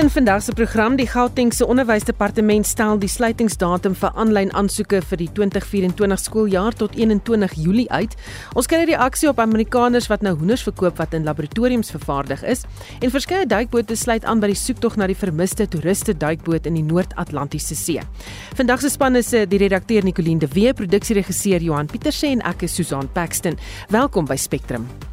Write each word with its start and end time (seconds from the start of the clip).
In 0.00 0.10
vandag 0.10 0.42
se 0.42 0.52
program 0.52 0.96
die 0.96 1.06
Gautengse 1.06 1.66
Onderwysdepartement 1.66 2.66
stel 2.66 2.96
die 2.98 3.08
sluitingsdatum 3.08 3.92
vir 4.00 4.14
aanlyn 4.16 4.48
aansoeke 4.56 5.02
vir 5.04 5.20
die 5.20 5.26
2024 5.36 6.22
skooljaar 6.22 6.72
tot 6.72 6.96
21 6.96 7.52
Julie 7.60 7.84
uit. 7.92 8.16
Ons 8.56 8.66
kry 8.66 8.78
'n 8.80 8.88
reaksie 8.88 9.28
op 9.28 9.38
Amerikaners 9.38 10.08
wat 10.08 10.22
nou 10.22 10.32
hoenders 10.38 10.62
verkoop 10.62 10.96
wat 10.96 11.12
in 11.12 11.24
laboratoriums 11.24 11.90
vervaardig 11.90 12.42
is 12.42 12.64
en 13.00 13.10
verskeie 13.10 13.46
duikbote 13.46 13.94
sluit 13.94 14.24
aan 14.24 14.40
by 14.40 14.46
die 14.46 14.56
soektog 14.56 14.96
na 14.96 15.06
die 15.06 15.20
vermiste 15.20 15.68
toeriste 15.68 16.16
duikboot 16.16 16.66
in 16.66 16.74
die 16.74 16.82
Noord-Atlantiese 16.82 17.74
See. 17.74 18.00
Vandag 18.54 18.80
se 18.80 18.88
span 18.88 19.16
is 19.16 19.32
eh, 19.32 19.46
die 19.46 19.58
redakteur 19.58 20.02
Nicoline 20.02 20.38
de 20.38 20.48
Wee, 20.48 20.72
produksieregisseur 20.72 21.60
Johan 21.60 21.86
Pieterse 21.86 22.26
en 22.26 22.40
ek 22.40 22.62
is 22.62 22.74
Susan 22.74 23.08
Paxton. 23.12 23.58
Welkom 23.90 24.24
by 24.24 24.36
Spectrum. 24.36 25.09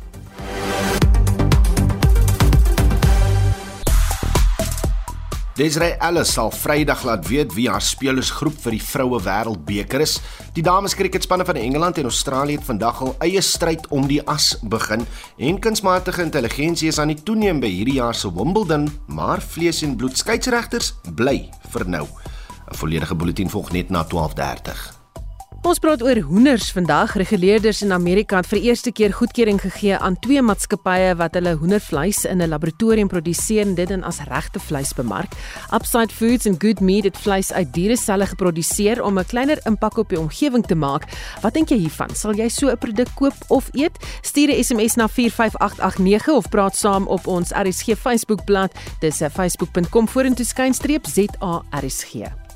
Desiree 5.57 5.95
Ellis 6.05 6.35
sal 6.35 6.51
Vrydag 6.53 6.99
laat 7.01 7.23
weet 7.25 7.55
wie 7.57 7.65
haar 7.65 7.81
spelersgroep 7.81 8.59
vir 8.61 8.75
die 8.75 8.81
Vroue 8.83 9.17
Wêreldbeker 9.25 10.03
is. 10.05 10.19
Die 10.53 10.61
dames 10.61 10.93
kriketspanne 10.93 11.47
van 11.47 11.57
Engeland 11.57 11.97
en 11.97 12.05
Australië 12.11 12.59
het 12.59 12.67
vandag 12.67 12.99
al 13.01 13.15
eie 13.25 13.41
stryd 13.41 13.87
om 13.89 14.05
die 14.05 14.19
as 14.29 14.51
begin 14.61 15.07
en 15.41 15.57
kunsmatige 15.57 16.21
intelligensie 16.21 16.91
is 16.91 16.99
aan 17.01 17.09
die 17.09 17.17
toeneem 17.17 17.63
by 17.63 17.71
hierdie 17.73 17.97
jaar 17.97 18.13
se 18.13 18.29
Wimbledon, 18.29 18.85
maar 19.09 19.41
vlees 19.41 19.81
en 19.81 19.97
bloed 19.97 20.21
skeieregters 20.21 20.93
bly 21.17 21.49
vir 21.73 21.87
nou. 21.89 22.05
'n 22.05 22.77
Volledige 22.77 23.15
bulletin 23.15 23.49
volg 23.49 23.73
net 23.73 23.89
na 23.89 24.05
12:30. 24.05 24.96
Ons 25.65 25.79
praat 25.81 26.01
oor 26.05 26.19
hoenders 26.21 26.67
vandag. 26.71 27.15
Reguleerders 27.17 27.79
in 27.81 27.91
Amerika 27.91 28.37
het 28.37 28.47
vir 28.51 28.59
eerste 28.69 28.91
keer 28.93 29.13
goedkeuring 29.15 29.57
gegee 29.61 29.97
aan 29.97 30.17
twee 30.21 30.41
maatskappye 30.45 31.15
wat 31.17 31.33
hulle 31.37 31.55
hoendervleis 31.57 32.25
in 32.25 32.41
'n 32.41 32.49
laboratorium 32.49 33.07
produseer 33.07 33.65
en 33.65 33.75
dit 33.75 33.87
dan 33.87 34.03
as 34.03 34.19
regte 34.29 34.59
vleis 34.59 34.93
bemark. 34.93 35.31
Upside 35.73 36.13
Foods 36.13 36.45
en 36.45 36.55
Good 36.59 36.79
Meat 36.79 37.03
het 37.03 37.17
vleis 37.17 37.51
uit 37.51 37.73
diereselle 37.73 38.25
geproduseer 38.25 39.03
om 39.03 39.19
'n 39.19 39.25
kleiner 39.25 39.59
impak 39.65 39.97
op 39.97 40.09
die 40.09 40.19
omgewing 40.19 40.65
te 40.65 40.75
maak. 40.75 41.03
Wat 41.41 41.53
dink 41.53 41.69
jy 41.69 41.77
hiervan? 41.77 42.15
Sal 42.15 42.33
jy 42.35 42.49
so 42.49 42.69
'n 42.69 42.77
produk 42.77 43.09
koop 43.15 43.35
of 43.47 43.69
eet? 43.73 43.97
Stuur 44.21 44.49
'n 44.49 44.63
SMS 44.63 44.95
na 44.95 45.07
45889 45.07 46.35
of 46.35 46.49
praat 46.49 46.75
saam 46.75 47.07
op 47.07 47.27
ons 47.27 47.51
RSG 47.51 47.97
Facebookblad. 47.97 48.71
Dis 48.99 49.21
facebook.com 49.31 50.07
vorentoe 50.07 50.45
skynstreep 50.45 51.05
ZARSG. 51.05 52.46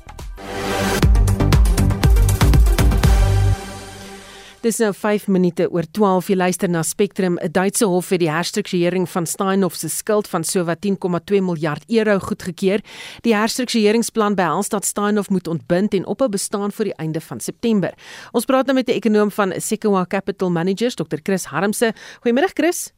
Dis 4.62 4.76
nou 4.78 4.92
5 4.94 5.24
minute 5.26 5.64
oor 5.74 5.82
12 5.90 6.28
jy 6.30 6.34
luister 6.38 6.70
na 6.70 6.84
Spectrum. 6.86 7.34
'n 7.42 7.50
Duitse 7.50 7.84
hof 7.84 8.10
het 8.10 8.20
die 8.20 8.30
herstrukturering 8.30 9.08
van 9.10 9.26
Steinhoff 9.26 9.74
se 9.74 9.88
skuld 9.88 10.28
van 10.28 10.44
sowat 10.44 10.78
10,2 10.86 11.42
miljard 11.42 11.82
euro 11.90 12.18
goedgekeur. 12.18 12.80
Die 13.22 13.34
herstruktureringsplan 13.34 14.34
behels 14.34 14.68
dat 14.68 14.84
Steinhoff 14.84 15.30
moet 15.30 15.48
ontbind 15.48 15.94
en 15.94 16.06
ophou 16.06 16.28
bestaan 16.28 16.72
voor 16.72 16.84
die 16.84 16.94
einde 16.94 17.20
van 17.20 17.40
September. 17.40 17.92
Ons 18.30 18.44
praat 18.44 18.66
nou 18.66 18.74
met 18.74 18.88
'n 18.88 18.92
ekonom 18.92 19.30
van 19.30 19.52
Sequoia 19.56 20.06
Capital 20.06 20.50
Managers, 20.50 20.94
Dr. 20.94 21.18
Chris 21.22 21.44
Harmse. 21.44 21.94
Goeiemôre 22.22 22.52
Chris. 22.54 22.92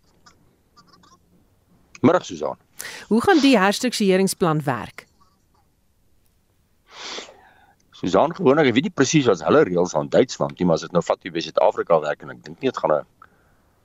Middag 2.00 2.24
Susan. 2.24 2.56
Hoe 3.08 3.20
gaan 3.20 3.40
die 3.40 3.58
herstruktureringsplan 3.58 4.62
werk? 4.64 5.06
Susan 8.04 8.34
gewoonlik, 8.36 8.68
ek 8.68 8.76
weet 8.76 8.88
nie 8.90 8.98
presies 9.00 9.28
wat 9.30 9.42
hulle 9.46 9.62
reëls 9.64 9.94
aan 9.96 10.10
Duitsland 10.12 10.58
nie, 10.58 10.66
maar 10.68 10.76
as 10.76 10.84
dit 10.84 10.92
nou 10.92 11.00
vat 11.04 11.22
jy 11.24 11.30
by 11.32 11.40
Suid-Afrika 11.44 12.00
werk 12.02 12.24
en 12.24 12.34
ek 12.34 12.42
dink 12.44 12.58
nie 12.60 12.68
dit 12.68 12.80
gaan 12.82 12.92
'n 12.92 13.06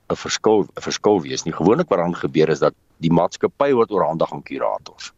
'n 0.09 0.17
verskil 0.17 0.65
'n 0.65 0.83
verskil 0.87 1.21
wees 1.21 1.45
nie. 1.45 1.53
Gewoonlik 1.53 1.89
wat 1.89 2.01
dan 2.03 2.15
gebeur 2.15 2.49
is 2.49 2.59
dat 2.59 2.75
die 2.97 3.13
maatskappy 3.13 3.71
word 3.77 3.91
oorhandig 3.91 4.33
aan 4.33 4.43
kurators. 4.43 5.13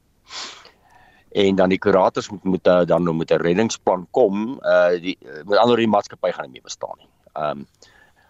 En 1.31 1.55
dan 1.55 1.69
die 1.69 1.79
kurators 1.79 2.29
moet 2.29 2.43
moet 2.43 2.67
uh, 2.67 2.85
dan 2.85 3.03
nou 3.03 3.15
met 3.15 3.31
'n 3.31 3.41
reddingsplan 3.41 4.07
kom. 4.11 4.59
Uh 4.61 4.99
die 5.01 5.17
met 5.45 5.57
ander 5.57 5.77
die 5.77 5.87
maatskappy 5.87 6.31
gaan 6.31 6.45
nie 6.45 6.59
meer 6.59 6.69
bestaan 6.69 6.97
nie. 6.99 7.09
Um 7.33 7.65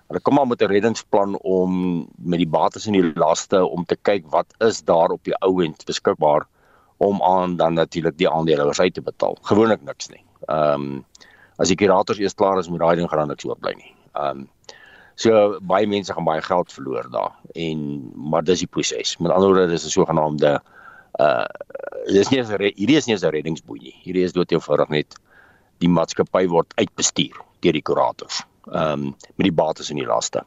hulle 0.08 0.22
kom 0.22 0.36
maar 0.36 0.48
met 0.48 0.62
'n 0.62 0.72
reddingsplan 0.72 1.38
om 1.42 2.08
met 2.16 2.40
die 2.40 2.48
bates 2.58 2.88
en 2.88 2.94
die 2.94 3.12
laste 3.16 3.66
om 3.66 3.86
te 3.86 3.96
kyk 3.96 4.30
wat 4.30 4.54
is 4.60 4.84
daar 4.84 5.10
op 5.10 5.24
die 5.24 5.36
ou 5.42 5.64
end 5.64 5.86
beskikbaar 5.86 6.48
om 6.98 7.22
aan 7.24 7.56
dan 7.58 7.74
natuurlik 7.74 8.18
die 8.18 8.30
aandeelhouers 8.30 8.80
uit 8.80 8.94
te 8.94 9.02
betaal. 9.02 9.38
Gewoonlik 9.42 9.82
niks 9.82 10.10
nie. 10.10 10.24
Ehm 10.48 10.74
um, 10.74 11.06
as 11.62 11.70
die 11.70 11.78
kurators 11.78 12.18
eers 12.20 12.34
klaar 12.34 12.58
is 12.58 12.70
met 12.70 12.80
daai 12.82 12.96
ding 12.96 13.10
gaan 13.10 13.28
niks 13.28 13.46
oorbly 13.46 13.74
nie. 13.78 13.94
Ehm 14.14 14.44
um, 14.44 14.50
so 15.16 15.60
baie 15.62 15.88
mense 15.88 16.14
gaan 16.14 16.26
baie 16.26 16.42
geld 16.42 16.72
verloor 16.74 17.10
daar 17.12 17.34
en 17.54 18.12
maar 18.16 18.44
dis 18.44 18.64
die 18.64 18.68
proses. 18.68 19.18
Met 19.18 19.32
ander 19.32 19.50
woorde 19.50 19.68
dis 19.68 19.86
'n 19.86 19.90
sogenaamde 19.90 20.62
uh 21.20 21.46
dis 22.08 22.30
nie 22.30 22.42
'n 22.42 22.72
hierdie 22.76 22.98
is 22.98 23.06
nie 23.06 23.16
'n 23.16 23.30
reddingsboei 23.30 23.80
nie. 23.80 23.96
Hierdie 24.04 24.24
is 24.24 24.34
dood 24.34 24.52
eenvoudig 24.52 24.90
net 24.90 25.20
die 25.80 25.90
maatskappy 25.90 26.48
word 26.48 26.74
uitbestuur 26.76 27.38
deur 27.60 27.74
die 27.74 27.82
kurators. 27.82 28.42
Ehm 28.72 28.92
um, 28.92 29.16
met 29.36 29.46
die 29.50 29.58
bates 29.64 29.90
en 29.90 29.96
die 29.96 30.06
laste. 30.06 30.44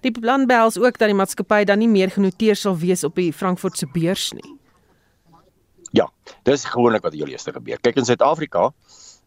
Die 0.00 0.12
plan 0.12 0.46
behels 0.46 0.78
ook 0.78 0.98
dat 0.98 1.08
die 1.08 1.18
maatskappy 1.18 1.64
dan 1.64 1.78
nie 1.78 1.88
meer 1.88 2.10
genoteer 2.10 2.56
sal 2.56 2.76
wees 2.78 3.04
op 3.04 3.14
die 3.14 3.32
Frankfurtse 3.32 3.86
beurs 3.86 4.32
nie. 4.32 4.54
Ja, 5.94 6.08
dis 6.42 6.64
gewoonlik 6.64 7.02
wat 7.02 7.12
hier 7.12 7.28
eerste 7.30 7.52
gebeur. 7.52 7.78
Kyk 7.80 7.96
in 7.96 8.04
Suid-Afrika, 8.04 8.72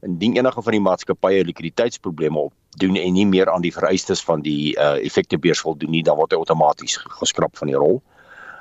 indien 0.06 0.38
enige 0.38 0.62
van 0.62 0.76
die 0.76 0.84
maatskappye 0.84 1.46
likwiditeitsprobleme 1.48 2.40
opdoen 2.40 3.00
en 3.02 3.14
nie 3.14 3.26
meer 3.26 3.50
aan 3.50 3.64
die 3.66 3.74
vereistes 3.74 4.22
van 4.24 4.44
die 4.46 4.76
uh 4.78 4.98
effekte 5.06 5.40
beurs 5.42 5.64
voldoen 5.66 5.92
nie, 5.92 6.04
dan 6.04 6.18
word 6.20 6.36
hy 6.36 6.42
outomaties 6.42 7.00
geskraap 7.20 7.58
van 7.58 7.72
die 7.72 7.80
rol. 7.80 8.02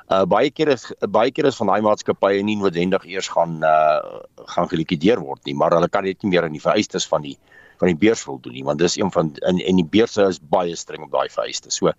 Uh 0.09 0.25
baie 0.25 0.51
keer 0.51 0.73
is 0.77 0.89
baie 1.11 1.33
keer 1.35 1.51
is 1.51 1.59
van 1.61 1.73
daai 1.73 1.83
maatskappye 1.85 2.43
nie 2.47 2.57
noodwendig 2.61 3.05
eers 3.11 3.29
gaan 3.35 3.59
uh 3.65 4.23
gaan 4.55 4.71
gelikwideer 4.73 5.21
word 5.21 5.45
nie, 5.45 5.55
maar 5.55 5.77
hulle 5.77 5.89
kan 5.89 6.07
net 6.07 6.23
nie 6.23 6.33
meer 6.35 6.47
aan 6.47 6.57
die 6.57 6.63
vereistes 6.63 7.09
van 7.11 7.27
die 7.27 7.37
van 7.81 7.93
die 7.93 7.99
beurs 8.01 8.23
voldoen 8.25 8.55
nie, 8.57 8.65
want 8.65 8.81
dis 8.81 8.97
een 8.97 9.13
van 9.13 9.35
in 9.49 9.61
en 9.61 9.83
die 9.83 9.91
beurse 9.99 10.25
is 10.31 10.41
baie 10.41 10.77
streng 10.77 11.05
op 11.05 11.13
daai 11.13 11.29
vereistes. 11.29 11.77
So 11.77 11.93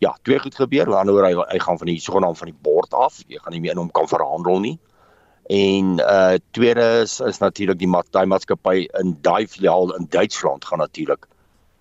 ja, 0.00 0.16
twee 0.22 0.38
goed 0.38 0.54
gebeur. 0.56 0.88
Aan 0.88 1.06
die 1.06 1.14
ander 1.14 1.26
hy, 1.28 1.34
hy 1.52 1.58
gaan 1.60 1.78
van 1.78 1.90
die 1.92 2.00
sogenaamd 2.00 2.38
van 2.40 2.48
die 2.48 2.60
bord 2.62 2.94
af. 2.96 3.20
Jy 3.28 3.38
gaan 3.38 3.52
nie 3.54 3.60
meer 3.60 3.76
in 3.76 3.82
hom 3.84 3.90
kan 3.94 4.08
verhandel 4.08 4.60
nie. 4.64 4.78
En 5.50 5.98
uh 5.98 6.34
tweede 6.50 7.00
is 7.02 7.20
is 7.20 7.38
natuurlik 7.38 7.78
die 7.78 7.88
daai 8.14 8.26
maatskappy 8.26 8.86
in 9.00 9.16
daai 9.20 9.48
filiaal 9.48 9.96
in 9.96 10.06
Duitsland 10.08 10.64
gaan 10.64 10.78
natuurlik 10.78 11.26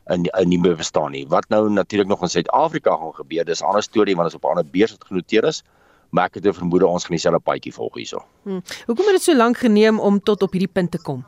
in 0.08 0.24
in 0.24 0.50
nie 0.50 0.60
meer 0.60 0.76
bestaan 0.76 1.12
nie. 1.12 1.28
Wat 1.28 1.46
nou 1.50 1.70
natuurlik 1.70 2.08
nog 2.10 2.22
in 2.22 2.30
Suid-Afrika 2.30 2.96
gaan 2.96 3.14
gebeur, 3.14 3.46
dis 3.46 3.62
'n 3.62 3.66
ander 3.66 3.84
storie 3.84 4.16
want 4.16 4.26
ons 4.26 4.36
op 4.36 4.44
'n 4.44 4.48
ander 4.48 4.66
beurs 4.72 4.92
het 4.92 5.06
genoteer 5.06 5.44
is. 5.44 5.64
Maar 6.10 6.26
ek 6.26 6.34
het 6.34 6.46
'n 6.46 6.54
vermoede 6.54 6.88
ons 6.88 7.04
gaan 7.04 7.16
dieselfde 7.16 7.40
paadjie 7.40 7.74
volg 7.74 7.94
hierso. 7.94 8.26
Hmm. 8.44 8.62
Hoekom 8.86 9.06
het 9.06 9.14
dit 9.14 9.22
so 9.22 9.36
lank 9.36 9.58
geneem 9.58 10.00
om 10.00 10.20
tot 10.20 10.42
op 10.42 10.52
hierdie 10.52 10.74
punt 10.74 10.92
te 10.92 11.02
kom? 11.02 11.26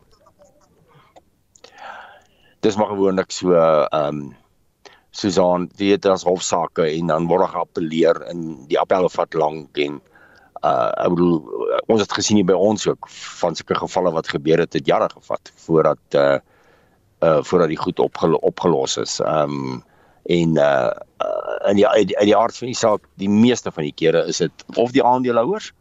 Dis 2.59 2.75
maar 2.75 2.87
gewoonlik 2.87 3.31
so 3.31 3.53
ehm 3.53 4.07
um, 4.07 4.35
Susan, 5.11 5.69
dit 5.75 6.05
is 6.05 6.23
hofsaake 6.23 6.81
en 6.81 7.07
dan 7.07 7.27
word 7.27 7.49
geappeleer 7.49 8.21
en 8.21 8.67
die 8.67 8.79
appelle 8.79 9.09
vat 9.09 9.33
lank 9.33 9.77
en 9.77 10.01
uh 10.61 10.91
ek 11.05 11.13
bedoel 11.15 11.37
ons 11.89 12.01
het 12.01 12.13
gesien 12.13 12.37
hier 12.37 12.45
by 12.45 12.57
ons 12.57 12.87
ook 12.87 13.09
van 13.41 13.55
sulke 13.57 13.75
gevalle 13.79 14.11
wat 14.13 14.29
gebeur 14.29 14.61
het 14.61 14.73
het 14.77 14.87
jare 14.87 15.09
gevat 15.09 15.53
voordat 15.65 16.17
uh 16.19 16.37
uh 17.21 17.39
voordat 17.43 17.69
die 17.69 17.79
goed 17.81 17.99
opgelo 17.99 18.37
opgelos 18.41 18.97
is. 18.97 19.19
Um 19.25 19.83
en 20.29 20.57
uh 20.57 20.91
in 21.69 21.75
die 21.75 21.85
in 22.01 22.25
die 22.25 22.37
aard 22.37 22.57
van 22.57 22.67
die 22.67 22.77
saak 22.77 23.05
die 23.21 23.29
meeste 23.29 23.71
van 23.71 23.83
die 23.83 23.95
kere 23.95 24.25
is 24.27 24.37
dit 24.37 24.65
of 24.75 24.91
die 24.91 25.03
aandeelhouers 25.03 25.71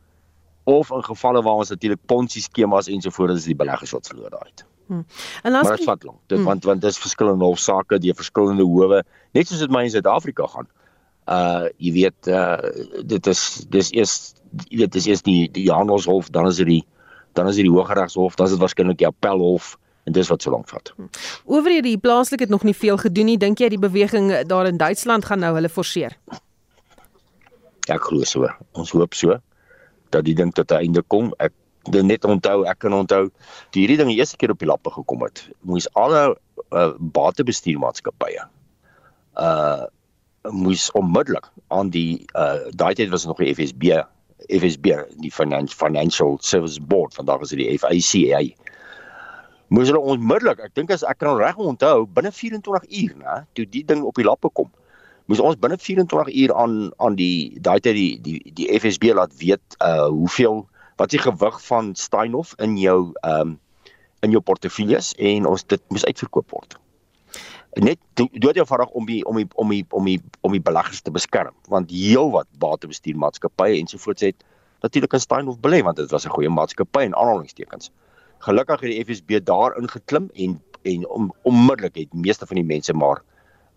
of 0.64 0.90
in 0.90 1.04
gevalle 1.04 1.42
waar 1.42 1.60
ons 1.62 1.72
natuurlik 1.72 2.00
ponzi 2.06 2.40
skemas 2.40 2.88
ensovoorts 2.88 3.40
is 3.40 3.48
die 3.48 3.56
beleggers 3.56 3.92
wat 3.96 4.06
verloor 4.06 4.30
daai 4.30 4.48
het. 4.48 4.64
Hmm. 4.86 5.06
En 5.42 5.52
laat 5.52 5.70
ons 5.70 5.86
vat 5.86 6.04
lank. 6.04 6.18
Dit 6.26 6.38
hmm. 6.38 6.46
want 6.46 6.64
want 6.64 6.82
dis 6.82 6.98
verskillende 6.98 7.44
hofsaake, 7.44 7.98
die 7.98 8.14
verskillende 8.14 8.66
howe, 8.66 9.02
net 9.36 9.48
soos 9.48 9.62
dit 9.62 9.70
my 9.70 9.84
in 9.86 9.94
Suid-Afrika 9.94 10.48
gaan. 10.54 10.68
Uh 11.30 11.68
jy 11.78 11.92
weet 11.94 12.30
uh 12.32 12.58
dit 13.06 13.26
is 13.30 13.42
dis 13.70 13.92
eers 13.94 14.16
jy 14.68 14.82
weet 14.82 14.92
dis 14.92 15.06
eers 15.06 15.22
die 15.26 15.50
die 15.52 15.68
Handelshof, 15.70 16.30
dan 16.34 16.48
is 16.50 16.56
dit 16.62 16.66
die 16.66 16.82
dan 17.38 17.48
is 17.48 17.56
dit 17.60 17.64
die 17.64 17.72
Hooggeregshof, 17.72 18.34
dan 18.34 18.46
is 18.46 18.52
dit 18.56 18.60
waarskynlik 18.60 18.98
die 18.98 19.06
Appelhof 19.06 19.76
en 20.08 20.12
dis 20.16 20.28
wat 20.32 20.42
so 20.42 20.50
lank 20.50 20.68
vat. 20.68 20.92
Hm. 20.96 21.10
Oorhede 21.44 21.88
die 21.88 21.98
plaaslike 21.98 22.42
het 22.48 22.52
nog 22.52 22.64
nie 22.66 22.74
veel 22.74 22.98
gedoen 22.98 23.30
nie. 23.30 23.38
Dink 23.38 23.60
jy 23.62 23.68
die 23.70 23.78
beweging 23.78 24.32
daar 24.50 24.66
in 24.66 24.80
Duitsland 24.80 25.28
gaan 25.28 25.44
nou 25.44 25.54
hulle 25.54 25.70
forceer? 25.70 26.16
Ja, 27.86 27.94
ek 27.94 28.08
glo 28.10 28.26
so. 28.26 28.50
Ons 28.78 28.94
hoop 28.96 29.14
so 29.14 29.38
dat 30.10 30.26
die 30.26 30.34
ding 30.34 30.52
tot 30.54 30.72
'n 30.72 30.82
einde 30.86 31.02
kom. 31.02 31.32
Ek 31.38 31.52
dit 31.90 32.04
net 32.04 32.24
onthou, 32.24 32.64
ek 32.66 32.78
kan 32.78 32.92
onthou 32.92 33.30
die 33.70 33.86
hierdie 33.86 33.96
ding 33.96 34.10
die 34.10 34.18
eerste 34.18 34.36
keer 34.36 34.50
op 34.50 34.58
die 34.58 34.68
lappe 34.68 34.90
gekom 34.90 35.22
het. 35.22 35.48
Moes 35.62 35.88
alle 35.94 36.36
uh, 36.72 36.92
batebestuurmaatskappye 36.98 38.48
uh 39.38 39.86
moes 40.40 40.90
onmiddellik 40.96 41.50
aan 41.68 41.90
die 41.92 42.24
uh 42.32 42.72
daai 42.72 42.94
tyd 42.94 43.10
was 43.12 43.26
nog 43.28 43.36
die 43.36 43.52
FSB 43.54 44.00
FSB 44.48 44.96
die 45.20 45.30
Financial 45.30 45.76
Financial 45.76 46.38
Service 46.40 46.80
Board 46.80 47.14
vandag 47.14 47.44
is 47.44 47.54
dit 47.54 47.62
die 47.62 47.78
FICA 47.78 48.42
moes 49.70 49.90
hulle 49.90 50.02
onmiddellik 50.14 50.62
ek 50.66 50.74
dink 50.74 50.90
as 50.94 51.04
ek 51.06 51.20
kan 51.22 51.36
reg 51.38 51.58
onthou 51.60 52.06
binne 52.18 52.32
24 52.34 52.88
uur 53.02 53.16
nê 53.22 53.40
toe 53.54 53.66
die 53.76 53.84
ding 53.86 54.02
op 54.08 54.18
die 54.18 54.26
lappe 54.26 54.50
kom 54.50 54.70
moes 55.30 55.42
ons 55.44 55.58
binne 55.62 55.78
24 55.78 56.32
uur 56.42 56.54
aan 56.58 56.76
aan 56.98 57.18
die 57.20 57.60
daai 57.62 57.78
tyd 57.78 57.94
die 57.98 58.12
die 58.26 58.54
die 58.60 58.68
FSB 58.80 59.14
laat 59.14 59.36
weet 59.42 59.78
uh 59.86 60.08
hoeveel 60.08 60.64
wat 61.00 61.14
die 61.14 61.22
gewig 61.22 61.60
van 61.64 61.94
Steinhoff 61.96 62.56
in 62.58 62.76
jou 62.76 63.12
um, 63.24 63.58
in 64.20 64.34
jou 64.34 64.42
portefeuilles 64.44 65.14
en 65.16 65.46
ons 65.48 65.64
dit 65.64 65.82
moes 65.88 66.04
uitverkoop 66.04 66.50
word. 66.52 66.76
Net 67.78 67.98
dood 68.14 68.58
vraag 68.66 68.88
om 68.88 69.06
die 69.06 69.24
om 69.24 69.36
die 69.36 69.46
om 69.54 69.68
die 69.68 69.84
om 69.90 70.04
die 70.04 70.20
om 70.40 70.52
die 70.52 70.60
beleggers 70.60 71.00
te 71.06 71.10
beskerm 71.10 71.54
want 71.68 71.90
heelwat 71.90 72.48
batebestuurmaatskappye 72.58 73.78
ensovoorts 73.78 74.22
het 74.26 74.44
natuurlik 74.82 75.12
in 75.12 75.20
Steinhoff 75.20 75.60
belê 75.60 75.82
want 75.82 75.96
dit 75.96 76.10
was 76.10 76.26
'n 76.26 76.34
goeie 76.34 76.50
maatskappy 76.50 77.04
en 77.04 77.14
aanhalingstekens. 77.14 77.90
Gelukkig 78.38 78.80
het 78.80 78.90
die 78.90 79.04
FSB 79.04 79.44
daar 79.44 79.76
ingeklim 79.78 80.30
en 80.34 80.62
en 80.82 81.08
om 81.08 81.32
onmiddellik 81.42 81.94
het 81.94 82.12
meeste 82.12 82.46
van 82.46 82.56
die 82.56 82.64
mense 82.64 82.92
maar 82.92 83.22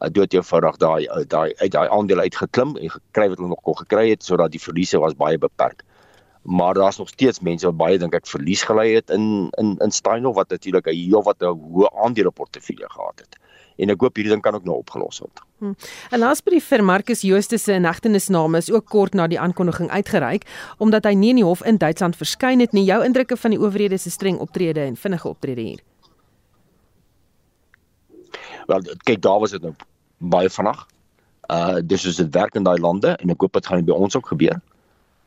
uh, 0.01 0.10
dood 0.10 0.36
vraag 0.39 0.78
daai 0.78 1.07
daai 1.28 1.54
uit 1.56 1.72
daai 1.72 1.89
aandele 1.89 2.22
uitgeklim 2.22 2.78
en 2.78 2.89
gekry 2.89 3.28
wat 3.30 3.38
hulle 3.38 3.50
nog 3.50 3.62
kon 3.62 3.78
gekry 3.78 4.10
het 4.10 4.24
sodat 4.24 4.51
die 4.51 4.62
verliese 4.62 4.98
was 4.98 5.16
baie 5.16 5.38
beperk 5.38 5.84
maar 6.44 6.74
daar's 6.74 6.98
nog 6.98 7.07
steeds 7.07 7.39
mense 7.39 7.66
wat 7.66 7.78
baie 7.78 7.98
dink 7.98 8.13
ek 8.13 8.28
verlies 8.28 8.63
gelei 8.63 8.94
het 8.96 9.10
in 9.10 9.50
in 9.57 9.78
in 9.78 9.92
Steinhoff 9.92 10.36
wat 10.36 10.50
natuurlik 10.50 10.88
'n 10.88 10.96
heel 10.96 11.24
wat 11.24 11.42
'n 11.42 11.46
hoë 11.46 11.88
aandele 12.04 12.31
portefeulje 12.31 12.89
gehad 12.89 13.19
het. 13.19 13.38
En 13.84 13.94
ek 13.94 14.04
hoop 14.06 14.20
hierdie 14.20 14.34
ding 14.34 14.44
kan 14.44 14.56
ook 14.58 14.66
nou 14.68 14.78
opgelos 14.82 15.22
word. 15.24 15.44
Hm. 15.64 15.74
En 16.16 16.24
laasbrief 16.24 16.68
vir 16.72 16.84
Marcus 16.84 17.24
Jooste 17.28 17.60
se 17.62 17.78
nagtenisname 17.80 18.62
is 18.64 18.72
ook 18.72 18.90
kort 18.92 19.18
na 19.18 19.28
die 19.28 19.40
aankondiging 19.40 19.92
uitgereik 19.92 20.48
omdat 20.84 21.08
hy 21.10 21.14
nie 21.20 21.34
in 21.36 21.42
die 21.42 21.48
hof 21.48 21.64
in 21.68 21.80
Duitsland 21.82 22.18
verskyn 22.20 22.64
het 22.64 22.74
nie. 22.74 22.86
Jou 22.88 23.02
indrukke 23.06 23.38
van 23.38 23.56
die 23.56 23.60
owerhede 23.62 24.00
se 24.00 24.12
streng 24.12 24.40
optrede 24.44 24.86
en 24.88 25.00
vinnige 25.00 25.28
optrede 25.28 25.62
hier. 25.62 25.82
Wel, 28.68 28.86
kyk 29.04 29.22
daar 29.22 29.40
was 29.44 29.56
dit 29.56 29.62
nou 29.62 29.74
baie 30.18 30.50
vinnig. 30.50 30.86
Uh 31.52 31.82
dis 31.84 32.02
soos 32.02 32.22
dit 32.22 32.36
werk 32.36 32.56
in 32.56 32.64
daai 32.64 32.80
lande 32.80 33.18
en 33.20 33.34
ek 33.34 33.42
hoop 33.44 33.60
dit 33.60 33.68
gaan 33.68 33.84
by 33.86 33.98
ons 34.06 34.16
ook 34.16 34.32
gebeur 34.32 34.62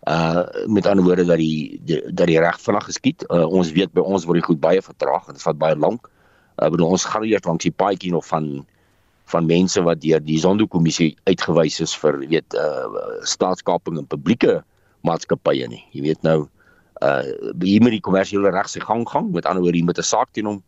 uh 0.06 0.44
met 0.66 0.86
ander 0.86 1.04
woorde 1.04 1.24
dat 1.24 1.36
die, 1.36 1.80
die 1.82 2.00
dat 2.14 2.26
die 2.26 2.38
reg 2.38 2.60
vinnig 2.60 2.84
geskied. 2.84 3.24
Uh, 3.28 3.46
ons 3.46 3.72
weet 3.72 3.92
by 3.92 4.00
ons 4.00 4.24
word 4.24 4.38
die 4.38 4.46
goed 4.46 4.60
baie 4.60 4.82
vertraag 4.82 5.26
en 5.26 5.34
dit 5.34 5.42
vat 5.42 5.58
baie 5.58 5.76
lank. 5.76 6.06
Uh 6.56 6.70
bedoel 6.72 6.96
ons 6.96 7.04
gaan 7.04 7.24
eers 7.24 7.44
langs 7.44 7.64
die 7.64 7.74
paadjie 7.74 8.12
nog 8.12 8.26
van 8.26 8.66
van 9.26 9.46
mense 9.46 9.82
wat 9.82 10.00
deur 10.00 10.22
die 10.22 10.38
Zondo-kommissie 10.38 11.16
uitgewys 11.26 11.80
is 11.82 11.94
vir 11.98 12.20
weet 12.30 12.54
uh 12.54 12.86
staatskaping 13.26 13.98
en 13.98 14.06
publieke 14.06 14.60
maatskappye 15.06 15.68
nie. 15.68 15.82
Jy 15.92 16.02
weet 16.10 16.22
nou 16.22 16.48
uh 17.02 17.22
hier 17.60 17.82
moet 17.82 17.96
die 17.98 18.04
kommersiële 18.04 18.50
reg 18.54 18.68
se 18.70 18.80
gang 18.80 19.06
gang. 19.08 19.32
Met 19.32 19.46
ander 19.46 19.62
woorde, 19.62 19.78
jy 19.78 19.84
moet 19.84 19.98
'n 19.98 20.10
saak 20.12 20.30
teen 20.32 20.46
hom 20.46 20.62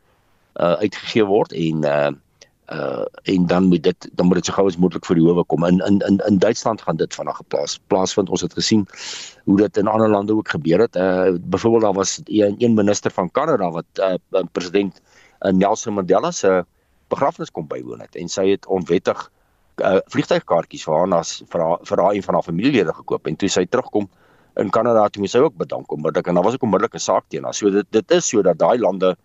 uh 0.61 0.75
uitgegee 0.83 1.25
word 1.25 1.53
en 1.53 1.85
uh 1.85 2.11
uh 2.73 3.05
en 3.23 3.47
dan 3.47 3.65
moet 3.71 3.83
dit 3.83 4.11
dan 4.13 4.27
moet 4.27 4.37
dit 4.43 4.47
so 4.47 4.53
gou 4.53 4.67
as 4.67 4.77
moontlik 4.77 5.07
vir 5.07 5.17
die 5.17 5.25
howe 5.25 5.45
kom. 5.45 5.65
In 5.65 5.81
in 5.87 6.03
in 6.09 6.21
in 6.27 6.39
Duitsland 6.39 6.83
gaan 6.83 6.97
dit 6.97 7.15
vanaand 7.15 7.37
geplaas. 7.37 7.79
Plaasvind 7.87 8.29
ons 8.29 8.45
het 8.45 8.53
gesien 8.53 8.87
hoe 9.45 9.57
dit 9.57 9.77
in 9.77 9.87
ander 9.87 10.11
lande 10.11 10.35
ook 10.35 10.49
gebeur 10.49 10.81
het. 10.81 10.97
Uh 10.97 11.39
byvoorbeeld 11.41 11.83
daar 11.83 11.95
was 11.95 12.21
een, 12.25 12.55
een 12.59 12.75
minister 12.75 13.11
van 13.11 13.31
Kanada 13.31 13.71
wat 13.71 13.87
uh 13.95 14.43
president 14.53 15.01
Nelson 15.43 15.95
Mandela 15.95 16.33
se 16.33 16.65
begrafnis 17.09 17.51
kom 17.51 17.67
bywoon 17.69 18.01
het 18.01 18.17
en 18.17 18.29
sy 18.29 18.49
het 18.51 18.67
onwettig 18.67 19.31
uh 19.79 20.01
vliegtuigkaartjies 20.11 20.85
vir 20.85 20.97
haar 20.99 21.09
nas 21.09 21.43
vir 21.53 21.63
haar 22.03 22.15
een 22.15 22.23
van 22.27 22.35
haar 22.35 22.47
familielede 22.47 22.95
gekoop 22.95 23.27
en 23.27 23.37
toe 23.37 23.49
sy 23.49 23.65
terugkom 23.67 24.09
in 24.59 24.71
Kanada 24.75 25.07
toe 25.09 25.23
moes 25.23 25.35
sy 25.37 25.43
ook 25.45 25.57
bedank 25.61 25.93
omdat 25.95 26.19
ek 26.19 26.31
en 26.31 26.39
daar 26.39 26.45
was 26.45 26.59
ook 26.59 26.63
'n 26.63 26.69
onmiddellike 26.69 26.99
saak 26.99 27.25
teen 27.29 27.45
haar. 27.45 27.55
So 27.55 27.71
dit 27.71 27.87
dit 27.91 28.11
is 28.11 28.29
so 28.29 28.43
dat 28.43 28.59
daai 28.59 28.79
lande 28.79 29.17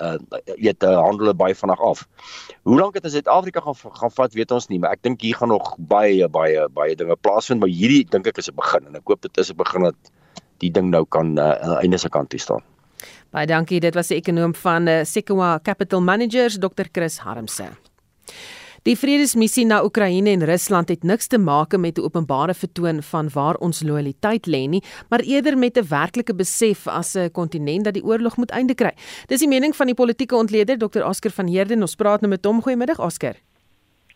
uh 0.00 0.16
weet 0.56 0.82
uh, 0.82 0.96
handel 0.96 1.34
baie 1.34 1.54
vinnig 1.54 1.80
af. 1.80 2.06
Hoe 2.62 2.78
lank 2.78 2.94
dit 2.94 3.04
in 3.04 3.10
Suid-Afrika 3.10 3.60
gaan 3.60 3.74
gaan 3.74 4.10
vat, 4.10 4.32
weet 4.32 4.50
ons 4.50 4.68
nie, 4.68 4.78
maar 4.78 4.92
ek 4.96 5.02
dink 5.02 5.20
hier 5.20 5.36
gaan 5.36 5.48
nog 5.48 5.76
baie 5.78 6.28
baie 6.28 6.68
baie 6.68 6.96
dinge 6.96 7.16
plaasvind, 7.16 7.60
maar 7.60 7.68
hierdie 7.68 8.06
dink 8.08 8.26
ek 8.26 8.38
is 8.38 8.48
'n 8.48 8.56
begin 8.56 8.86
en 8.86 8.96
ek 8.96 9.04
hoop 9.04 9.20
dit 9.22 9.38
is 9.38 9.50
'n 9.50 9.56
begin 9.56 9.82
dat 9.82 9.96
die 10.58 10.70
ding 10.70 10.90
nou 10.90 11.04
kan 11.04 11.38
uh, 11.38 11.80
einde 11.82 11.98
se 11.98 12.08
kant 12.08 12.30
toe 12.30 12.40
staan. 12.40 12.64
Baie 13.30 13.46
dankie, 13.46 13.78
dit 13.78 13.94
was 13.94 14.08
die 14.10 14.16
ekonom 14.18 14.50
van 14.58 14.88
uh, 14.90 15.04
Sequoia 15.06 15.60
Capital 15.62 16.00
Managers, 16.02 16.56
Dr. 16.58 16.88
Chris 16.90 17.20
Harmse. 17.22 17.68
Die 18.88 18.96
vredesmissie 18.98 19.66
na 19.68 19.82
Oekraïne 19.84 20.32
en 20.32 20.42
Rusland 20.48 20.88
het 20.90 21.04
niks 21.06 21.28
te 21.30 21.38
maak 21.38 21.76
met 21.78 21.98
'n 21.98 22.02
openbare 22.02 22.54
vertoon 22.54 23.02
van 23.02 23.28
waar 23.34 23.54
ons 23.60 23.82
lojaliteit 23.82 24.46
lê 24.46 24.66
nie, 24.66 24.82
maar 25.10 25.20
eerder 25.20 25.58
met 25.58 25.78
'n 25.78 25.86
werklike 25.86 26.34
besef 26.34 26.88
as 26.88 27.14
'n 27.14 27.30
kontinent 27.30 27.84
dat 27.84 27.94
die 27.94 28.04
oorlog 28.04 28.36
moet 28.36 28.50
einde 28.50 28.74
kry. 28.74 28.92
Dis 29.26 29.40
die 29.40 29.48
mening 29.48 29.76
van 29.76 29.86
die 29.86 29.94
politieke 29.94 30.34
ontleder 30.36 30.78
Dr. 30.78 31.04
Oscar 31.04 31.30
van 31.30 31.46
Heerden. 31.46 31.80
Ons 31.80 31.94
praat 31.94 32.20
nou 32.20 32.30
met 32.30 32.44
hom. 32.44 32.62
Goeiemiddag 32.62 32.98
Oscar. 32.98 33.34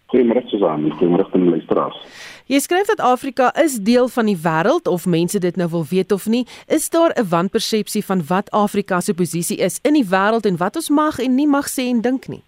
Goeiemôre 0.07 0.43
Susan, 0.49 0.91
goeiemôre 0.91 1.33
aan 1.33 1.41
die 1.41 1.51
luisteraars. 1.51 1.97
Jy 2.45 2.59
skryf 2.61 2.87
dat 2.87 3.01
Afrika 3.01 3.55
is 3.57 3.79
deel 3.81 4.09
van 4.09 4.27
die 4.29 4.37
wêreld 4.37 4.89
of 4.89 5.07
mense 5.07 5.39
dit 5.41 5.57
nou 5.57 5.69
wil 5.73 5.85
weet 5.89 6.13
of 6.13 6.27
nie, 6.29 6.45
is 6.69 6.91
daar 6.91 7.13
'n 7.17 7.29
wanpersepsie 7.29 8.05
van 8.05 8.21
wat 8.29 8.51
Afrika 8.51 9.01
se 9.01 9.15
posisie 9.15 9.57
is 9.57 9.81
in 9.83 9.93
die 9.93 10.05
wêreld 10.05 10.45
en 10.45 10.57
wat 10.57 10.77
ons 10.77 10.89
mag 10.89 11.19
en 11.19 11.35
nie 11.35 11.47
mag 11.47 11.67
sê 11.69 11.89
en 11.89 12.01
dink 12.01 12.29
nie? 12.29 12.43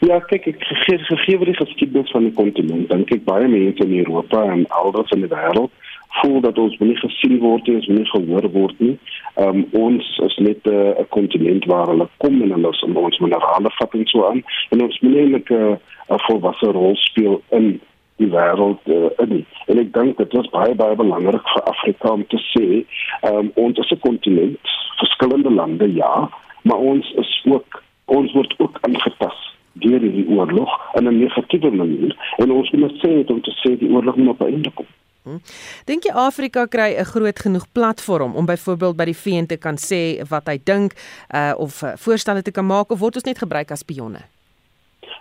Ja, 0.00 0.20
kyk, 0.20 0.46
ek 0.46 0.60
gegee 0.60 0.98
gegee 0.98 1.36
word 1.36 1.46
die 1.46 1.64
geskiedenis 1.66 2.10
van 2.10 2.22
die 2.22 2.32
kontinent. 2.32 2.88
Dink 2.88 3.10
ek 3.10 3.24
baie 3.24 3.48
mense 3.48 3.82
in 3.82 3.98
Europa 3.98 4.44
en 4.52 4.66
elders 4.68 5.10
in 5.10 5.20
die 5.20 5.32
wêreld 5.32 5.72
voel 6.20 6.40
dat 6.40 6.58
ons 6.58 6.78
nie 6.78 6.96
gesien 6.96 7.38
word 7.38 7.66
nie, 7.66 7.76
ons 7.76 7.88
nie 7.88 8.04
gehoor 8.04 8.50
word 8.52 8.78
nie. 8.78 8.98
Um 9.34 9.66
ons 9.72 10.18
is 10.18 10.36
net 10.36 10.60
'n 10.64 10.70
uh, 11.00 11.04
kontinent 11.08 11.64
waar 11.64 11.88
hulle 11.88 12.08
kom 12.16 12.42
en 12.42 12.50
hulle 12.50 12.66
ons 12.66 12.82
ons 12.82 13.18
minerale 13.18 13.70
vat 13.78 13.94
en 13.94 14.06
so 14.06 14.28
aan 14.28 14.44
en 14.70 14.82
ons 14.82 15.00
moet 15.00 15.28
net 15.30 15.50
'n 15.50 15.78
'n 16.12 16.24
volwasse 16.28 16.66
rol 16.66 16.96
speel 16.96 17.42
in 17.50 17.80
die 18.16 18.28
wêreld 18.32 18.80
uh, 18.86 19.10
in. 19.24 19.44
En 19.66 19.78
ek 19.78 19.92
dink 19.92 20.16
dit 20.16 20.36
is 20.40 20.50
baie 20.54 20.74
baie 20.74 20.96
belangrik 20.96 21.48
vir 21.54 21.68
Afrika 21.72 22.12
om 22.16 22.24
te 22.32 22.40
sê, 22.52 22.84
um 23.30 23.50
ons 23.54 23.78
is 23.78 23.92
'n 23.92 24.00
kontinent, 24.00 24.76
verskillende 24.98 25.50
lande 25.50 25.92
ja, 25.94 26.28
maar 26.62 26.78
ons 26.78 27.12
is 27.22 27.32
ook 27.44 27.82
ons 28.06 28.32
word 28.32 28.54
ook 28.58 28.78
aangepas 28.80 29.38
deur 29.72 30.00
die 30.00 30.28
oorlog 30.28 30.70
in 30.94 31.08
'n 31.08 31.18
negatiewe 31.18 31.70
manier 31.70 32.16
en 32.38 32.50
ons 32.50 32.70
moet 32.70 32.96
sê 33.02 33.10
dit 33.20 33.30
om 33.30 33.40
te 33.40 33.52
sê 33.62 33.78
die 33.78 33.90
oorlog 33.90 34.16
moet 34.16 34.28
op 34.28 34.46
einde 34.46 34.70
kom. 34.70 34.86
Hm. 35.22 35.42
Dink 35.84 36.04
jy 36.04 36.12
Afrika 36.14 36.66
kry 36.66 36.94
'n 36.94 37.04
groot 37.04 37.38
genoeg 37.38 37.66
platform 37.72 38.34
om 38.34 38.46
byvoorbeeld 38.46 38.96
by 38.96 39.04
die 39.04 39.20
VN 39.22 39.46
te 39.46 39.56
kan 39.56 39.76
sê 39.76 40.22
wat 40.28 40.46
hy 40.46 40.58
dink 40.64 40.92
uh, 41.34 41.52
of 41.58 41.82
uh, 41.82 41.92
voorstelle 41.96 42.42
te 42.42 42.50
kan 42.50 42.66
maak 42.66 42.90
of 42.90 42.98
word 42.98 43.14
ons 43.14 43.24
net 43.24 43.38
gebruik 43.38 43.70
as 43.70 43.78
spionne? 43.78 44.22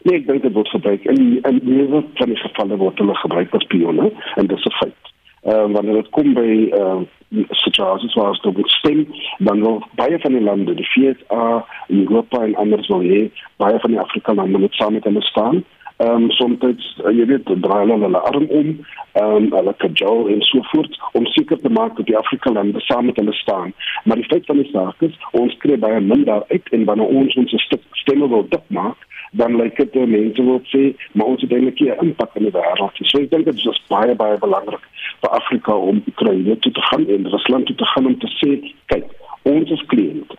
Nee, 0.05 0.19
ek 0.19 0.27
dink 0.27 0.43
dit 0.45 0.53
word 0.53 0.69
gebruik 0.69 1.05
in 1.09 1.21
in 1.49 1.59
meeste 1.65 2.03
van 2.19 2.29
die 2.29 2.37
gevalle 2.37 2.77
word 2.77 2.99
hulle 3.01 3.13
gebruik 3.23 3.53
as 3.57 3.63
spionne 3.65 4.11
en 4.37 4.47
dit 4.47 4.57
is 4.57 4.65
'n 4.69 4.75
feit. 4.79 5.13
Ehm 5.49 5.69
uh, 5.69 5.73
wanneer 5.75 5.97
dit 6.01 6.09
kom 6.17 6.33
by 6.33 6.49
ehm 6.79 7.05
uh, 7.29 7.45
situaties 7.49 8.13
waar 8.13 8.33
het 8.33 8.45
op 8.45 8.59
stem, 8.69 9.07
dan 9.37 9.61
wil 9.61 9.81
baie 9.95 10.19
van 10.19 10.31
die 10.31 10.41
lande, 10.41 10.73
die 10.73 10.89
VSA, 10.93 11.65
Europa 11.87 12.43
en 12.43 12.55
anders 12.55 12.87
wil 12.87 13.01
hê 13.01 13.31
baie 13.57 13.79
van 13.79 13.91
die 13.91 13.99
Afrika 13.99 14.33
lande 14.33 14.57
moet 14.57 14.73
saam 14.73 14.93
met 14.93 15.03
hulle 15.03 15.21
staan. 15.21 15.63
Ehm 15.97 16.23
um, 16.23 16.31
soms 16.31 16.59
uh, 16.61 17.11
jy 17.17 17.25
weet 17.25 17.49
draai 17.61 17.87
hulle 17.87 17.99
hulle 18.05 18.21
arm 18.29 18.45
om, 18.49 18.69
ehm 19.11 19.35
um, 19.35 19.49
hulle 19.57 19.73
kajal 19.77 20.29
en 20.29 20.41
so 20.41 20.61
voort 20.61 21.01
om 21.13 21.25
seker 21.25 21.57
te 21.57 21.69
maak 21.69 21.97
dat 21.97 22.05
die 22.05 22.17
Afrika 22.17 22.51
lande 22.51 22.79
saam 22.79 23.05
met 23.05 23.15
hulle 23.15 23.33
staan. 23.33 23.73
Maar 24.03 24.21
die 24.21 24.29
feit 24.29 24.45
van 24.45 24.61
die 24.61 24.69
saak 24.71 25.01
is 25.01 25.17
ons 25.31 25.57
kry 25.57 25.79
baie 25.79 25.99
minder 26.01 26.45
uit 26.47 26.69
en 26.71 26.85
wanneer 26.85 27.07
ons 27.07 27.35
ons 27.35 27.69
stemme 27.91 28.29
wil 28.29 28.45
dik 28.49 28.69
maak, 28.69 28.97
dan 29.39 29.55
lyk 29.59 29.77
dit 29.77 29.95
uh, 29.95 30.07
mense 30.07 30.43
wil 30.43 30.61
sê 30.71 30.83
maar 31.13 31.33
ons 31.33 31.41
het 31.41 31.51
eintlik 31.51 31.79
'n 31.81 32.05
impak 32.05 32.35
in 32.35 32.47
die 32.47 32.55
wêreld. 32.55 32.95
So 33.01 33.19
ek 33.19 33.31
dink 33.31 33.45
dit 33.45 33.55
is 33.55 33.81
baie 33.89 34.15
baie 34.15 34.37
belangrik 34.37 34.85
vir 35.21 35.29
Afrika 35.29 35.75
om 35.75 36.03
Oekraïne 36.07 36.57
toe 36.59 36.71
te 36.71 36.81
gaan 36.89 37.07
en 37.07 37.29
Rusland 37.35 37.65
toe 37.65 37.75
te 37.75 37.85
gaan 37.85 38.05
om 38.05 38.17
te 38.19 38.31
sê 38.39 38.51
kyk, 38.93 39.05
ons 39.43 39.71
is 39.71 39.85
kliënte. 39.91 40.37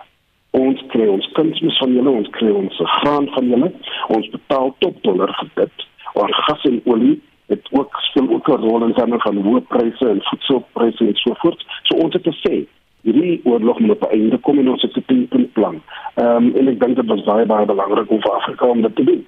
Ons 0.51 0.81
kry 0.93 1.07
ons 1.07 1.33
kunsmis 1.37 1.79
van 1.79 1.93
julle, 1.93 2.11
ons 2.11 2.29
kry 2.39 2.51
ons 2.51 2.83
graan 2.99 3.29
van 3.35 3.49
julle. 3.53 3.73
Ons 4.09 4.31
betaal 4.31 4.75
top 4.79 5.03
dollar 5.03 5.33
vir 5.41 5.51
dit. 5.55 5.87
Oor 6.15 6.33
gas 6.47 6.65
en 6.65 6.81
olie 6.85 7.21
het 7.53 7.69
ook 7.73 8.01
speel 8.09 8.31
ook 8.31 8.49
'n 8.49 8.63
rol 8.65 8.85
in 8.85 8.95
terme 8.95 9.19
van 9.21 9.37
hoë 9.37 9.61
pryse 9.69 10.09
en 10.09 10.23
voedselpryse 10.23 11.07
en 11.07 11.15
so 11.15 11.35
voort. 11.43 11.67
So 11.83 11.97
ons 12.05 12.13
het 12.13 12.23
te 12.23 12.35
sê 12.45 12.67
hierdie 13.07 13.41
oorlog 13.45 13.79
moet 13.81 13.97
op 13.97 14.05
'n 14.09 14.15
einde 14.19 14.39
kom 14.39 14.59
en 14.59 14.69
ons 14.75 14.83
het 14.83 14.97
'n 14.97 15.51
plan. 15.53 15.83
Ehm 16.15 16.37
um, 16.37 16.55
en 16.57 16.69
ek 16.69 16.81
dink 16.81 16.97
dit 16.97 17.07
was 17.07 17.25
baie 17.25 17.47
baie 17.47 17.67
belangrik 17.67 18.11
om 18.11 18.21
vir 18.21 18.33
Afrika 18.33 18.67
om 18.67 18.83
dit 18.83 18.97
te 18.97 19.05
doen. 19.05 19.27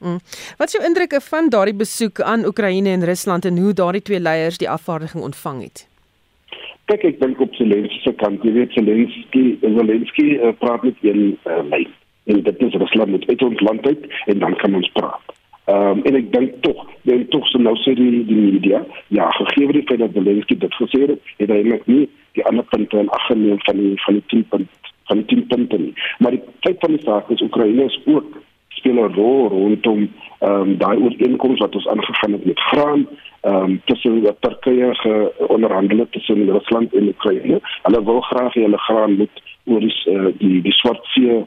Mm. 0.00 0.18
Wat 0.56 0.66
is 0.66 0.72
jou 0.72 0.84
indrukke 0.84 1.20
van 1.20 1.48
daardie 1.48 1.76
besoek 1.76 2.20
aan 2.20 2.46
Oekraïne 2.46 2.88
en 2.88 3.04
Rusland 3.04 3.44
en 3.44 3.58
hoe 3.58 3.72
daardie 3.72 4.02
twee 4.02 4.20
leiers 4.20 4.58
die 4.58 4.70
afvaardiging 4.70 5.24
ontvang 5.24 5.62
het? 5.62 5.88
Kyk, 6.84 7.02
ek 7.04 7.20
dink 7.20 7.40
op 7.40 7.54
Zelensky 7.54 8.00
se 8.02 8.12
kant, 8.12 8.42
jy 8.42 8.52
weet 8.52 8.72
Zelensky, 8.72 9.58
Zelensky 9.60 10.28
uh, 10.38 10.54
praat 10.58 10.82
met 10.82 10.96
een 11.02 11.36
uh, 11.46 11.60
lyn. 11.70 11.92
En 12.24 12.42
dit 12.42 12.62
is 12.66 12.74
Rusland 12.74 13.10
met 13.10 13.26
uit 13.28 13.42
ons 13.42 13.60
land 13.60 13.86
uit 13.86 14.06
en 14.26 14.38
dan 14.38 14.56
kan 14.56 14.74
ons 14.74 14.90
praat. 14.92 15.36
Ehm 15.64 15.98
um, 15.98 16.02
en 16.08 16.16
ek 16.22 16.32
dink 16.32 16.56
tog, 16.64 16.80
dan 17.02 17.26
tog 17.28 17.46
so 17.52 17.58
nou 17.58 17.76
sê 17.84 17.92
die 17.94 18.24
die 18.24 18.40
media, 18.40 18.80
ja, 19.08 19.28
gegee 19.36 19.84
feit 19.84 20.00
dat 20.00 20.16
Zelensky 20.16 20.56
dit 20.58 20.74
gesê 20.80 21.00
het, 21.12 21.30
het 21.36 21.52
hy 21.52 21.60
net 21.68 21.86
nie 21.86 22.08
die 22.32 22.46
ander 22.46 22.64
punte 22.64 22.98
in 22.98 23.10
ag 23.10 23.26
geneem 23.26 23.58
van 23.66 23.76
die 23.76 23.94
van 24.04 24.14
die 24.14 24.24
10 24.26 24.44
punte 24.48 24.78
van 25.10 25.16
die 25.16 25.26
10 25.26 25.46
punte 25.46 25.78
nie. 25.78 25.94
Maar 26.18 26.30
die 26.30 26.42
feit 26.60 26.78
van 26.78 26.94
die 26.94 27.02
saak 27.02 27.30
is 27.30 27.42
Oekraïne 27.42 27.84
is 27.84 28.00
ook 28.04 28.38
speel 28.68 28.98
'n 29.04 29.14
rol 29.14 29.48
rondom 29.48 30.08
ehm 30.38 30.60
um, 30.60 30.78
daai 30.78 30.96
ooreenkoms 30.98 31.58
wat 31.58 31.74
ons 31.74 31.88
aangegaan 31.88 32.32
het 32.32 32.44
met 32.44 32.60
graan 32.60 33.08
ehm 33.40 33.56
um, 33.62 33.80
tussen 33.84 34.22
wat 34.22 34.36
Turkye 34.40 34.94
geonderhandel 34.94 36.06
tussen 36.10 36.50
Rusland 36.50 36.94
en 36.94 37.08
Oekraïne. 37.08 37.60
Hulle 37.82 38.04
wil 38.04 38.20
graag 38.20 38.54
hulle 38.54 38.78
graan 38.78 39.16
moet 39.16 39.42
oor 39.64 39.80
die 39.80 39.94
uh, 40.06 40.26
die, 40.38 40.62
die 40.62 40.72
Swart 40.72 41.04
See 41.04 41.30
uh, 41.30 41.44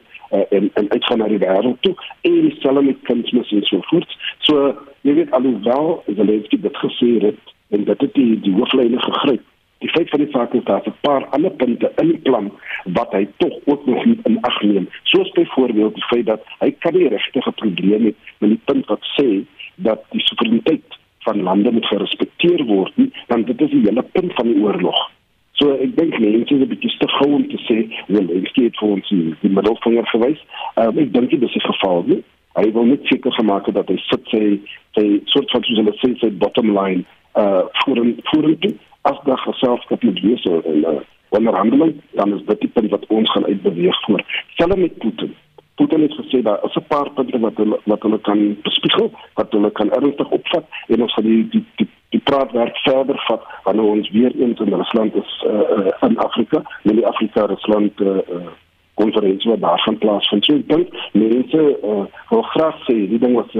en 0.50 0.70
en 0.74 0.90
uitgaan 0.90 1.18
na 1.18 1.28
die 1.28 1.38
wêreld 1.38 1.82
toe 1.82 1.94
en 2.20 2.40
dieselfde 2.40 2.82
met 2.82 3.02
kunsmis 3.02 3.52
en 3.52 3.62
so 3.62 3.80
voort. 3.80 4.16
So 4.38 4.76
jy 5.00 5.14
weet 5.14 5.30
alhoewel 5.30 6.02
Zelensky 6.06 6.60
dit 6.60 6.76
gesê 6.76 7.10
het 7.26 7.42
en 7.68 7.84
dit 7.84 8.14
die, 8.14 8.40
die 8.40 8.52
hooflyne 8.52 9.00
gegryp 9.00 9.42
Die 9.84 9.92
feit 9.92 10.08
van 10.08 10.22
die 10.22 10.30
saak 10.32 10.54
is 10.54 10.64
dat 10.64 10.86
'n 10.86 10.94
paar 11.00 11.24
ander 11.36 11.50
punte 11.50 11.92
in 12.00 12.08
die 12.08 12.22
plan 12.26 12.52
wat 12.84 13.12
hy 13.12 13.28
tog 13.36 13.54
ook 13.64 13.86
nog 13.86 14.04
nie 14.04 14.18
in 14.22 14.38
ag 14.40 14.62
neem. 14.62 14.88
Soos 15.02 15.30
byvoorbeeld 15.30 15.94
die 15.94 16.04
feit 16.04 16.26
dat 16.26 16.42
hy 16.58 16.70
kan 16.78 16.94
nie 16.94 17.08
regtig 17.08 17.46
'n 17.46 17.52
probleem 17.52 18.02
hê 18.06 18.12
met 18.38 18.50
die 18.50 18.60
punt 18.64 18.86
wat 18.86 19.04
sê 19.16 19.44
dat 19.74 20.00
die 20.10 20.20
soewereiniteit 20.24 20.98
van 21.18 21.42
lande 21.42 21.70
moet 21.70 21.86
gerespekteer 21.86 22.64
word 22.64 22.92
want 23.26 23.46
dit 23.46 23.60
is 23.60 23.70
die 23.70 23.84
hele 23.84 24.02
punt 24.02 24.32
van 24.32 24.46
die 24.52 24.62
oorlog. 24.62 25.10
So 25.52 25.72
ek 25.72 25.96
dink 25.96 26.18
mense 26.18 26.54
is 26.54 26.60
'n 26.60 26.68
bietjie 26.68 26.96
te 26.98 27.08
gou 27.08 27.32
om 27.34 27.48
te 27.48 27.58
sê, 27.68 27.76
"Wel, 28.06 28.36
ek 28.36 28.46
skiet 28.46 28.78
vir 28.78 28.88
ons 28.88 29.08
die, 29.08 29.34
die 29.40 29.50
middelvinger 29.50 30.06
gewys." 30.06 30.40
Um, 30.76 30.98
ek 30.98 31.12
dink 31.12 31.30
dit 31.30 31.42
is 31.42 31.54
'n 31.54 31.72
geval 31.72 32.02
nie. 32.06 32.22
Hy 32.54 32.72
wil 32.72 32.84
net 32.84 33.04
seker 33.04 33.32
gemaak 33.32 33.72
dat 33.72 33.88
hy 33.88 33.96
sit 33.96 34.24
sy 34.30 34.60
sy 34.94 35.20
soort 35.24 35.50
van 35.50 35.62
soos 35.62 35.76
hulle 35.76 35.94
sê 36.00 36.18
sy 36.18 36.30
bottom 36.30 36.78
line 36.78 37.04
uh 37.36 37.62
voor 37.72 37.96
en 37.96 38.16
voor 38.22 38.44
en 38.44 38.78
as 39.10 39.18
daar 39.24 39.38
geselskap 39.38 40.02
moet 40.02 40.20
wees 40.20 40.44
in 40.44 40.84
'n 40.86 41.04
onderhandeling, 41.28 42.00
dan 42.12 42.34
is 42.34 42.44
dit 42.46 42.60
die 42.60 42.68
punt 42.68 42.90
wat 42.90 43.06
ons 43.06 43.30
gaan 43.30 43.46
uitbeweeg 43.46 44.04
voor. 44.04 44.22
Selfs 44.54 44.76
met 44.76 44.98
Putin. 44.98 45.34
Putin 45.74 46.02
het 46.02 46.14
gesê 46.20 46.42
daar 46.42 46.64
is 46.64 46.76
'n 46.76 46.86
paar 46.88 47.10
punte 47.10 47.38
wat 47.38 47.56
hulle 47.56 47.80
wat 47.84 48.02
hulle 48.02 48.20
kan 48.20 48.56
bespiegel, 48.62 49.10
wat 49.34 49.52
hulle 49.52 49.70
kan 49.70 49.90
ernstig 49.90 50.30
opvat 50.30 50.64
en 50.86 51.02
ons 51.02 51.12
gaan 51.14 51.24
die 51.24 51.48
die 51.48 51.64
die, 51.76 51.88
die 52.08 52.20
praatwerk 52.20 52.76
verder 52.76 53.22
vat 53.28 53.42
wanneer 53.62 53.84
ons 53.84 54.10
weer 54.10 54.32
eens 54.40 54.60
in 54.60 54.74
Rusland 54.74 55.14
is 55.14 55.44
uh, 55.46 56.08
in 56.08 56.18
Afrika, 56.18 56.62
in 56.82 56.96
die 56.96 57.06
Afrika 57.06 57.44
Rusland 57.44 58.00
uh, 58.00 58.08
uh, 58.08 58.46
konferensie 58.94 59.50
wat 59.50 59.60
daar 59.60 59.80
gaan 59.80 59.98
plaasvind. 59.98 60.44
So 60.44 60.54
ek 60.54 60.68
dink 60.68 60.88
mense 61.12 61.78
uh, 61.82 62.04
wil 62.30 62.42
graag 62.42 62.76
sê 62.86 62.94
die 63.08 63.18
ding 63.18 63.34
was 63.34 63.54
'n 63.54 63.58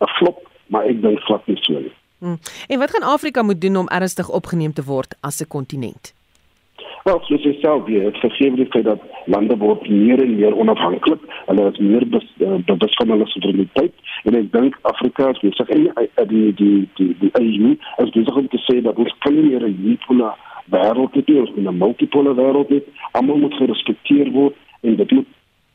uh, 0.00 0.08
flop, 0.16 0.48
maar 0.66 0.84
ek 0.84 1.02
dink 1.02 1.20
glad 1.20 1.46
nie 1.46 1.58
so 1.60 1.72
nie. 1.72 1.92
Hmm. 2.22 2.38
En 2.66 2.78
wat 2.78 2.90
gaan 2.90 3.12
Afrika 3.12 3.42
moet 3.42 3.60
doen 3.60 3.76
om 3.76 3.88
ernstig 3.88 4.28
opgeneem 4.30 4.72
te 4.72 4.84
word 4.84 5.14
as 5.20 5.40
'n 5.40 5.48
kontinent? 5.48 6.14
Wel, 7.02 7.20
soos 7.22 7.42
jy 7.42 7.52
self 7.60 7.84
weet, 7.84 8.20
het 8.20 8.70
feit 8.70 8.84
dat 8.84 9.00
lande 9.24 9.56
word 9.56 9.88
meer 9.88 10.22
en 10.22 10.36
meer 10.36 10.56
onafhanklik. 10.56 11.20
Hulle 11.46 11.70
is 11.70 11.78
meer 11.78 12.02
eh, 12.02 12.54
bewus 12.66 12.94
van 12.94 13.08
hulle 13.08 13.26
soewereiniteit 13.26 13.94
en 14.22 14.34
ek 14.34 14.52
dink 14.52 14.78
Afrika 14.82 15.30
is 15.30 15.40
besig 15.40 15.68
en 15.68 15.88
die 16.28 16.54
die 16.54 16.88
die 16.94 17.16
die 17.18 17.30
EU 17.32 17.74
is 18.04 18.10
besig 18.10 18.36
om 18.36 18.48
te 18.48 18.62
sê 18.68 18.82
dat 18.82 18.96
ons 18.96 19.14
kan 19.18 19.34
nie 19.34 19.42
meer 19.42 19.66
'n 19.66 19.78
unipolare 19.82 20.36
wêreld 20.70 21.14
hê, 21.14 21.40
ons 21.40 21.50
moet 21.54 21.66
'n 21.66 21.78
multipolare 21.78 22.34
wêreld 22.34 22.70
hê. 22.70 22.80
Almal 23.12 23.36
moet 23.36 23.54
gerespekteer 23.54 24.30
word 24.30 24.54
en 24.80 24.96
dit 24.96 25.10
moet 25.10 25.26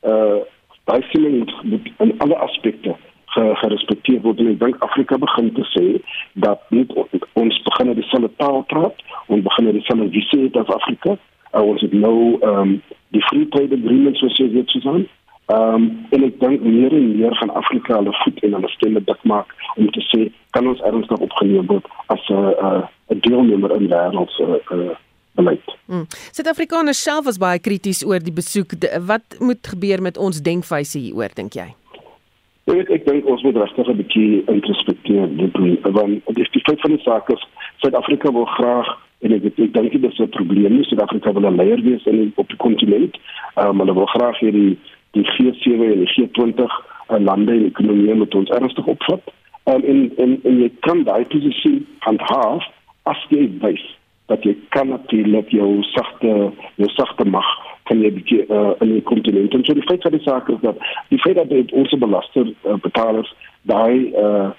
uh 0.04 0.40
daai 0.84 1.04
siening 1.12 1.52
moet 1.64 1.92
in 1.98 2.16
alle 2.20 2.36
aspekte 2.36 2.96
gerespekteer 3.38 4.22
word 4.26 4.40
en 4.40 4.52
ek 4.54 4.60
dink 4.60 4.84
Afrika 4.86 5.18
begin 5.22 5.52
te 5.54 5.66
sê 5.74 5.86
dat 6.46 6.64
net 6.70 6.92
ons 7.34 7.62
begin 7.70 7.94
dieselfde 7.94 8.32
taal 8.42 8.64
praat 8.74 9.06
en 9.28 9.46
begin 9.46 9.72
dieselfde 9.72 10.10
visie 10.16 10.44
het 10.48 10.58
as 10.64 10.74
Afrika 10.80 11.18
uh, 11.18 11.62
ons 11.62 11.82
het 11.82 11.94
nou 11.94 12.40
um, 12.44 12.78
die 13.16 13.24
free 13.30 13.48
trade 13.54 13.78
agreement 13.78 14.18
soos 14.18 14.38
jy 14.42 14.50
weet 14.56 14.70
Susan 14.74 15.06
um, 15.54 15.90
en 16.16 16.28
ek 16.28 16.40
dink 16.44 16.66
meer 16.66 16.94
en 16.96 17.10
meer 17.16 17.36
gaan 17.40 17.54
Afrika 17.62 18.00
hulle 18.00 18.16
voet 18.24 18.44
en 18.44 18.58
hulle 18.60 18.72
stemme 18.76 19.04
dik 19.10 19.26
maak 19.32 19.54
om 19.76 19.90
te 19.96 20.04
sê 20.10 20.28
kan 20.58 20.68
ons 20.68 20.84
ernstig 20.90 21.26
opgeneem 21.30 21.68
word 21.72 21.88
as 22.14 22.24
'n 22.30 22.54
uh, 22.54 22.84
'n 22.84 23.18
uh, 23.18 23.22
deelnemer 23.22 23.76
in 23.80 23.88
wêreld 23.88 24.32
se 24.36 24.44
uh, 24.44 24.78
uh, 24.78 24.96
beleid. 25.38 25.76
Hmm. 25.86 26.06
Suid-Afrikaners 26.32 27.02
self 27.02 27.26
was 27.26 27.38
baie 27.38 27.60
krities 27.60 28.04
oor 28.06 28.20
die 28.20 28.34
besoek. 28.34 28.74
Wat 29.06 29.38
moet 29.40 29.68
gebeur 29.68 30.02
met 30.02 30.18
ons 30.18 30.42
denkwyse 30.42 31.00
hieroor 31.00 31.34
dink 31.36 31.54
jy? 31.54 31.70
Ek 32.68 32.90
ek 32.92 33.06
dink 33.08 33.28
ons 33.32 33.44
moet 33.48 33.56
regtig 33.56 33.88
'n 33.88 33.96
bietjie 33.96 34.44
introspekteer 34.52 35.28
doen 35.56 35.78
want 35.96 36.26
dit 36.26 36.40
is 36.44 36.52
die 36.52 36.62
feit 36.68 36.82
van 36.84 36.92
die 36.92 37.04
saak 37.04 37.30
is 37.32 37.44
Suid-Afrika 37.80 38.32
wil 38.32 38.46
graag 38.46 38.90
en 39.24 39.32
ek 39.38 39.46
ek 39.46 39.72
dink 39.74 39.92
dit 39.92 40.04
is 40.04 40.20
'n 40.20 40.36
probleem 40.36 40.76
nie 40.76 40.84
Suid-Afrika 40.84 41.32
wil 41.32 41.48
'n 41.48 41.56
leier 41.56 41.82
wees 41.82 42.04
in 42.06 42.18
die, 42.18 42.32
op 42.36 42.50
die 42.50 42.58
kontinent. 42.58 43.16
Ehm 43.56 43.70
um, 43.70 43.80
hulle 43.80 43.94
wil 43.94 44.06
graag 44.06 44.40
hierdie 44.40 44.78
die 45.12 45.24
G7 45.24 45.80
en 45.94 46.04
die 46.04 46.12
G20 46.12 46.60
uh, 46.68 47.20
lande 47.20 47.54
en 47.54 47.66
ekonomieë 47.72 48.16
met 48.16 48.36
ons 48.36 48.50
ernstig 48.50 48.86
opvat. 48.86 49.24
Ehm 49.64 49.76
um, 49.76 49.84
en 49.92 50.12
en 50.18 50.40
en 50.44 50.60
jy 50.60 50.72
kan 50.80 51.04
daai 51.04 51.24
posisie 51.26 51.86
handhaaf 52.00 52.68
as 53.04 53.24
jy 53.30 53.48
wys 53.64 53.86
dat 54.28 54.44
jy 54.44 54.58
kan 54.76 54.90
natuurlik 54.92 55.50
jou 55.56 55.84
sagte 55.84 56.52
jou 56.76 56.90
sagte 57.00 57.24
mag 57.24 57.48
kan 57.90 58.04
jy 58.04 58.12
bietjie 58.20 58.44
uh, 58.48 58.76
in 58.84 58.94
die 58.94 59.04
kontinent 59.10 59.54
en 59.54 59.66
so 59.66 59.74
die 59.74 59.88
feit 59.90 60.06
van 60.06 60.16
die 60.16 60.24
saak 60.26 60.50
is 60.54 60.62
dat 60.62 60.80
die 61.10 61.20
feit 61.24 61.36
dat 61.40 61.50
dit 61.50 61.72
ons 61.72 61.98
belaster 62.04 62.54
uh, 62.54 62.78
betalers 62.86 63.34
daai 63.74 64.14
uh 64.24 64.50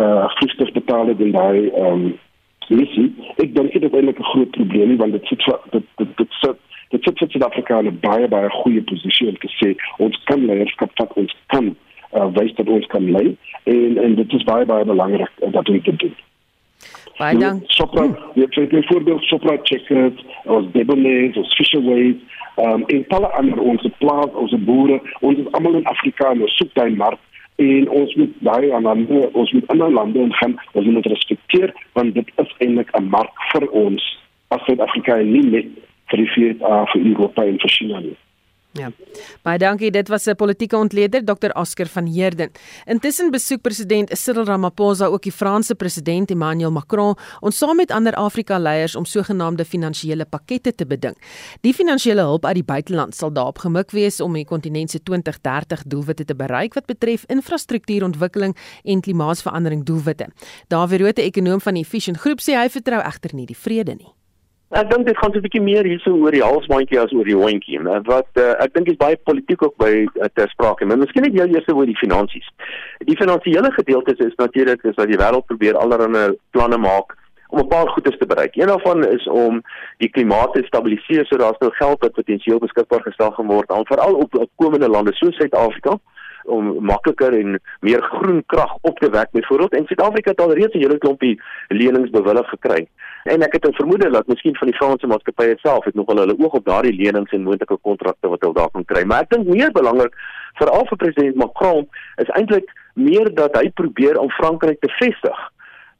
uh 0.00 0.26
vliegtuig 0.38 0.72
betaal 0.72 1.06
het 1.12 1.20
en 1.20 1.32
daai 1.36 1.68
ehm 1.68 1.86
um, 1.92 2.10
missie 2.70 3.08
ek 3.42 3.54
dink 3.54 3.72
dit 3.74 3.82
is 3.82 3.92
eintlik 3.92 4.18
'n 4.18 4.30
groot 4.32 4.50
probleem 4.56 4.96
want 4.96 5.12
dit 5.12 5.26
sit 5.26 5.42
dit 5.70 5.86
dit 5.96 6.16
dit 6.16 6.32
sit 6.40 6.58
dit 6.90 7.04
sit 7.04 7.18
vir 7.18 7.30
Suid-Afrika 7.30 7.78
in 7.78 7.86
'n 7.86 8.00
baie 8.00 8.28
baie 8.28 8.50
goeie 8.50 8.82
posisie 8.82 9.28
om 9.28 9.38
te 9.42 9.50
sê 9.58 9.74
ons 9.98 10.22
kan 10.24 10.46
leierskap 10.46 10.90
vat 10.94 11.12
ons 11.22 11.34
kan 11.46 11.74
uh, 12.14 12.28
wys 12.38 12.54
dat 12.54 12.68
ons 12.68 12.86
kan 12.86 13.10
lei 13.10 13.36
en 13.64 13.98
en 13.98 14.14
dit 14.14 14.32
is 14.32 14.50
baie 14.52 14.66
baie 14.66 14.84
belangrik 14.84 15.32
uh, 15.42 15.52
dat 15.52 15.68
ons 15.68 15.82
dit 15.82 15.98
doen 15.98 16.14
Baie 17.20 17.36
dankie. 17.36 17.68
Sopra, 17.76 18.06
jy 18.34 18.46
het 18.48 18.68
byvoorbeeld 18.72 19.22
Sopra 19.28 19.56
Checkers, 19.62 20.22
ons 20.44 20.68
Debonairs, 20.72 21.36
ons 21.36 21.56
Fisherways, 21.58 22.16
um, 22.56 22.86
en 22.86 23.02
talle 23.12 23.28
ander 23.36 23.60
ons 23.60 23.84
plaas, 23.98 24.38
ons 24.40 24.54
boere, 24.64 24.96
ons 25.20 25.42
is 25.42 25.50
almal 25.58 25.76
in 25.82 25.90
Afrika 25.92 26.30
en 26.32 26.46
ons 26.46 26.56
soek 26.56 26.72
daai 26.78 26.96
mark. 26.96 27.20
En 27.60 27.90
ons 27.92 28.14
moet 28.16 28.38
daai 28.46 28.72
lande, 28.72 29.20
ons 29.36 29.52
moet 29.52 29.68
ander 29.74 29.92
lande 29.92 30.24
gaan, 30.38 30.56
ons 30.72 30.88
moet 30.88 31.10
respekteer 31.12 31.74
want 31.98 32.16
dit 32.16 32.32
is 32.40 32.56
eintlik 32.64 32.96
'n 32.96 33.12
mark 33.12 33.44
vir 33.52 33.68
ons. 33.84 34.08
As 34.48 34.64
Suid-Afrika 34.64 35.20
en 35.20 35.32
nie 35.32 35.44
net 35.44 35.68
vir 36.08 36.24
die 36.24 36.30
VS 36.34 36.64
vir 36.92 37.04
Europa 37.04 37.44
en 37.44 37.60
vir 37.60 37.76
China 37.76 38.00
nie. 38.00 38.16
Ja. 38.72 38.92
Baie 39.42 39.58
dankie. 39.58 39.90
Dit 39.90 40.08
was 40.08 40.26
'n 40.26 40.36
politieke 40.36 40.76
ontleder 40.76 41.24
Dr. 41.24 41.50
Oscar 41.58 41.86
van 41.86 42.06
Heerden. 42.06 42.50
Intussen 42.84 43.30
besoek 43.30 43.60
president 43.60 44.18
Cyril 44.18 44.44
Ramaphosa 44.44 45.06
ook 45.06 45.22
die 45.22 45.32
Franse 45.32 45.74
president 45.74 46.30
Emmanuel 46.30 46.70
Macron 46.70 47.16
om 47.40 47.50
saam 47.50 47.76
met 47.76 47.90
ander 47.90 48.14
Afrika-leiers 48.14 48.96
om 48.96 49.04
sogenaamde 49.04 49.64
finansiële 49.64 50.24
pakkette 50.24 50.74
te 50.74 50.86
beding. 50.86 51.16
Die 51.60 51.74
finansiële 51.74 52.20
hulp 52.20 52.44
uit 52.44 52.54
die 52.54 52.64
buiteland 52.64 53.14
sal 53.14 53.32
daarop 53.32 53.58
gemik 53.58 53.90
wees 53.90 54.20
om 54.20 54.32
die 54.32 54.44
kontinent 54.44 54.90
se 54.90 55.02
2030 55.02 55.82
doelwitte 55.86 56.24
te 56.24 56.34
bereik 56.34 56.74
wat 56.74 56.86
betref 56.86 57.24
infrastruktuurontwikkeling 57.26 58.56
en 58.84 59.00
klimaatsverandering 59.00 59.84
doelwitte. 59.84 60.28
Dawie 60.68 60.98
Rote, 60.98 61.22
ekonom 61.22 61.60
van 61.60 61.74
die 61.74 61.82
Efficient 61.82 62.16
Groep, 62.16 62.40
sê 62.40 62.54
hy 62.54 62.68
vertrou 62.68 63.00
egter 63.00 63.34
nie 63.34 63.46
die 63.46 63.56
vrede 63.56 63.94
nie. 63.94 64.19
Ek 64.70 64.86
dink 64.86 65.02
dit 65.06 65.16
gaan 65.18 65.32
so 65.32 65.38
'n 65.38 65.42
bietjie 65.42 65.60
meer 65.60 65.82
hierso 65.82 66.12
oor 66.14 66.30
die 66.30 66.44
halsbandjie 66.46 66.98
as 67.02 67.12
oor 67.12 67.26
die 67.26 67.34
hondjie. 67.34 67.78
Wat 68.06 68.38
uh, 68.38 68.52
ek 68.62 68.74
dink 68.74 68.90
is 68.92 68.98
baie 69.00 69.16
politiek 69.26 69.62
ook 69.66 69.74
by 69.82 70.06
uh, 70.06 70.28
ter 70.38 70.46
sprake. 70.48 70.86
Maar 70.86 71.00
miskien 71.00 71.26
net 71.26 71.34
jou 71.34 71.46
eers 71.50 71.66
oor 71.74 71.88
die 71.90 71.98
finansies. 71.98 72.46
Die 73.08 73.16
finansiële 73.18 73.72
gedeelte 73.74 74.14
is 74.14 74.36
natuurlik 74.38 74.84
is 74.86 74.94
dat 74.94 75.10
die 75.10 75.18
wêreld 75.18 75.48
probeer 75.50 75.74
allerlei 75.74 76.38
planne 76.54 76.78
maak 76.78 77.16
om 77.50 77.58
'n 77.58 77.66
paar 77.66 77.88
goedes 77.88 78.18
te 78.18 78.26
bereik. 78.26 78.54
Een 78.54 78.70
daarvan 78.70 79.02
is 79.08 79.26
om 79.26 79.58
die 79.98 80.10
klimaat 80.10 80.54
te 80.54 80.62
stabiliseer 80.62 81.26
sodat 81.26 81.58
daar 81.58 81.66
nou 81.66 81.72
geld 81.74 82.00
wat 82.00 82.18
potensieel 82.20 82.58
beskikbaar 82.58 83.02
gestel 83.02 83.30
gaan 83.30 83.50
word 83.50 83.70
aan 83.70 83.90
veral 83.90 84.14
op 84.14 84.34
opkomende 84.34 84.88
lande 84.88 85.14
soos 85.14 85.34
Suid-Afrika 85.34 85.98
om 86.44 86.84
makliker 86.84 87.32
en 87.32 87.60
meer 87.80 88.02
groen 88.02 88.42
krag 88.46 88.76
op 88.80 88.98
te 88.98 89.10
wek 89.10 89.30
byvoorbeeld 89.30 89.74
en 89.74 89.86
Suid-Afrika 89.86 90.30
het 90.30 90.40
alreeds 90.40 90.74
'n 90.74 90.78
hele 90.78 90.98
klompie 90.98 91.42
lenings 91.68 92.10
bewillig 92.10 92.48
gekry. 92.48 92.88
En 93.24 93.42
ek 93.42 93.52
het 93.52 93.68
'n 93.68 93.72
vermoede 93.72 94.10
dat 94.10 94.26
miskien 94.26 94.56
van 94.56 94.68
die 94.68 94.76
Franse 94.76 95.06
maatskappye 95.06 95.56
self 95.62 95.84
het 95.84 95.94
nogal 95.94 96.16
hulle 96.16 96.38
oog 96.38 96.52
op 96.52 96.64
daardie 96.64 96.94
lenings 97.02 97.32
en 97.32 97.42
moontlike 97.42 97.78
kontrakte 97.82 98.28
wat 98.28 98.40
hulle 98.40 98.54
daar 98.54 98.70
kan 98.70 98.84
kry. 98.84 99.04
Maar 99.04 99.20
ek 99.20 99.30
dink 99.30 99.46
meer 99.46 99.72
belangrik 99.72 100.14
veral 100.54 100.86
vir 100.86 100.96
president 100.96 101.34
Macron 101.34 101.88
is 102.16 102.28
eintlik 102.28 102.72
meer 102.94 103.34
dat 103.34 103.56
hy 103.56 103.70
probeer 103.70 104.18
om 104.18 104.30
Frankryk 104.30 104.80
te 104.80 104.88
vestig 104.88 105.50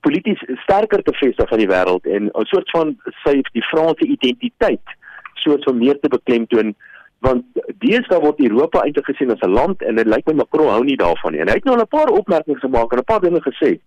polities 0.01 0.41
sterker 0.63 1.03
te 1.03 1.13
vestig 1.13 1.51
in 1.51 1.59
die 1.59 1.69
wêreld 1.69 2.07
en 2.07 2.31
'n 2.33 2.47
soort 2.53 2.71
van 2.71 2.97
sy 3.25 3.43
die 3.53 3.69
Franse 3.73 4.05
identiteit 4.05 4.87
soort 5.35 5.65
van 5.65 5.79
meer 5.79 5.99
te 6.01 6.09
beklemtoon 6.09 6.75
want 7.21 7.45
deesdae 7.85 8.21
word 8.21 8.41
Europa 8.41 8.83
eintlik 8.85 9.11
gesien 9.13 9.31
as 9.31 9.43
'n 9.47 9.53
land 9.53 9.83
en 9.83 9.97
dit 9.97 10.07
lyk 10.07 10.27
my 10.27 10.35
Macron 10.35 10.69
hou 10.69 10.85
nie 10.85 10.97
daarvan 10.97 11.33
nie. 11.33 11.41
En 11.41 11.49
hy 11.49 11.55
het 11.55 11.65
nou 11.65 11.77
'n 11.79 11.87
paar 11.87 12.09
opmerkings 12.09 12.61
gemaak 12.61 12.93
en 12.93 12.99
'n 12.99 13.05
paar 13.05 13.21
dinge 13.21 13.41
gesê 13.41 13.79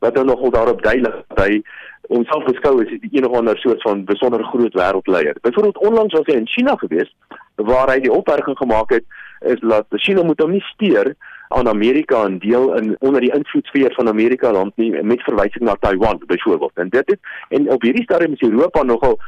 wat 0.00 0.14
nou 0.14 0.24
nogal 0.24 0.50
daarop 0.50 0.82
dui 0.82 1.00
dat 1.00 1.38
hy 1.42 1.62
homself 2.08 2.44
beskou 2.44 2.82
as 2.82 2.88
die 2.88 3.10
enige 3.12 3.36
ander 3.36 3.58
soort 3.58 3.82
van 3.82 4.04
besonder 4.04 4.44
groot 4.44 4.74
wêreldleier. 4.74 5.36
Byvoorbeeld 5.40 5.78
onlangs 5.78 6.14
was 6.14 6.26
hy 6.26 6.38
in 6.38 6.46
China 6.46 6.76
gewees 6.76 7.10
waar 7.56 7.90
hy 7.90 7.98
die 8.00 8.12
opmerking 8.12 8.56
gemaak 8.56 8.90
het 8.90 9.04
is 9.40 9.60
dat 9.60 9.86
China 9.90 10.22
moet 10.22 10.40
hom 10.40 10.50
nie 10.50 10.64
steur 10.74 11.14
aan 11.48 11.68
Amerika 11.68 12.24
en 12.24 12.38
deel 12.38 12.74
in 12.76 12.96
onder 12.98 13.20
die 13.20 13.32
invloedsfeer 13.34 13.92
van 13.94 14.08
Amerika 14.08 14.52
land 14.52 14.76
nie 14.76 15.02
met 15.02 15.22
verwysing 15.22 15.64
na 15.64 15.76
Taiwan 15.80 16.22
byvoorbeeld. 16.26 16.72
En 16.74 16.88
dit 16.88 17.10
het 17.10 17.20
en 17.48 17.70
op 17.70 17.82
hierdie 17.82 18.02
stadium 18.02 18.32
is 18.32 18.48
Europa 18.48 18.82
nogal 18.82 19.18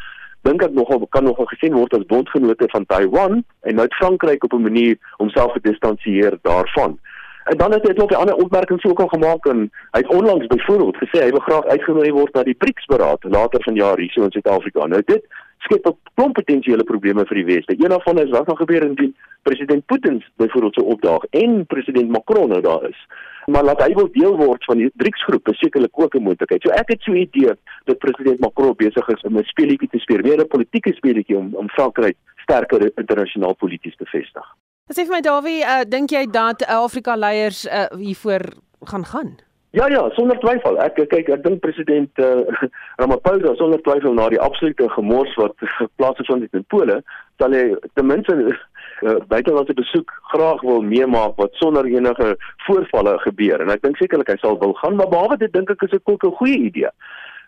dink 0.43 0.63
ek 0.63 0.73
nogal 0.73 1.07
kan 1.09 1.25
nogal 1.25 1.47
gesien 1.47 1.75
word 1.75 1.95
as 1.95 2.07
bondgenote 2.07 2.69
van 2.73 2.87
Taiwan 2.87 3.45
en 3.69 3.75
nou 3.75 3.87
Frankryk 3.99 4.45
op 4.45 4.53
'n 4.53 4.63
manier 4.63 4.97
homself 5.17 5.53
gedistansieer 5.53 6.39
daarvan. 6.43 6.99
En 7.45 7.57
dan 7.57 7.73
het 7.73 7.89
hy 7.89 8.03
ook 8.03 8.11
'n 8.11 8.23
ander 8.23 8.35
opmerking 8.35 8.85
ook 8.85 9.01
al 9.01 9.09
gemaak 9.09 9.47
en 9.47 9.59
hy 9.91 10.01
het 10.01 10.15
onlangs 10.15 10.47
byvoorbeeld 10.47 10.97
gesê 10.97 11.23
hy 11.23 11.31
wil 11.31 11.47
graag 11.49 11.65
uitgenooi 11.65 12.11
word 12.13 12.35
na 12.35 12.43
die 12.43 12.55
BRICS-beraad 12.55 13.25
later 13.25 13.63
vanjaar 13.63 13.99
hier 13.99 14.11
so 14.11 14.23
in 14.23 14.31
Suid-Afrika. 14.31 14.87
Nou 14.87 15.03
dit 15.05 15.23
skep 15.59 15.87
'n 15.87 15.97
klomp 16.15 16.35
potensiële 16.35 16.85
probleme 16.85 17.27
vir 17.27 17.37
die 17.37 17.45
Weste. 17.45 17.73
Een 17.73 17.89
daarvan 17.89 18.19
is 18.19 18.31
wat 18.31 18.47
gaan 18.47 18.57
gebeur 18.57 18.83
indien 18.83 19.17
president 19.43 19.87
Putin 19.87 20.25
byvoorbeeld 20.37 20.75
so 20.75 20.83
opdaag 20.83 21.25
en 21.31 21.67
president 21.67 22.09
Macron 22.09 22.49
nou 22.49 22.61
daar 22.61 22.89
is. 22.89 23.07
Maar 23.51 23.65
laat 23.65 23.83
hy 23.83 23.93
wil 23.99 24.09
deel 24.13 24.37
word 24.37 24.65
van 24.65 24.79
die 24.79 24.91
BRICS-groep, 25.03 25.49
is 25.49 25.59
sekerlik 25.59 25.99
ook 25.99 26.15
'n 26.15 26.23
moontlikheid. 26.23 26.63
So 26.63 26.71
ek 26.71 26.89
het 26.89 27.03
so 27.03 27.13
'n 27.13 27.27
idee 27.27 27.55
dat 27.85 27.99
president 27.99 28.41
Macron 28.41 28.75
besig 28.77 29.09
is 29.09 29.23
om 29.23 29.37
'n 29.39 29.45
speletjie 29.45 29.89
te 29.89 29.99
speel, 29.99 30.23
weer 30.23 30.41
'n 30.41 30.47
politieke 30.47 30.93
speletjie 30.93 31.37
om 31.37 31.55
om 31.55 31.69
Frankryk 31.69 32.17
sterker 32.37 32.91
internasionaal 32.95 33.55
polities 33.55 33.97
te 33.97 34.05
vestig. 34.07 34.47
Sê 34.91 35.05
vir 35.07 35.15
my 35.15 35.21
Dawie, 35.21 35.63
uh, 35.63 35.81
dink 35.89 36.11
jy 36.11 36.27
dat 36.27 36.67
Afrika 36.67 37.17
leiers 37.17 37.67
uh, 37.67 37.87
hiervoor 37.99 38.43
gaan 38.85 39.05
gaan? 39.05 39.37
Ja 39.71 39.87
ja, 39.87 40.11
sonder 40.11 40.39
twyfel. 40.39 40.81
Ek 40.83 40.97
kyk, 40.99 41.29
ek 41.29 41.45
dink 41.45 41.61
president 41.63 42.19
uh, 42.19 42.43
Ramaphosa 43.01 43.55
sonder 43.55 43.79
twyfel 43.87 44.17
na 44.19 44.29
die 44.29 44.41
absolute 44.41 44.89
gemors 44.97 45.35
wat 45.39 45.55
plaasgevind 45.99 46.43
het 46.43 46.59
in 46.59 46.65
Pole, 46.75 46.97
sal 47.39 47.55
hy 47.55 47.77
ten 47.95 48.07
minste 48.11 48.35
uh, 49.03 49.17
buitelandse 49.29 49.75
besoek 49.75 50.13
graag 50.33 50.61
wil 50.61 50.83
meemaak 50.83 51.37
wat 51.37 51.53
sonder 51.53 51.85
enige 51.85 52.37
voorvalle 52.67 53.19
gebeur. 53.19 53.61
En 53.61 53.71
ek 53.71 53.83
dink 53.83 53.97
sekerlik 53.97 54.29
hy 54.29 54.37
sal 54.37 54.59
wil 54.59 54.73
gaan, 54.73 54.97
maar 54.97 55.09
behalwe 55.09 55.37
dit 55.37 55.53
dink 55.53 55.71
ek 55.71 55.83
is 55.83 55.91
dit 55.91 56.03
ook 56.05 56.25
'n 56.25 56.39
goeie 56.41 56.59
idee 56.59 56.91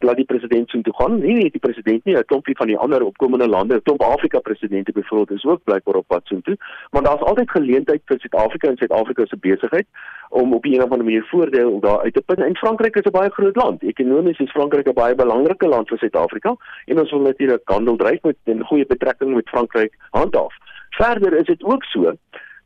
laat 0.02 0.16
die 0.16 0.26
president 0.26 0.70
sien 0.70 0.82
toe 0.82 0.94
gaan. 0.96 1.18
Nie 1.20 1.34
net 1.34 1.54
die 1.54 1.62
president 1.62 2.04
nie, 2.04 2.16
'n 2.16 2.24
klompie 2.24 2.56
van 2.56 2.66
die 2.66 2.78
ander 2.78 3.02
opkomende 3.02 3.48
lande, 3.48 3.74
'n 3.74 3.82
klomp 3.82 4.02
Afrika 4.02 4.38
presidente 4.38 4.92
byvoorbeeld 4.92 5.38
is 5.38 5.44
ook 5.44 5.64
blykbaar 5.64 5.94
op 5.94 6.06
pad 6.06 6.20
soontoe. 6.24 6.56
Maar 6.90 7.02
daar's 7.02 7.20
altyd 7.20 7.50
geleentheid 7.50 8.02
vir 8.04 8.18
Suid-Afrika 8.18 8.68
en 8.68 8.76
Suid-Afrika 8.76 9.26
se 9.26 9.36
besigheid 9.36 9.86
om 10.28 10.54
op 10.54 10.64
'n 10.64 10.82
of 10.82 10.90
ander 10.90 11.04
manier 11.04 11.26
voordeel 11.30 11.80
daar 11.80 12.00
uit 12.00 12.14
te 12.14 12.20
punt. 12.20 12.38
En 12.38 12.56
Frankryk 12.56 12.96
is 12.96 13.06
'n 13.06 13.10
baie 13.10 13.30
groot 13.30 13.56
land. 13.56 13.82
Ekonomies 13.82 14.38
is 14.38 14.50
Frankryk 14.50 14.86
'n 14.86 14.92
baie 14.92 15.14
belangrike 15.14 15.66
land 15.66 15.88
vir 15.88 15.98
Suid-Afrika 15.98 16.56
en 16.84 16.98
ons 16.98 17.10
wil 17.10 17.20
natuurlik 17.20 17.60
handel 17.64 17.96
dryf 17.96 18.22
met 18.22 18.36
'n 18.44 18.62
goeie 18.62 18.86
betrekking 18.86 19.34
met 19.34 19.48
Frankryk 19.48 19.94
handhaaf. 20.10 20.54
Verder 20.98 21.36
is 21.38 21.46
dit 21.46 21.62
ook 21.62 21.84
so 21.84 22.14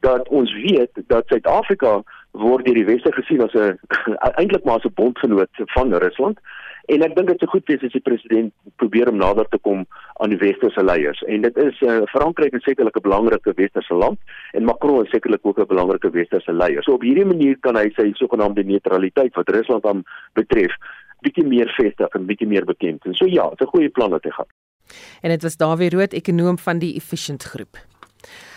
dat 0.01 0.29
ons 0.29 0.53
weet 0.53 0.91
dat 1.07 1.27
Suid-Afrika 1.27 2.03
word 2.31 2.65
deur 2.65 2.75
die 2.75 2.85
weste 2.85 3.13
gesien 3.13 3.43
as 3.43 3.55
'n 3.55 3.79
eintlik 4.41 4.65
maar 4.65 4.77
as 4.77 4.85
'n 4.85 4.95
bondgenoot 4.95 5.51
van 5.75 5.95
Rusland 5.95 6.41
En 6.87 7.03
ek 7.03 7.17
dink 7.17 7.31
dit 7.33 7.43
is 7.43 7.51
goed 7.51 7.67
wees 7.71 7.83
as 7.83 7.95
die 7.95 8.05
president 8.05 8.53
probeer 8.79 9.09
om 9.11 9.19
nader 9.19 9.49
te 9.51 9.59
kom 9.59 9.83
aan 10.23 10.31
die 10.31 10.39
westerse 10.39 10.83
leiers. 10.85 11.23
En 11.27 11.43
dit 11.43 11.57
is 11.59 11.81
uh, 11.83 11.99
Frankryk 12.13 12.55
is 12.55 12.63
sekerlik 12.63 12.99
'n 13.01 13.07
belangrike 13.09 13.55
westerse 13.59 13.95
land 13.95 14.19
en 14.53 14.65
Macron 14.65 15.03
is 15.03 15.11
sekerlik 15.11 15.43
ook 15.43 15.59
'n 15.59 15.67
belangrike 15.67 16.11
westerse 16.11 16.53
leier. 16.53 16.83
So 16.83 16.95
op 16.95 17.03
hierdie 17.03 17.27
manier 17.27 17.59
kan 17.61 17.77
hy 17.77 17.91
sy 17.97 18.13
sogenaamde 18.13 18.63
neutraliteit 18.63 19.35
wat 19.35 19.51
Rusland 19.51 19.87
aan 19.87 20.05
betref 20.33 20.73
bietjie 21.27 21.47
meer 21.47 21.75
vestig 21.75 22.15
en 22.15 22.27
bietjie 22.27 22.47
meer 22.47 22.65
bekend. 22.65 23.05
En 23.05 23.15
so 23.15 23.27
ja, 23.27 23.51
dit 23.51 23.61
is 23.61 23.67
'n 23.67 23.71
goeie 23.75 23.91
plan 23.91 24.11
wat 24.11 24.25
hy 24.25 24.31
gaan. 24.31 24.51
En 25.23 25.31
dit 25.31 25.43
was 25.43 25.57
Dawie 25.57 25.91
Rood, 25.91 26.13
ekonom 26.13 26.59
van 26.59 26.79
die 26.79 26.95
Efficient 26.95 27.43
Groep. 27.43 27.96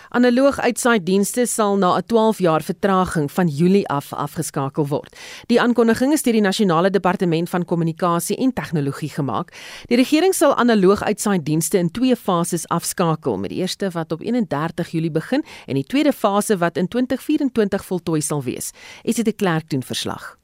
Analoog 0.10 0.58
uitsaaidienste 0.60 1.44
sal 1.46 1.78
na 1.78 1.98
'n 1.98 2.04
12 2.06 2.40
jaar 2.40 2.62
vertraging 2.62 3.32
van 3.32 3.48
Julie 3.48 3.88
af 3.88 4.14
afgeskakel 4.14 4.88
word. 4.88 5.16
Die 5.46 5.62
aankondiging 5.62 6.14
is 6.14 6.22
deur 6.22 6.34
die 6.34 6.42
Nasionale 6.42 6.90
Departement 6.90 7.50
van 7.50 7.66
Kommunikasie 7.66 8.38
en 8.38 8.54
Tegnologie 8.54 9.10
gemaak. 9.10 9.54
Die 9.86 9.98
regering 9.98 10.34
sal 10.34 10.56
analoog 10.56 11.04
uitsaaidienste 11.04 11.78
in 11.78 11.92
twee 11.92 12.16
fases 12.16 12.68
afskakel, 12.68 13.38
met 13.38 13.50
die 13.50 13.60
eerste 13.60 13.90
wat 13.90 14.12
op 14.12 14.22
31 14.22 14.92
Julie 14.92 15.12
begin 15.12 15.44
en 15.66 15.74
die 15.74 15.86
tweede 15.86 16.14
fase 16.14 16.58
wat 16.58 16.78
in 16.78 16.88
2024 16.88 17.86
voltooi 17.86 18.22
sal 18.22 18.44
wees. 18.44 18.72
Dit 19.04 19.28
'n 19.28 19.36
klerk 19.36 19.70
doen 19.70 19.84
verslag? 19.84 20.39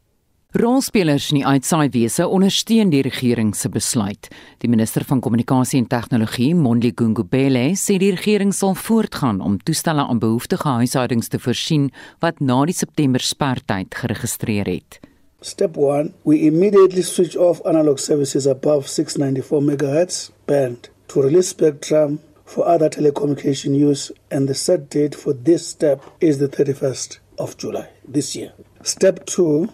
Rolspelers 0.55 1.33
in 1.33 1.41
die 1.41 1.47
uitsaaiwese 1.51 2.29
ondersteun 2.31 2.87
die 2.93 3.01
regering 3.03 3.49
se 3.59 3.67
besluit. 3.67 4.29
Die 4.63 4.69
minister 4.71 5.03
van 5.03 5.19
Kommunikasie 5.19 5.81
en 5.81 5.89
Tegnologie, 5.91 6.53
Mondli 6.55 6.93
Gungubele, 6.95 7.73
sê 7.75 7.97
die 7.99 8.13
regering 8.15 8.53
sal 8.55 8.71
voortgaan 8.79 9.41
om 9.43 9.57
toestelle 9.67 10.05
aan 10.07 10.23
behoeftige 10.23 10.77
huishoudings 10.77 11.27
te 11.27 11.41
voorsien 11.43 11.89
wat 12.23 12.39
na 12.39 12.61
die 12.71 12.77
September 12.77 13.19
sperdatum 13.19 13.99
geregistreer 13.99 14.71
het. 14.71 15.01
Step 15.43 15.75
1, 15.75 16.13
we 16.23 16.39
immediately 16.47 17.03
switch 17.03 17.35
off 17.35 17.59
analog 17.67 17.99
services 17.99 18.47
above 18.47 18.87
694 18.87 19.59
MHz 19.59 20.31
band 20.47 20.89
to 21.11 21.19
release 21.19 21.51
spectrum 21.51 22.21
for 22.45 22.63
other 22.63 22.87
telecommunication 22.87 23.75
use 23.75 24.13
and 24.31 24.47
the 24.47 24.55
set 24.55 24.87
date 24.89 25.19
for 25.19 25.35
this 25.35 25.67
step 25.67 25.99
is 26.19 26.37
the 26.37 26.47
31st 26.47 27.19
of 27.43 27.57
July 27.57 27.89
this 28.07 28.35
year. 28.35 28.53
Step 28.83 29.25
2 29.25 29.67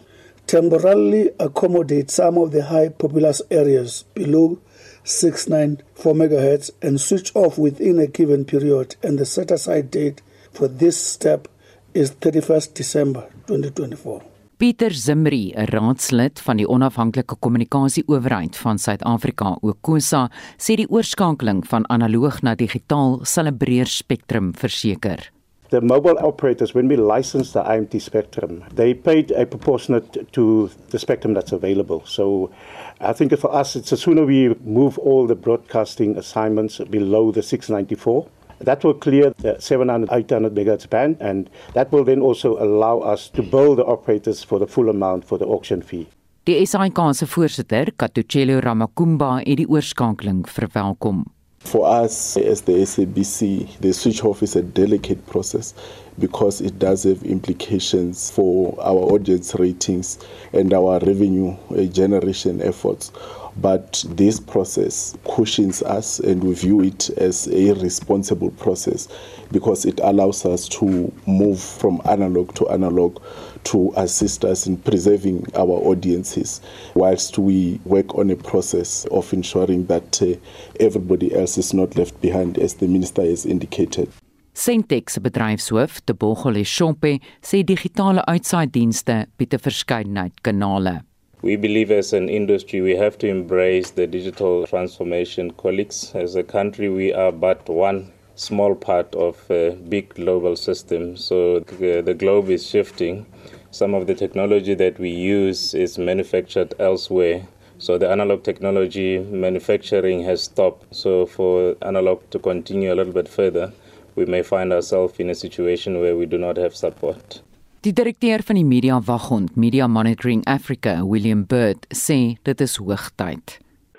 temporarily 0.52 1.32
accommodate 1.40 2.12
some 2.12 2.38
of 2.38 2.52
the 2.52 2.62
high 2.64 2.90
populous 2.90 3.42
areas 3.50 4.04
below 4.14 4.60
694 5.06 6.14
megahertz 6.14 6.72
and 6.82 7.00
switch 7.00 7.32
off 7.36 7.58
within 7.58 8.00
a 8.00 8.08
given 8.08 8.44
period 8.44 8.98
and 9.02 9.18
the 9.18 9.26
set 9.26 9.50
aside 9.50 9.90
date 9.90 10.22
for 10.52 10.68
this 10.68 10.98
step 10.98 11.48
is 11.94 12.12
31st 12.12 12.74
December 12.74 13.30
2024. 13.48 14.22
Pieter 14.58 14.94
Zimri, 14.94 15.54
'n 15.56 15.66
raadslid 15.72 16.40
van 16.40 16.58
die 16.58 16.68
onafhanklike 16.68 17.36
kommunikasie-owerheid 17.40 18.58
van 18.58 18.78
Suid-Afrika, 18.78 19.56
OKOSA, 19.62 20.30
sê 20.58 20.76
die 20.76 20.90
oorskakeling 20.90 21.64
van 21.68 21.88
analoog 21.90 22.42
na 22.42 22.56
digitaal 22.56 23.22
sal 23.24 23.48
'n 23.48 23.58
breër 23.58 23.88
spektrum 23.88 24.54
verseker. 24.54 25.32
The 25.72 25.82
mobile 25.82 26.20
operators, 26.20 26.74
when 26.74 26.88
we 26.90 26.98
licensed 26.98 27.54
the 27.54 27.64
IMT 27.64 28.02
spectrum, 28.02 28.64
they 28.76 28.94
paid 28.94 29.32
a 29.32 29.46
proportionate 29.46 30.32
to 30.34 30.70
the 30.90 31.00
spectrum 31.00 31.34
that's 31.34 31.54
available. 31.54 32.04
So 32.06 32.52
I 33.00 33.14
think 33.14 33.36
for 33.40 33.54
us, 33.54 33.78
it's 33.78 33.90
the 33.90 33.98
sooner 33.98 34.26
we 34.26 34.54
move 34.66 34.98
all 35.00 35.28
the 35.28 35.36
broadcasting 35.36 36.18
assignments 36.18 36.80
below 36.80 37.32
the 37.32 37.42
694. 37.42 38.28
That 38.60 38.84
will 38.84 38.94
clear 38.94 39.34
the 39.38 39.60
700, 39.60 40.10
800 40.12 40.54
megahertz 40.54 40.90
band, 40.90 41.18
and 41.22 41.50
that 41.74 41.92
will 41.92 42.04
then 42.04 42.20
also 42.20 42.62
allow 42.62 43.00
us 43.00 43.30
to 43.30 43.42
bill 43.42 43.76
the 43.76 43.86
operators 43.86 44.44
for 44.44 44.60
the 44.60 44.68
full 44.68 44.90
amount 44.90 45.26
for 45.26 45.38
the 45.38 45.46
auction 45.46 45.82
fee. 45.82 46.08
Die 46.44 46.66
SAIK 46.66 47.00
se 47.14 47.26
voorsitter, 47.26 47.94
Katuchelo 47.96 48.60
Ramakumba, 48.60 49.38
het 49.38 49.58
die 49.58 49.70
oorskakeling 49.70 50.44
verwelkom. 50.50 51.24
For 51.64 51.88
us 51.88 52.36
as 52.38 52.62
the 52.62 52.74
SABC, 52.74 53.80
the 53.80 53.94
switch 53.94 54.24
off 54.26 54.44
is 54.44 54.56
a 54.56 54.62
delicate 54.62 55.26
process 55.28 55.74
because 56.20 56.60
it 56.60 56.78
does 56.80 57.04
have 57.04 57.24
implications 57.24 58.30
for 58.32 58.76
our 58.82 58.98
audience 59.14 59.56
ratings 59.56 60.20
and 60.54 60.74
our 60.74 61.00
revenue 61.00 61.56
uh, 61.70 61.84
generation 61.86 62.62
efforts. 62.62 63.12
But 63.58 64.04
this 64.10 64.40
process 64.40 65.18
cushions 65.24 65.82
us, 65.84 66.20
and 66.20 66.44
we 66.44 66.54
view 66.54 66.82
it 66.82 67.10
as 67.12 67.48
a 67.48 67.74
responsible 67.74 68.52
process 68.52 69.08
because 69.52 69.86
it 69.86 70.00
allows 70.04 70.46
us 70.46 70.68
to 70.70 71.14
move 71.26 71.60
from 71.60 72.02
analog 72.06 72.54
to 72.56 72.70
analog 72.70 73.22
to 73.64 73.92
assist 73.96 74.46
us 74.46 74.68
in 74.68 74.78
preserving 74.78 75.46
our 75.56 75.78
audiences 75.90 76.62
whilst 76.96 77.38
we 77.38 77.80
work 77.86 78.16
on 78.16 78.30
a 78.30 78.36
process 78.36 79.06
of 79.12 79.32
ensuring 79.34 79.86
that 79.86 80.22
uh, 80.22 80.36
everybody 80.80 81.34
else 81.34 81.58
is 81.58 81.74
not 81.74 81.96
left 81.96 82.20
behind 82.22 82.58
as 82.58 82.76
the 82.76 82.88
minister 82.88 83.22
has 83.22 83.46
indicated. 83.46 84.10
Sentex 84.54 85.18
bedryfshoof, 85.20 86.02
Tebogole 86.06 86.66
Shompe, 86.66 87.20
sê 87.42 87.64
digitale 87.64 88.22
uitsaaidienste 88.28 89.28
bied 89.38 89.54
'n 89.54 89.64
verskeidenheid 89.64 90.34
kanale. 90.44 91.02
We 91.42 91.56
believe 91.56 91.90
as 91.90 92.14
an 92.14 92.30
industry 92.30 92.82
we 92.82 92.96
have 92.98 93.18
to 93.18 93.28
embrace 93.28 93.92
the 93.92 94.06
digital 94.06 94.68
transformation 94.68 95.52
colleagues 95.52 96.12
as 96.14 96.36
a 96.36 96.44
country 96.44 96.90
we 96.90 97.14
are 97.14 97.32
but 97.32 97.70
one 97.70 98.12
small 98.36 98.76
part 98.76 99.16
of 99.16 99.38
a 99.50 99.72
big 99.90 100.14
global 100.14 100.56
system 100.56 101.18
so 101.18 101.62
the, 101.62 102.02
the 102.02 102.14
globe 102.14 102.50
is 102.50 102.68
shifting 102.68 103.26
some 103.72 103.94
of 103.94 104.06
the 104.06 104.14
technology 104.14 104.74
that 104.76 105.00
we 105.00 105.10
use 105.10 105.74
is 105.74 105.98
manufactured 105.98 106.74
elsewhere. 106.80 107.48
So 107.78 107.98
the 107.98 108.10
analog 108.12 108.44
technology 108.44 109.20
manufacturing 109.20 110.24
has 110.26 110.44
stopped. 110.44 110.94
So 110.96 111.26
for 111.26 111.76
analog 111.82 112.22
to 112.30 112.40
continue 112.40 112.94
a 112.94 112.96
little 112.96 113.14
bit 113.14 113.28
further, 113.28 113.72
we 114.16 114.26
may 114.26 114.44
find 114.44 114.72
ourselves 114.72 115.20
in 115.20 115.30
a 115.30 115.36
situation 115.36 116.00
where 116.00 116.16
we 116.16 116.26
do 116.26 116.38
not 116.38 116.58
have 116.58 116.76
support. 116.76 117.42
Die 117.82 117.94
direkteur 117.94 118.44
van 118.46 118.56
die 118.56 118.64
Media 118.64 119.00
Waghond, 119.00 119.56
Media 119.56 119.88
Monitoring 119.88 120.44
Africa, 120.46 121.00
William 121.04 121.42
Bird, 121.44 121.88
sê 121.90 122.38
dit 122.44 122.62
is 122.62 122.78
hoogtyd. 122.78 123.58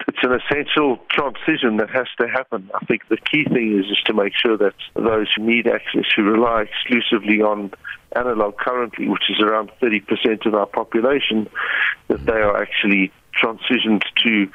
It's 0.08 0.18
an 0.22 0.32
essential 0.32 0.98
transition 1.10 1.76
that 1.76 1.90
has 1.90 2.06
to 2.20 2.28
happen. 2.28 2.70
I 2.74 2.84
think 2.86 3.08
the 3.08 3.16
key 3.16 3.44
thing 3.44 3.78
is 3.78 3.86
just 3.86 4.06
to 4.06 4.14
make 4.14 4.32
sure 4.34 4.56
that 4.56 4.74
those 4.94 5.28
who 5.36 5.44
need 5.44 5.66
access, 5.66 6.06
who 6.16 6.22
rely 6.22 6.62
exclusively 6.62 7.40
on 7.40 7.72
analog 8.16 8.56
currently, 8.58 9.08
which 9.08 9.30
is 9.30 9.40
around 9.40 9.70
30% 9.80 10.46
of 10.46 10.54
our 10.54 10.66
population, 10.66 11.48
that 12.08 12.24
they 12.26 12.40
are 12.40 12.60
actually 12.60 13.12
transitioned 13.40 14.02
to 14.24 14.48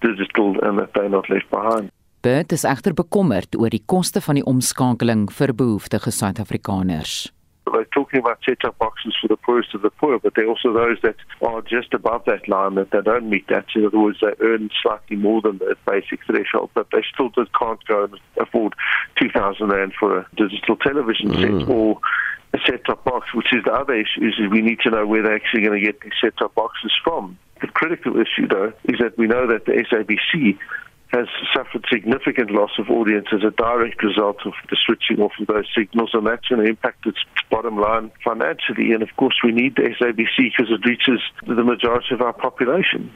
digital 0.00 0.56
and 0.62 0.78
that 0.78 0.90
they're 0.94 1.08
not 1.08 1.28
left 1.30 1.50
behind. 1.50 1.90
Bert 2.20 2.52
is 2.52 2.66
egter 2.68 2.92
bekommerd 2.92 3.56
oor 3.56 3.72
die 3.72 3.80
koste 3.88 4.20
van 4.20 4.36
die 4.36 4.44
omskakeling 4.44 5.30
vir 5.32 5.54
behoeftige 5.56 6.12
Suid-Afrikaners. 6.12 7.30
They're 7.72 7.84
talking 7.86 8.20
about 8.20 8.38
set-top 8.44 8.78
boxes 8.78 9.14
for 9.20 9.28
the 9.28 9.36
poorest 9.36 9.74
of 9.74 9.82
the 9.82 9.90
poor, 9.90 10.18
but 10.18 10.34
there 10.34 10.46
are 10.46 10.48
also 10.48 10.72
those 10.72 10.98
that 11.02 11.16
are 11.42 11.62
just 11.62 11.94
above 11.94 12.24
that 12.26 12.48
line 12.48 12.74
that 12.74 12.90
they 12.90 13.00
don't 13.00 13.28
meet 13.28 13.46
that. 13.48 13.66
In 13.74 13.86
other 13.86 13.98
words, 13.98 14.18
they 14.20 14.32
earn 14.40 14.70
slightly 14.82 15.16
more 15.16 15.40
than 15.40 15.58
the 15.58 15.76
basic 15.86 16.24
threshold, 16.26 16.70
but 16.74 16.88
they 16.92 17.02
still 17.12 17.30
just 17.30 17.50
can't 17.58 17.84
go 17.86 18.04
and 18.04 18.20
afford 18.40 18.74
2,000 19.20 19.68
Rand 19.68 19.92
for 19.98 20.18
a 20.18 20.26
digital 20.36 20.76
television 20.76 21.30
mm. 21.30 21.60
set 21.60 21.68
or 21.68 21.98
a 22.52 22.58
set-top 22.66 23.04
box, 23.04 23.32
which 23.34 23.52
is 23.52 23.64
the 23.64 23.72
other 23.72 23.94
issue, 23.94 24.26
is 24.26 24.34
we 24.50 24.60
need 24.60 24.80
to 24.80 24.90
know 24.90 25.06
where 25.06 25.22
they're 25.22 25.36
actually 25.36 25.62
going 25.62 25.78
to 25.78 25.84
get 25.84 26.00
these 26.00 26.12
set-top 26.20 26.54
boxes 26.54 26.92
from. 27.04 27.38
The 27.60 27.68
critical 27.68 28.14
issue, 28.18 28.48
though, 28.48 28.72
is 28.84 28.98
that 29.00 29.16
we 29.18 29.26
know 29.26 29.46
that 29.46 29.66
the 29.66 29.72
SABC 29.72 30.58
has 31.12 31.26
suffered 31.54 31.84
significant 31.90 32.50
loss 32.50 32.70
of 32.78 32.88
audience 32.88 33.28
as 33.32 33.42
a 33.42 33.50
direct 33.50 34.02
result 34.02 34.38
of 34.46 34.52
the 34.70 34.76
switching 34.84 35.20
off 35.20 35.32
of 35.40 35.46
those 35.46 35.66
signals, 35.74 36.10
and 36.14 36.26
that's 36.26 36.46
going 36.48 36.64
to 36.64 36.70
impact 36.70 37.06
its 37.06 37.18
bottom 37.50 37.78
line 37.78 38.10
financially. 38.24 38.92
And 38.92 39.02
of 39.02 39.10
course, 39.16 39.36
we 39.44 39.52
need 39.52 39.76
the 39.76 39.90
SABC 39.98 40.50
because 40.50 40.70
it 40.70 40.86
reaches 40.86 41.20
the 41.46 41.64
majority 41.64 42.14
of 42.14 42.20
our 42.22 42.32
population. 42.32 43.10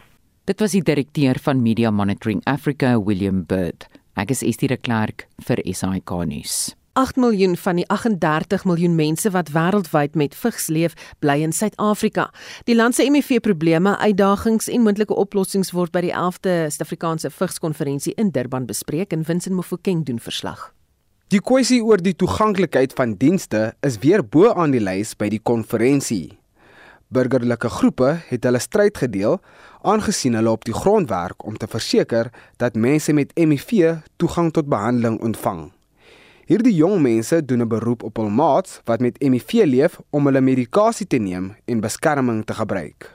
Dit 0.45 0.61
was 0.61 0.75
die 0.77 0.83
direkteur 0.85 1.39
van 1.41 1.63
Media 1.63 1.91
Monitoring 1.91 2.43
Africa, 2.45 2.99
William 3.01 3.45
Bird. 3.49 3.87
Ek 4.21 4.31
is 4.31 4.43
Estie 4.45 4.69
de 4.69 4.77
Klerk 4.77 5.25
vir 5.47 5.63
SAK 5.65 6.11
nuus. 6.29 6.75
8 6.95 7.17
miljoen 7.17 7.57
van 7.57 7.77
die 7.77 7.87
38 7.89 8.65
miljoen 8.65 8.95
mense 8.95 9.31
wat 9.35 9.49
wêreldwyd 9.51 10.15
met 10.15 10.35
vigs 10.39 10.69
leef, 10.71 10.93
bly 11.19 11.41
in 11.43 11.53
Suid-Afrika. 11.53 12.29
Die 12.71 12.77
land 12.77 12.95
se 12.95 13.03
HIV-probleme, 13.03 13.97
uitdagings 13.99 14.69
en 14.71 14.85
moontlike 14.87 15.17
oplossings 15.19 15.73
word 15.75 15.91
by 15.91 16.05
die 16.07 16.13
11de 16.15 16.55
Suid-Afrikaanse 16.71 17.33
Vigskonferensie 17.35 18.15
in 18.15 18.31
Durban 18.31 18.71
bespreek 18.71 19.11
en 19.11 19.27
Vincent 19.27 19.59
Mofokeng 19.59 20.07
doen 20.07 20.23
verslag. 20.23 20.71
Die 21.35 21.43
kwessie 21.43 21.81
oor 21.83 21.99
die 21.99 22.15
toeganklikheid 22.15 22.95
van 22.95 23.19
dienste 23.19 23.73
is 23.83 23.99
weer 23.99 24.23
bo 24.23 24.55
aan 24.55 24.71
die 24.71 24.83
lys 24.83 25.17
by 25.19 25.33
die 25.35 25.43
konferensie. 25.43 26.39
Burgerlike 27.11 27.75
groepe 27.75 28.21
het 28.31 28.47
hulle 28.47 28.63
stryd 28.63 29.03
gedeel 29.03 29.41
aangesien 29.83 30.39
hulle 30.39 30.55
op 30.55 30.63
die 30.65 30.79
grond 30.79 31.11
werk 31.11 31.43
om 31.43 31.59
te 31.59 31.67
verseker 31.67 32.31
dat 32.63 32.79
mense 32.79 33.13
met 33.13 33.35
HIV 33.35 33.97
toegang 34.17 34.55
tot 34.55 34.71
behandeling 34.71 35.19
ontvang. 35.19 35.73
Hierdie 36.45 36.75
jong 36.77 36.99
mense 37.01 37.39
doen 37.41 37.63
'n 37.65 37.69
beroep 37.69 38.03
op 38.03 38.17
hul 38.21 38.29
maats 38.29 38.81
wat 38.85 39.01
met 39.01 39.17
HIV 39.19 39.65
leef 39.65 39.99
om 40.11 40.27
hulle 40.27 40.41
medikasie 40.41 41.07
te 41.07 41.17
neem 41.17 41.57
en 41.65 41.81
beskerming 41.81 42.45
te 42.45 42.55
gebruik. 42.55 43.11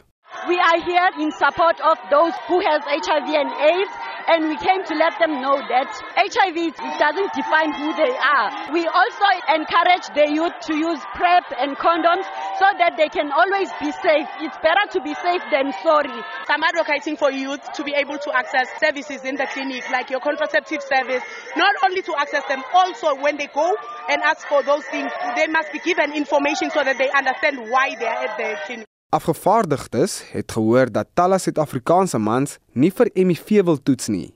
We 0.47 0.57
are 0.57 0.81
here 0.81 1.11
in 1.23 1.31
support 1.31 1.77
of 1.91 1.97
those 2.09 2.33
who 2.47 2.57
has 2.61 2.81
HIV 2.85 3.29
and 3.41 3.51
AIDS 3.71 4.08
and 4.29 4.45
we 4.45 4.55
came 4.61 4.85
to 4.85 4.93
let 4.93 5.17
them 5.17 5.41
know 5.41 5.57
that 5.57 5.89
HIV 6.13 6.77
doesn't 7.01 7.31
define 7.33 7.73
who 7.73 7.89
they 7.97 8.13
are. 8.13 8.69
We 8.69 8.85
also 8.85 9.27
encourage 9.49 10.05
the 10.13 10.29
youth 10.29 10.53
to 10.69 10.77
use 10.77 11.01
PrEP 11.17 11.49
and 11.57 11.73
condoms 11.81 12.29
so 12.61 12.69
that 12.77 12.93
they 12.93 13.09
can 13.09 13.33
always 13.33 13.73
be 13.81 13.89
safe. 14.05 14.29
It's 14.45 14.57
better 14.61 14.85
to 14.93 15.01
be 15.01 15.17
safe 15.17 15.41
than 15.49 15.73
sorry. 15.81 16.13
I'm 16.45 16.61
advocating 16.61 17.17
for 17.17 17.31
youth 17.33 17.65
to 17.73 17.83
be 17.83 17.97
able 17.97 18.21
to 18.21 18.29
access 18.37 18.69
services 18.77 19.25
in 19.25 19.33
the 19.33 19.49
clinic, 19.49 19.89
like 19.89 20.13
your 20.13 20.21
contraceptive 20.21 20.85
service, 20.85 21.25
not 21.57 21.73
only 21.85 22.05
to 22.05 22.13
access 22.21 22.45
them, 22.45 22.61
also 22.73 23.17
when 23.17 23.37
they 23.37 23.49
go 23.49 23.73
and 24.09 24.21
ask 24.21 24.45
for 24.47 24.61
those 24.61 24.85
things, 24.93 25.09
they 25.35 25.47
must 25.47 25.73
be 25.73 25.79
given 25.79 26.13
information 26.13 26.69
so 26.69 26.83
that 26.85 27.01
they 27.01 27.09
understand 27.09 27.65
why 27.73 27.97
they 27.97 28.05
are 28.05 28.29
at 28.29 28.37
the 28.37 28.57
clinic. 28.65 28.88
Afgevaardigdes 29.09 30.31
het 30.31 30.51
gehoor 30.51 30.91
dat 30.93 31.07
talle 31.17 31.39
Suid-Afrikaanse 31.41 32.19
mans 32.21 32.59
nie 32.77 32.91
vir 32.93 33.09
HIV 33.15 33.63
wil 33.65 33.79
toets 33.81 34.05
nie. 34.13 34.27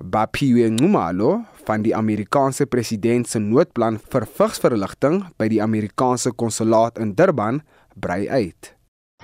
Bapiwe 0.00 0.70
Ngumalo 0.72 1.34
van 1.66 1.84
die 1.84 1.92
Amerikaanse 1.92 2.64
president 2.64 3.28
se 3.28 3.42
noodplan 3.44 3.98
vir 4.00 4.24
vigsverligting 4.38 5.20
by 5.36 5.50
die 5.52 5.60
Amerikaanse 5.60 6.32
konsulaat 6.32 6.96
in 6.96 7.12
Durban 7.12 7.60
brei 7.92 8.24
uit. 8.32 8.72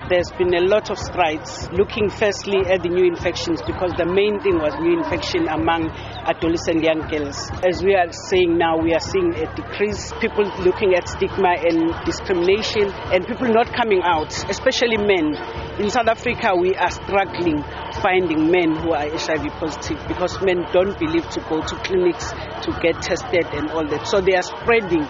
There's 0.09 0.31
been 0.37 0.53
a 0.53 0.61
lot 0.61 0.89
of 0.89 0.97
strides 0.97 1.67
looking 1.73 2.07
firstly 2.09 2.63
at 2.71 2.81
the 2.81 2.87
new 2.87 3.03
infections 3.03 3.61
because 3.67 3.91
the 3.97 4.05
main 4.05 4.39
thing 4.39 4.55
was 4.55 4.71
new 4.79 4.95
infection 4.95 5.49
among 5.49 5.91
adolescent 6.23 6.79
young 6.79 7.03
girls. 7.11 7.35
As 7.67 7.83
we 7.83 7.91
are 7.91 8.07
saying 8.31 8.55
now, 8.55 8.79
we 8.79 8.93
are 8.93 9.03
seeing 9.03 9.35
a 9.35 9.51
decrease, 9.51 10.13
people 10.21 10.47
looking 10.63 10.95
at 10.95 11.09
stigma 11.09 11.59
and 11.59 11.91
discrimination 12.07 12.87
and 13.11 13.27
people 13.27 13.51
not 13.51 13.67
coming 13.75 13.99
out, 13.99 14.31
especially 14.47 14.95
men. 14.95 15.35
In 15.75 15.89
South 15.91 16.07
Africa, 16.07 16.55
we 16.55 16.71
are 16.79 16.91
struggling 16.91 17.59
finding 17.99 18.47
men 18.47 18.79
who 18.79 18.95
are 18.95 19.11
HIV 19.11 19.59
positive 19.59 19.99
because 20.07 20.39
men 20.39 20.63
don't 20.71 20.95
believe 20.99 21.27
to 21.35 21.43
go 21.51 21.59
to 21.59 21.75
clinics 21.83 22.31
to 22.63 22.71
get 22.79 22.95
tested 23.03 23.43
and 23.51 23.71
all 23.75 23.83
that. 23.91 24.07
So 24.07 24.21
they 24.21 24.39
are 24.39 24.47
spreading 24.47 25.03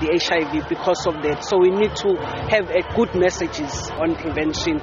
the 0.00 0.08
HIV 0.18 0.68
because 0.68 1.08
of 1.08 1.14
that. 1.22 1.44
So 1.44 1.58
we 1.58 1.70
need 1.70 1.94
to 1.96 2.16
have 2.48 2.66
a 2.70 2.82
good 2.94 3.14
messages 3.14 3.90
on 3.98 4.16
prevention. 4.16 4.82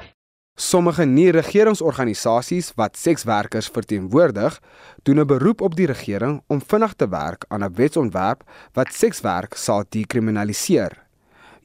Sommige 0.56 1.06
nie-regeringsorganisasies 1.06 2.74
wat 2.76 2.98
sekswerkers 2.98 3.68
verteenwoordig, 3.68 4.60
doen 5.04 5.20
'n 5.20 5.26
beroep 5.26 5.62
op 5.62 5.76
die 5.76 5.88
regering 5.88 6.42
om 6.48 6.62
vinnig 6.62 6.94
te 6.94 7.08
werk 7.10 7.46
aan 7.48 7.64
'n 7.64 7.74
wetsontwerp 7.74 8.44
wat 8.74 8.94
sekswerk 8.94 9.54
sal 9.54 9.84
dekriminaliseer. 9.90 10.92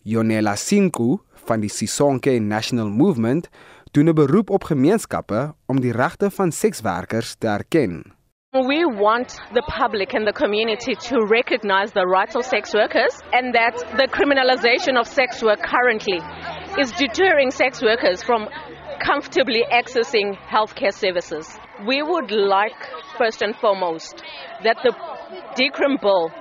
Jonela 0.03 0.55
Sinku 0.57 1.19
van 1.45 1.61
die 1.61 1.71
Sisonke 1.71 2.39
National 2.39 2.89
Movement 2.89 3.49
doen 3.91 4.09
'n 4.09 4.15
beroep 4.15 4.51
op 4.51 4.65
gemeenskappe 4.65 5.55
om 5.67 5.81
die 5.81 5.93
regte 5.93 6.31
van 6.31 6.53
sekswerkers 6.53 7.35
te 7.39 7.47
erken. 7.47 8.16
We 8.65 8.87
want 8.87 9.37
the 9.53 9.61
public 9.63 10.15
and 10.15 10.27
the 10.27 10.33
community 10.33 10.95
to 10.95 11.27
recognize 11.29 11.93
the 11.93 12.07
rights 12.07 12.35
of 12.37 12.45
sex 12.47 12.73
workers 12.73 13.13
and 13.33 13.55
that 13.55 13.77
the 13.77 14.09
criminalization 14.09 14.99
of 14.99 15.07
sex 15.07 15.43
work 15.43 15.61
currently 15.63 16.21
is 16.81 16.91
deterring 16.93 17.51
sex 17.51 17.83
workers 17.83 18.23
from 18.23 18.49
comfortably 19.05 19.63
accessing 19.71 20.39
healthcare 20.49 20.93
services. 20.95 21.47
We 21.87 22.03
would 22.03 22.31
like, 22.31 22.73
first 23.19 23.43
and 23.43 23.55
foremost, 23.57 24.23
that 24.65 24.79
the 24.83 24.93
decrim 25.55 26.01
bill 26.01 26.33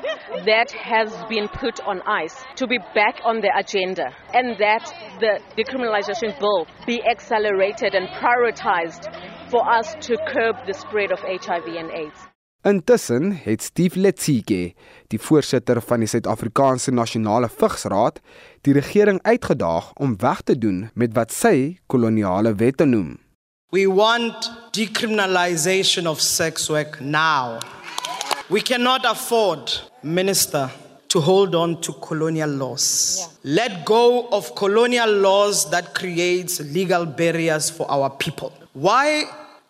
that 0.46 0.72
has 0.72 1.12
been 1.28 1.50
put 1.50 1.82
on 1.82 2.02
ice 2.06 2.46
to 2.56 2.68
be 2.68 2.78
back 2.94 3.20
on 3.26 3.42
the 3.42 3.52
agenda 3.58 4.06
and 4.34 4.58
that 4.58 4.84
the 5.20 5.40
decriminalization 5.58 6.38
bill 6.40 6.66
be 6.86 7.04
accelerated 7.04 7.94
and 7.94 8.08
prioritized 8.10 9.12
for 9.56 9.66
us 9.80 9.96
to 10.02 10.18
curb 10.34 10.56
the 10.66 10.74
spread 10.74 11.12
of 11.12 11.20
HIV 11.22 11.68
and 11.82 11.92
AIDS. 11.92 12.20
Intussen 12.64 13.32
het 13.44 13.62
Steve 13.64 14.00
Letsike, 14.00 14.74
die 15.08 15.20
voorsitter 15.22 15.80
van 15.82 16.02
die 16.04 16.10
Suid-Afrikaanse 16.12 16.92
Nasionale 16.92 17.48
Vigsraad, 17.48 18.20
die 18.68 18.74
regering 18.76 19.22
uitgedaag 19.24 19.94
om 19.94 20.18
weg 20.20 20.42
te 20.42 20.58
doen 20.58 20.90
met 20.94 21.14
wat 21.16 21.32
sy 21.32 21.78
koloniale 21.88 22.52
wette 22.60 22.84
noem. 22.90 23.14
We 23.72 23.86
want 23.88 24.50
decriminalization 24.76 26.08
of 26.08 26.20
sex 26.20 26.68
work 26.68 27.00
now. 27.00 27.62
We 28.50 28.60
cannot 28.60 29.06
afford, 29.06 29.78
minister, 30.02 30.68
to 31.08 31.22
hold 31.22 31.56
on 31.56 31.80
to 31.82 31.94
colonial 32.02 32.50
laws. 32.50 33.18
Yeah. 33.20 33.56
Let 33.62 33.86
go 33.86 34.28
of 34.36 34.52
colonial 34.56 35.16
laws 35.22 35.70
that 35.70 35.94
creates 35.94 36.60
legal 36.60 37.06
barriers 37.06 37.70
for 37.70 37.88
our 37.90 38.10
people. 38.10 38.52
Why 38.74 39.24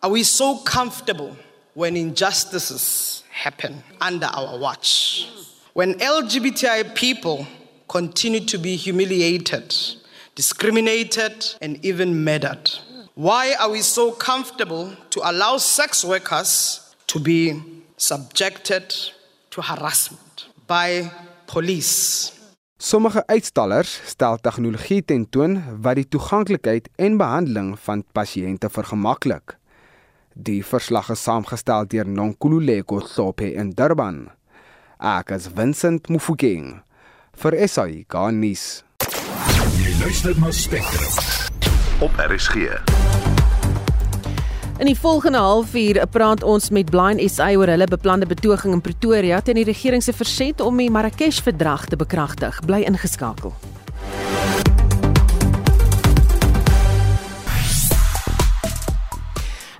are 0.06 0.12
we 0.12 0.22
so 0.22 0.58
comfortable 0.58 1.36
when 1.74 1.96
injustices 1.96 3.24
happen 3.28 3.82
under 4.00 4.26
our 4.26 4.56
watch? 4.56 5.28
When 5.72 5.94
LGBTI 5.94 6.94
people 6.94 7.44
continue 7.88 8.38
to 8.46 8.56
be 8.56 8.76
humiliated, 8.76 9.74
discriminated, 10.36 11.44
and 11.60 11.84
even 11.84 12.22
murdered? 12.22 12.70
Why 13.16 13.56
are 13.58 13.68
we 13.68 13.82
so 13.82 14.12
comfortable 14.12 14.92
to 15.10 15.20
allow 15.28 15.56
sex 15.56 16.04
workers 16.04 16.94
to 17.08 17.18
be 17.18 17.60
subjected 17.96 18.94
to 19.50 19.60
harassment 19.60 20.46
by 20.68 21.10
police? 21.48 22.32
Sommige 22.78 23.26
uitstallers 23.26 24.00
stel 24.04 24.38
tegnologie 24.38 25.02
tentoon 25.02 25.80
wat 25.82 25.98
die 25.98 26.08
toeganklikheid 26.08 26.88
en 26.94 27.16
behandeling 27.18 27.74
van 27.80 28.04
pasiënte 28.12 28.70
vergemaklik. 28.70 29.56
Die 30.38 30.60
verslag 30.60 31.06
is 31.08 31.22
saamgestel 31.24 31.86
deur 31.88 32.04
Nonkululeko 32.04 32.98
Sope 33.00 33.46
in 33.56 33.70
Durban. 33.72 34.26
Ek 35.00 35.30
is 35.32 35.46
Vincent 35.48 36.10
Mufokeng 36.12 36.82
vir 37.40 37.56
SAI 37.64 38.02
Garnis. 38.12 38.84
Jy 39.80 39.94
luister 40.02 40.36
na 40.36 40.52
Spectrum 40.52 42.04
op 42.04 42.20
RSG. 42.20 42.68
In 44.76 44.90
die 44.90 44.98
volgende 45.00 45.40
halfuur 45.40 46.02
praat 46.12 46.44
ons 46.44 46.68
met 46.68 46.92
Blind 46.92 47.24
SA 47.32 47.48
oor 47.56 47.72
hulle 47.72 47.88
beplande 47.88 48.28
betoging 48.28 48.76
in 48.76 48.84
Pretoria 48.84 49.40
teen 49.40 49.56
die 49.56 49.64
regering 49.64 50.04
se 50.04 50.12
verset 50.12 50.60
om 50.60 50.76
die 50.76 50.92
Marrakesh-verdrag 50.92 51.88
te 51.88 51.96
bekragtig. 51.96 52.60
Bly 52.68 52.84
ingeskakel. 52.84 53.56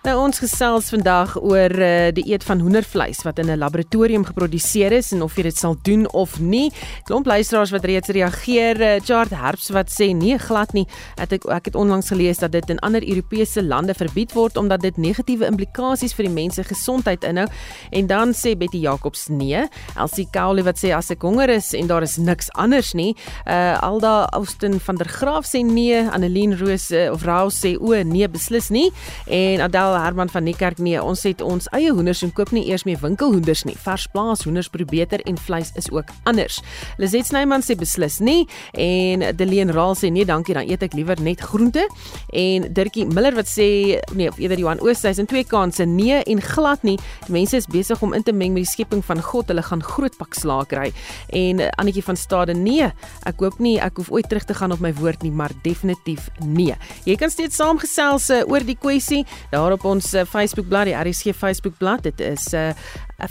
Nou 0.06 0.14
ons 0.22 0.38
gesels 0.38 0.86
vandag 0.92 1.32
oor 1.40 1.72
uh, 1.82 2.12
die 2.14 2.22
eet 2.30 2.44
van 2.46 2.60
hoendervleis 2.62 3.24
wat 3.26 3.40
in 3.42 3.50
'n 3.50 3.58
laboratorium 3.58 4.22
geproduseer 4.24 4.92
is 4.92 5.10
en 5.10 5.22
of 5.22 5.34
jy 5.34 5.42
dit 5.42 5.58
sal 5.58 5.74
doen 5.82 6.06
of 6.12 6.38
nie. 6.38 6.70
Klomp 7.04 7.26
luisteraars 7.26 7.72
wat 7.74 7.84
reeds 7.84 8.08
reageer, 8.14 8.80
uh, 8.80 9.00
Chart 9.02 9.30
Herbs 9.34 9.68
wat 9.74 9.90
sê 9.90 10.14
nee, 10.14 10.38
glad 10.38 10.72
nie. 10.72 10.86
Het 11.18 11.32
ek 11.32 11.44
ek 11.50 11.64
het 11.64 11.74
onlangs 11.74 12.08
gelees 12.08 12.38
dat 12.38 12.52
dit 12.52 12.70
in 12.70 12.78
ander 12.78 13.02
Europese 13.02 13.62
lande 13.62 13.94
verbied 13.94 14.32
word 14.32 14.56
omdat 14.56 14.80
dit 14.80 14.96
negatiewe 14.96 15.46
implikasies 15.46 16.14
vir 16.14 16.26
die 16.26 16.34
mense 16.34 16.62
gesondheid 16.62 17.24
inhou. 17.24 17.48
En 17.90 18.06
dan 18.06 18.30
sê 18.30 18.56
Betty 18.56 18.78
Jacobs 18.78 19.26
nee. 19.28 19.66
Elsie 19.96 20.28
Cowley 20.30 20.62
wat 20.62 20.78
sê 20.78 20.94
as 20.94 21.10
ek 21.10 21.22
honger 21.22 21.50
is 21.50 21.74
en 21.74 21.86
daar 21.86 22.02
is 22.02 22.16
niks 22.16 22.46
anders 22.54 22.94
nie. 22.94 23.16
Uh 23.44 23.82
Alda 23.82 24.28
Austin 24.30 24.78
van 24.80 24.96
der 24.96 25.08
Graaf 25.08 25.46
sê 25.46 25.64
nee, 25.64 26.06
Annelien 26.08 26.56
Roos 26.58 26.92
uh, 26.92 27.10
of 27.10 27.24
Rao 27.24 27.50
sê 27.50 27.74
o 27.80 27.90
nee, 28.04 28.28
beslis 28.28 28.70
nie. 28.70 28.92
En 29.26 29.60
Adel 29.60 29.95
Herman 30.04 30.30
van 30.32 30.44
Niekerk 30.46 30.78
nee, 30.78 31.00
ons 31.02 31.22
het 31.26 31.42
ons 31.44 31.68
eie 31.76 31.92
hoenders 31.94 32.22
en 32.26 32.32
koop 32.36 32.52
nie 32.54 32.66
eers 32.70 32.84
meer 32.88 32.98
winkelhoenders 33.02 33.64
nie. 33.68 33.76
Vars 33.84 34.06
plaas 34.12 34.44
hoenders 34.46 34.68
proe 34.72 34.86
beter 34.88 35.22
en 35.26 35.38
vleis 35.38 35.72
is 35.80 35.90
ook 35.92 36.10
anders. 36.28 36.60
Lizet 37.00 37.28
Snyman 37.28 37.64
sê 37.64 37.76
beslis 37.78 38.18
nie 38.20 38.46
en 38.72 39.24
Deleen 39.36 39.72
Raal 39.74 39.96
sê 39.98 40.10
nee, 40.12 40.26
dankie, 40.28 40.56
dan 40.56 40.68
eet 40.68 40.84
ek 40.86 40.96
liewer 40.98 41.20
net 41.22 41.40
groente. 41.40 41.86
En 42.32 42.68
Dirkie 42.76 43.06
Miller 43.08 43.36
wat 43.38 43.50
sê 43.50 43.68
nee, 44.14 44.28
of 44.28 44.38
eerder 44.42 44.60
Johan 44.60 44.82
Oosthuizen 44.84 45.28
twee 45.30 45.46
kansse 45.48 45.86
nee 45.88 46.20
en 46.22 46.42
glad 46.42 46.84
nie. 46.86 46.96
Die 47.26 47.36
mense 47.38 47.58
is 47.60 47.68
besig 47.70 48.02
om 48.02 48.14
in 48.16 48.24
te 48.26 48.34
meng 48.34 48.54
met 48.56 48.66
die 48.66 48.72
skepping 48.72 49.04
van 49.06 49.22
God. 49.22 49.50
Hulle 49.52 49.64
gaan 49.66 49.84
groot 49.84 50.16
pak 50.20 50.34
slaag 50.36 50.70
kry. 50.70 50.90
En 51.36 51.62
Annetjie 51.78 52.04
van 52.04 52.18
Stade 52.18 52.54
nee, 52.56 52.90
ek 53.28 53.42
hoop 53.42 53.60
nie 53.62 53.76
ek 53.82 54.00
hoef 54.00 54.10
ooit 54.14 54.28
terug 54.28 54.46
te 54.48 54.56
gaan 54.56 54.74
op 54.74 54.82
my 54.82 54.92
woord 54.98 55.22
nie, 55.24 55.32
maar 55.34 55.54
definitief 55.64 56.28
nee. 56.44 56.74
Jy 57.06 57.16
kan 57.20 57.32
steeds 57.32 57.58
saamgesels 57.60 58.28
uh, 58.34 58.42
oor 58.50 58.64
die 58.66 58.78
kwessie 58.78 59.22
daarop 59.52 59.85
ons 59.86 60.12
uh, 60.14 60.24
Facebook 60.26 60.68
bladsy, 60.68 60.90
die 60.90 60.96
RSG 60.98 61.34
Facebook 61.36 61.78
bladsy. 61.78 62.10
Dit 62.10 62.20
is 62.20 62.52
uh, 62.54 62.70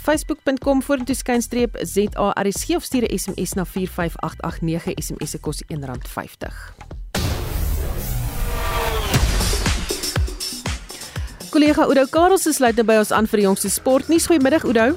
facebook.com 0.00 0.82
vorentoe 0.82 1.16
skynstreep 1.16 1.76
ZARSG 1.82 2.76
of 2.76 2.84
stuur 2.84 3.06
'n 3.06 3.18
SMS 3.18 3.54
na 3.54 3.64
45889 3.64 4.96
SMS 4.96 5.30
se 5.30 5.38
kos 5.38 5.62
R1.50. 5.68 6.96
Kollega 11.50 11.84
Oudo 11.84 12.04
Karels 12.10 12.42
sluit 12.56 12.76
nou 12.76 12.84
by 12.84 12.98
ons 13.00 13.12
aan 13.12 13.26
vir 13.26 13.40
die 13.40 13.46
jongste 13.46 13.70
sportnuus. 13.70 14.26
Goeiemiddag 14.26 14.64
Oudo. 14.64 14.96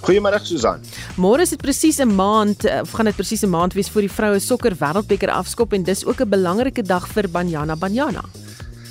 Goeiemôre 0.00 0.40
Susan. 0.40 0.80
Môre 1.20 1.44
is 1.44 1.50
dit 1.52 1.60
presies 1.60 1.98
'n 2.00 2.14
maand 2.14 2.64
of 2.64 2.90
gaan 2.92 3.04
dit 3.04 3.16
presies 3.16 3.42
'n 3.42 3.50
maand 3.50 3.74
wees 3.74 3.90
voor 3.90 4.00
die 4.00 4.12
vroue 4.12 4.38
sokker 4.38 4.74
wêreldbeker 4.74 5.30
afskop 5.30 5.72
en 5.72 5.82
dis 5.82 6.04
ook 6.04 6.20
'n 6.20 6.28
belangrike 6.28 6.82
dag 6.82 7.06
vir 7.08 7.28
Banyana 7.28 7.76
Banyana. 7.76 8.24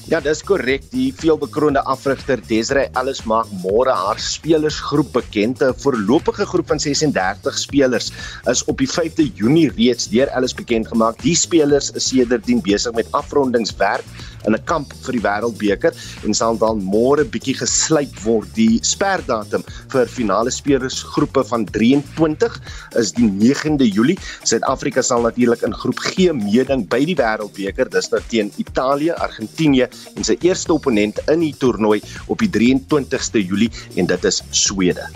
Ja, 0.10 0.18
dis 0.26 0.40
korrek. 0.42 0.88
Die 0.90 1.12
veelbekroonde 1.14 1.84
afrigter 1.86 2.40
Desiree 2.48 2.90
Ellis 2.98 3.20
maak 3.30 3.52
môre 3.62 3.94
haar 3.94 4.18
spelersgroep 4.18 5.12
bekend. 5.14 5.62
'n 5.62 5.76
Voorlopige 5.84 6.48
groep 6.50 6.68
van 6.74 6.80
36 6.82 7.60
spelers 7.60 8.10
is 8.50 8.64
op 8.66 8.82
die 8.82 8.90
5de 8.90 9.30
Junie 9.38 9.70
reeds 9.70 10.10
deur 10.10 10.34
Ellis 10.34 10.56
bekend 10.58 10.88
gemaak. 10.88 11.22
Die 11.22 11.36
spelers 11.36 11.92
is 11.92 12.10
sedertdien 12.10 12.62
besig 12.62 12.94
met 12.98 13.06
afrondingswerk 13.12 14.04
in 14.48 14.56
'n 14.56 14.64
kamp 14.66 14.94
vir 15.06 15.14
die 15.14 15.22
Wêreldbeker 15.22 15.94
en 16.26 16.34
sal 16.34 16.58
dan 16.58 16.82
môre 16.82 17.24
bietjie 17.24 17.54
gesluit 17.54 18.24
word. 18.24 18.48
Die 18.56 18.80
sperdatum 18.82 19.64
vir 19.92 20.08
finale 20.08 20.50
spelersgroepe 20.50 21.44
van 21.44 21.66
23 21.66 22.60
is 22.96 23.12
die 23.12 23.30
9de 23.30 23.86
Julie. 23.86 24.18
Suid-Afrika 24.44 25.02
sal 25.02 25.22
natuurlik 25.22 25.62
in 25.62 25.74
groep 25.74 26.00
G 26.00 26.32
meeding 26.34 26.88
by 26.88 27.06
die 27.06 27.16
Wêreldbeker. 27.16 27.90
Dis 27.90 28.10
nou 28.10 28.22
teen 28.28 28.52
Italië, 28.58 29.12
Argentinië 29.12 29.88
en 30.16 30.28
sy 30.28 30.38
eerste 30.46 30.74
opponent 30.74 31.22
in 31.28 31.44
die 31.44 31.54
toernooi 31.58 32.00
op 32.28 32.40
die 32.44 32.52
23ste 32.54 33.44
Julie 33.44 33.72
en 33.96 34.10
dit 34.10 34.30
is 34.30 34.42
Swede. 34.52 35.10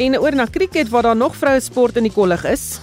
En 0.00 0.16
oor 0.18 0.34
na 0.34 0.46
cricket 0.50 0.88
waar 0.88 1.02
daar 1.02 1.16
nog 1.16 1.36
vroue 1.36 1.60
sport 1.60 1.96
in 1.96 2.06
die 2.08 2.14
kollig 2.14 2.44
is. 2.48 2.78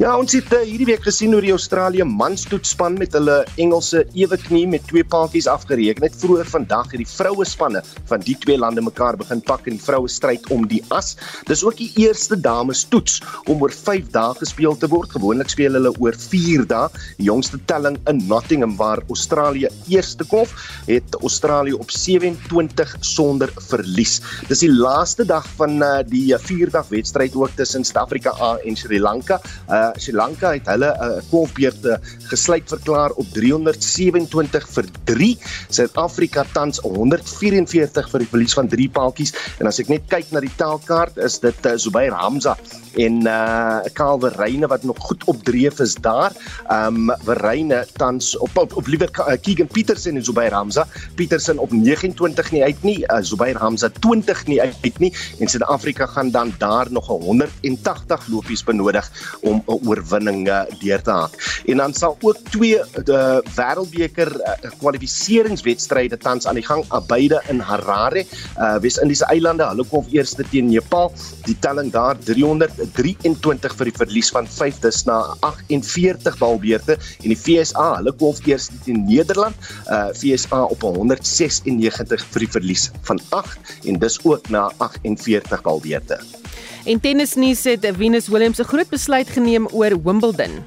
Ja, 0.00 0.14
ons 0.16 0.32
het 0.32 0.48
uh, 0.56 0.62
hierdie 0.64 0.86
week 0.88 1.02
gesien 1.04 1.34
hoe 1.36 1.42
die 1.44 1.52
Australië 1.52 2.06
manstoetspan 2.08 2.94
met 2.96 3.12
hulle 3.12 3.42
Engelse 3.60 4.00
ewe 4.16 4.38
knie 4.40 4.62
met 4.72 4.86
twee 4.88 5.04
paadjies 5.04 5.44
afgereken 5.50 6.06
het. 6.06 6.14
Vroeër 6.22 6.48
vandag 6.48 6.88
het 6.94 7.02
die 7.02 7.08
vroue 7.08 7.44
spanne 7.44 7.82
van 8.08 8.24
die 8.24 8.36
twee 8.40 8.56
lande 8.56 8.80
mekaar 8.80 9.18
begin 9.20 9.42
pak 9.44 9.68
in 9.68 9.76
vroue 9.76 10.08
stryd 10.08 10.48
om 10.54 10.64
die 10.70 10.80
as. 10.96 11.12
Dis 11.50 11.60
ook 11.66 11.76
die 11.76 11.90
eerste 12.00 12.38
dames 12.40 12.86
toets 12.88 13.18
om 13.44 13.60
oor 13.60 13.74
5 13.76 14.08
dae 14.14 14.38
gespeel 14.38 14.78
te 14.80 14.88
word. 14.88 15.12
Gewoonlik 15.12 15.52
speel 15.52 15.76
hulle 15.76 15.92
oor 16.00 16.16
4 16.16 16.64
dae. 16.70 16.88
Die 17.20 17.28
jongste 17.28 17.60
telling 17.68 18.00
in 18.08 18.24
Nottingham 18.30 18.78
waar 18.80 19.04
Australië 19.12 19.68
eerste 19.92 20.24
kolf 20.32 20.56
het 20.88 21.20
Australië 21.20 21.76
op 21.76 21.92
27 21.92 22.96
sonder 23.04 23.52
verlies. 23.68 24.16
Dis 24.48 24.64
die 24.64 24.72
laaste 24.72 25.28
dag 25.28 25.44
van 25.60 25.76
uh, 25.84 25.92
die 26.08 26.24
4 26.32 26.72
dag 26.72 26.88
wedstryd 26.88 27.36
ook 27.36 27.52
tussen 27.60 27.84
Suid-Afrika 27.84 28.32
en 28.64 28.80
Sri 28.80 28.96
Lanka. 29.00 29.42
Uh 29.70 29.90
Sri 29.96 30.12
Lanka 30.12 30.52
het 30.52 30.66
hulle 30.66 30.90
'n 30.90 31.02
uh, 31.06 31.22
golfbeurte 31.30 32.00
gesluit 32.30 32.68
verklaar 32.68 33.10
op 33.10 33.26
327 33.32 34.68
vir 34.68 34.86
3. 35.04 35.38
Suid-Afrika 35.68 36.44
tans 36.52 36.80
144 36.82 38.10
vir 38.10 38.24
die 38.24 38.30
verlies 38.30 38.54
van 38.54 38.68
3 38.68 38.88
paaltjies 38.90 39.34
en 39.58 39.66
as 39.66 39.78
ek 39.78 39.88
net 39.88 40.08
kyk 40.08 40.32
na 40.32 40.40
die 40.40 40.54
taalkaart 40.56 41.18
is 41.18 41.38
dit 41.38 41.66
uh, 41.66 41.76
Zubair 41.76 42.12
Hamza 42.12 42.56
en 42.98 43.22
uh 43.26 43.80
Calvin 43.94 44.34
Reyne 44.34 44.66
wat 44.66 44.82
nog 44.82 44.98
goed 44.98 45.24
opdreef 45.24 45.78
is 45.80 45.94
daar. 45.94 46.32
Um 46.70 47.10
Reyne 47.26 47.86
tans 47.96 48.36
op 48.38 48.56
op, 48.58 48.76
op 48.76 48.86
liewer 48.86 49.10
uh, 49.18 49.36
Keegan 49.40 49.66
Petersen 49.66 50.16
en 50.16 50.24
Zubair 50.24 50.52
Hamza. 50.52 50.86
Petersen 51.14 51.58
op 51.58 51.70
29 51.72 52.50
nie 52.50 52.64
uit 52.64 52.82
nie, 52.82 52.98
uh, 52.98 53.18
Zubair 53.20 53.58
Hamza 53.58 53.88
20 53.88 54.46
nie 54.46 54.60
uit 54.60 54.98
nie 54.98 55.12
en 55.38 55.48
Suid-Afrika 55.48 56.06
gaan 56.06 56.30
dan 56.30 56.54
daar 56.58 56.86
nog 56.90 57.06
180 57.06 58.26
lopies 58.28 58.64
benodig 58.64 59.10
om 59.40 59.59
'n 59.66 59.88
oorwinning 59.88 60.48
uh, 60.48 60.62
deur 60.80 61.02
te 61.02 61.10
haak. 61.10 61.62
En 61.66 61.76
dan 61.76 61.94
sal 61.94 62.16
ook 62.20 62.36
twee 62.50 62.78
die 63.04 63.20
wêreldbeker 63.56 64.30
uh, 64.40 64.70
kwalifikasiewedstryde 64.78 66.18
tans 66.18 66.46
aan 66.46 66.58
die 66.58 66.66
gang 66.66 66.84
beide 67.06 67.40
in 67.48 67.60
Harare, 67.60 68.24
uh 68.58 68.76
Wes-Indiese 68.82 69.26
eilande. 69.30 69.66
Hulle 69.66 69.84
kom 69.90 70.06
eers 70.12 70.34
teen 70.50 70.70
Nepal. 70.70 71.12
Die 71.46 71.56
telling 71.60 71.90
daar 71.92 72.18
323 72.18 73.76
vir 73.76 73.90
die 73.90 73.96
verlies 73.96 74.30
van 74.34 74.48
5 74.48 74.80
dis 74.84 75.04
na 75.08 75.20
48 75.46 76.38
balbeurte 76.40 76.96
en 76.96 77.28
die 77.32 77.38
FSA, 77.38 77.88
hulle 78.00 78.12
kom 78.12 78.36
eers 78.46 78.70
teen 78.84 79.04
Nederland. 79.08 79.56
Uh 79.88 80.08
FSA 80.14 80.64
op 80.70 80.82
196 80.86 82.26
vir 82.32 82.46
die 82.46 82.52
verlies 82.58 82.90
van 83.08 83.20
8 83.30 83.76
en 83.90 84.00
dis 84.00 84.18
ook 84.24 84.50
na 84.50 84.68
48 84.78 85.62
balbeurte. 85.66 86.20
En 86.84 87.00
tennisnuus 87.00 87.64
het 87.64 87.86
Venus 87.96 88.28
Williams 88.28 88.58
'n 88.58 88.64
groot 88.64 88.88
besluit 88.88 89.28
geneem 89.28 89.66
oor 89.66 90.02
Wimbledon. 90.02 90.64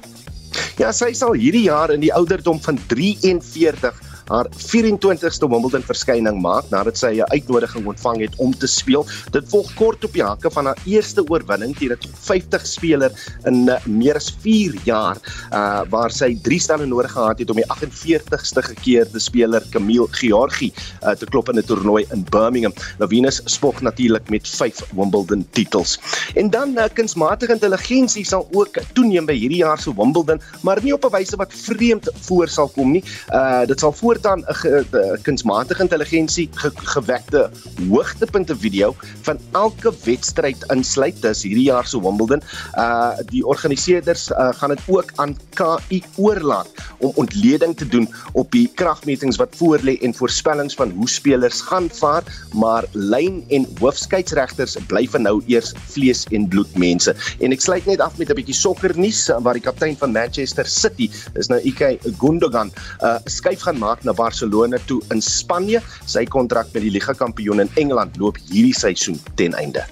Ja, 0.76 0.92
sy 0.92 1.12
sal 1.12 1.32
hierdie 1.32 1.66
jaar 1.66 1.90
in 1.90 2.00
die 2.00 2.12
ouderdom 2.14 2.60
van 2.60 2.78
43 2.86 4.00
haar 4.30 4.48
24ste 4.48 5.48
Wimbledon 5.48 5.84
verskyning 5.84 6.40
maak 6.40 6.70
nadat 6.72 6.96
sy 6.96 7.20
'n 7.20 7.28
uitnodiging 7.32 7.86
ontvang 7.86 8.20
het 8.20 8.34
om 8.36 8.52
te 8.56 8.66
speel. 8.66 9.06
Dit 9.30 9.48
volg 9.48 9.74
kort 9.74 10.04
op 10.04 10.12
die 10.12 10.24
hakke 10.24 10.50
van 10.50 10.66
haar 10.66 10.78
eerste 10.86 11.24
oorwinning 11.28 11.76
teen 11.76 11.92
'n 11.92 11.98
top 11.98 12.16
50 12.16 12.66
speler 12.66 13.12
in 13.44 13.68
uh, 13.68 13.76
meer 13.86 14.16
as 14.16 14.30
4 14.40 14.74
jaar, 14.84 15.16
uh 15.52 15.82
waar 15.90 16.10
sy 16.10 16.38
3 16.42 16.58
stelle 16.58 16.86
nodig 16.86 17.12
gehad 17.12 17.38
het 17.38 17.50
om 17.50 17.56
die 17.56 17.68
48ste 17.68 18.62
gekeerde 18.62 19.20
speler 19.20 19.62
Camille 19.70 20.08
Georgi 20.10 20.72
uh, 21.02 21.10
te 21.10 21.26
klop 21.26 21.48
in 21.48 21.58
'n 21.58 21.64
toernooi 21.64 22.06
in 22.10 22.24
Birmingham. 22.30 22.72
Lavinus 22.98 23.40
spog 23.44 23.80
natuurlik 23.80 24.30
met 24.30 24.48
5 24.48 24.82
Wimbledon 24.92 25.46
titels. 25.50 25.98
En 26.34 26.50
dan 26.50 26.68
uh, 26.76 26.84
kunsmatige 26.92 27.52
intelligensie 27.52 28.24
sal 28.24 28.48
ook 28.52 28.78
toeneem 28.92 29.26
by 29.26 29.36
hierdie 29.36 29.62
jaar 29.62 29.78
se 29.78 29.94
Wimbledon, 29.94 30.40
maar 30.62 30.82
nie 30.82 30.94
op 30.94 31.04
'n 31.04 31.16
wyse 31.16 31.36
wat 31.36 31.52
vreemd 31.52 32.10
voor 32.26 32.48
sal 32.48 32.68
kom 32.68 32.90
nie. 32.90 33.04
Uh 33.30 33.66
dit 33.66 33.80
sal 33.80 33.92
voor 33.92 34.13
voortaan 34.14 34.44
'n 34.46 35.22
kunsmatige 35.22 35.82
intelligensie 35.82 36.48
ge 36.54 36.70
gewekte 36.74 37.50
hoogtepunte 37.88 38.56
video 38.56 38.94
van 39.20 39.38
elke 39.52 39.92
wedstryd 40.04 40.64
insluit. 40.68 41.22
Dis 41.22 41.42
hierdie 41.42 41.64
jaar 41.64 41.86
se 41.86 42.00
Wimbledon. 42.00 42.42
Uh 42.74 43.16
die 43.26 43.46
organiseerders 43.46 44.30
uh, 44.30 44.48
gaan 44.52 44.68
dit 44.68 44.80
ook 44.86 45.12
aan 45.14 45.36
KI 45.54 46.02
oorlaat 46.16 46.68
om 46.98 47.12
ontleding 47.14 47.76
te 47.76 47.86
doen 47.86 48.08
op 48.32 48.50
die 48.50 48.70
kragmetings 48.74 49.36
wat 49.36 49.56
voorlê 49.56 49.98
en 50.00 50.14
voorspellings 50.14 50.74
van 50.74 50.90
hoe 50.90 51.08
spelers 51.08 51.60
gaan 51.60 51.88
vaar, 51.90 52.22
maar 52.52 52.84
lyn 52.92 53.44
en 53.48 53.66
hoofskeidsregters 53.80 54.76
bly 54.86 55.06
vir 55.08 55.20
nou 55.20 55.42
eers 55.46 55.72
vlees 55.86 56.26
en 56.30 56.48
bloed 56.48 56.76
mense. 56.76 57.14
En 57.40 57.52
ek 57.52 57.60
sluit 57.60 57.86
net 57.86 58.00
af 58.00 58.18
met 58.18 58.30
'n 58.30 58.34
bietjie 58.34 58.54
sokkernuus 58.54 59.30
waar 59.40 59.54
die 59.54 59.62
kaptein 59.62 59.96
van 59.96 60.12
Manchester 60.12 60.66
City, 60.66 61.10
is 61.34 61.48
nou 61.48 61.60
Ike 61.60 61.98
Gundogan, 62.18 62.72
uh 63.02 63.18
skuif 63.24 63.60
gaan 63.60 63.78
maak 63.78 64.03
na 64.04 64.12
Barcelona 64.12 64.78
toe 64.86 65.00
in 65.14 65.22
Spanje. 65.22 65.82
Sy 66.06 66.24
kontrak 66.30 66.72
met 66.72 66.84
die 66.86 66.92
Liga 66.94 67.16
kampioen 67.16 67.64
in 67.64 67.72
Engeland 67.80 68.16
loop 68.20 68.40
hierdie 68.50 68.74
seisoen 68.76 69.20
ten 69.34 69.56
einde. 69.58 69.84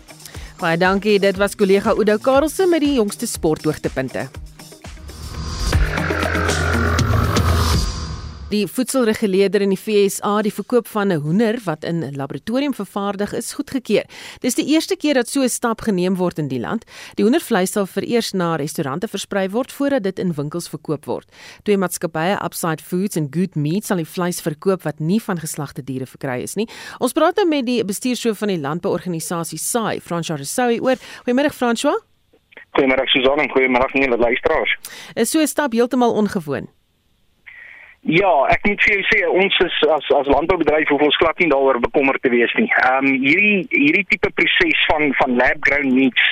Baie 0.63 0.79
dankie. 0.79 1.19
Dit 1.19 1.41
was 1.43 1.57
kollega 1.59 1.97
Oudo 1.97 2.19
Karelse 2.23 2.69
met 2.71 2.85
die 2.85 2.95
jongste 3.01 3.27
sporthoogtepunte. 3.27 4.29
Die 8.53 8.67
voedselreguleerder 8.69 9.63
in 9.65 9.71
die 9.73 9.79
FSA 9.81 10.43
die 10.45 10.53
verkoop 10.53 10.89
van 10.93 11.09
'n 11.09 11.23
hoender 11.25 11.57
wat 11.65 11.85
in 11.85 12.05
'n 12.05 12.17
laboratorium 12.17 12.75
vervaardig 12.75 13.33
is 13.33 13.55
goedgekeur. 13.55 14.05
Dis 14.41 14.55
die 14.55 14.67
eerste 14.67 14.97
keer 14.97 15.15
dat 15.15 15.29
so 15.29 15.41
'n 15.41 15.49
stap 15.49 15.81
geneem 15.81 16.17
word 16.17 16.39
in 16.39 16.49
die 16.49 16.61
land. 16.61 16.85
Die 17.15 17.25
hoendervleis 17.25 17.73
sal 17.73 17.87
vereers 17.87 18.33
na 18.33 18.57
restaurante 18.57 19.09
versprei 19.09 19.49
word 19.49 19.73
voordat 19.73 20.03
dit 20.03 20.19
in 20.19 20.35
winkels 20.35 20.69
verkoop 20.69 21.05
word. 21.05 21.33
Twee 21.63 21.77
maatskappye, 21.77 22.45
Upside 22.45 22.83
Foods 22.83 23.17
en 23.17 23.29
Good 23.31 23.55
Meat, 23.55 23.85
sal 23.85 23.97
die 23.97 24.07
vleis 24.07 24.41
verkoop 24.41 24.83
wat 24.83 25.01
nie 25.01 25.23
van 25.23 25.39
geslagte 25.39 25.85
diere 25.85 26.07
verkry 26.07 26.43
is 26.43 26.55
nie. 26.55 26.69
Ons 26.99 27.13
praat 27.13 27.37
nou 27.37 27.47
met 27.47 27.67
die 27.67 27.85
bestuurshoof 27.85 28.39
van 28.39 28.49
die 28.49 28.61
landbouorganisasie 28.61 29.59
SAI, 29.59 30.01
François 30.01 30.37
Rousseau 30.37 30.79
oor. 30.81 30.97
Goeiemôre 31.25 31.51
François. 31.51 31.97
Goeiemôre 32.77 33.07
Susan 33.07 33.39
en 33.39 33.49
goeiemôre 33.49 33.95
aan 33.95 34.03
julle 34.03 34.19
luisteraars. 34.19 34.77
Is 35.15 35.31
so 35.31 35.41
'n 35.41 35.47
stap 35.47 35.73
heeltemal 35.73 36.13
ongewoon? 36.13 36.69
Ja, 38.03 38.31
ek 38.51 38.65
moet 38.67 38.83
vir 38.83 38.97
jou 38.97 39.03
sê 39.07 39.19
ons 39.31 39.57
is 39.63 39.75
as 39.95 40.09
as 40.19 40.27
landboubedryf 40.27 40.89
hoef 40.91 41.05
ons 41.07 41.17
glad 41.21 41.39
nie 41.39 41.47
daaroor 41.53 41.79
bekommerd 41.85 42.19
te 42.27 42.33
wees 42.33 42.51
nie. 42.59 42.67
Ehm 42.83 43.07
um, 43.07 43.13
hierdie 43.23 43.61
hierdie 43.71 44.09
tipe 44.11 44.31
proses 44.35 44.81
van 44.89 45.13
van 45.21 45.37
lab 45.39 45.61
grown 45.69 45.93
meats 45.95 46.25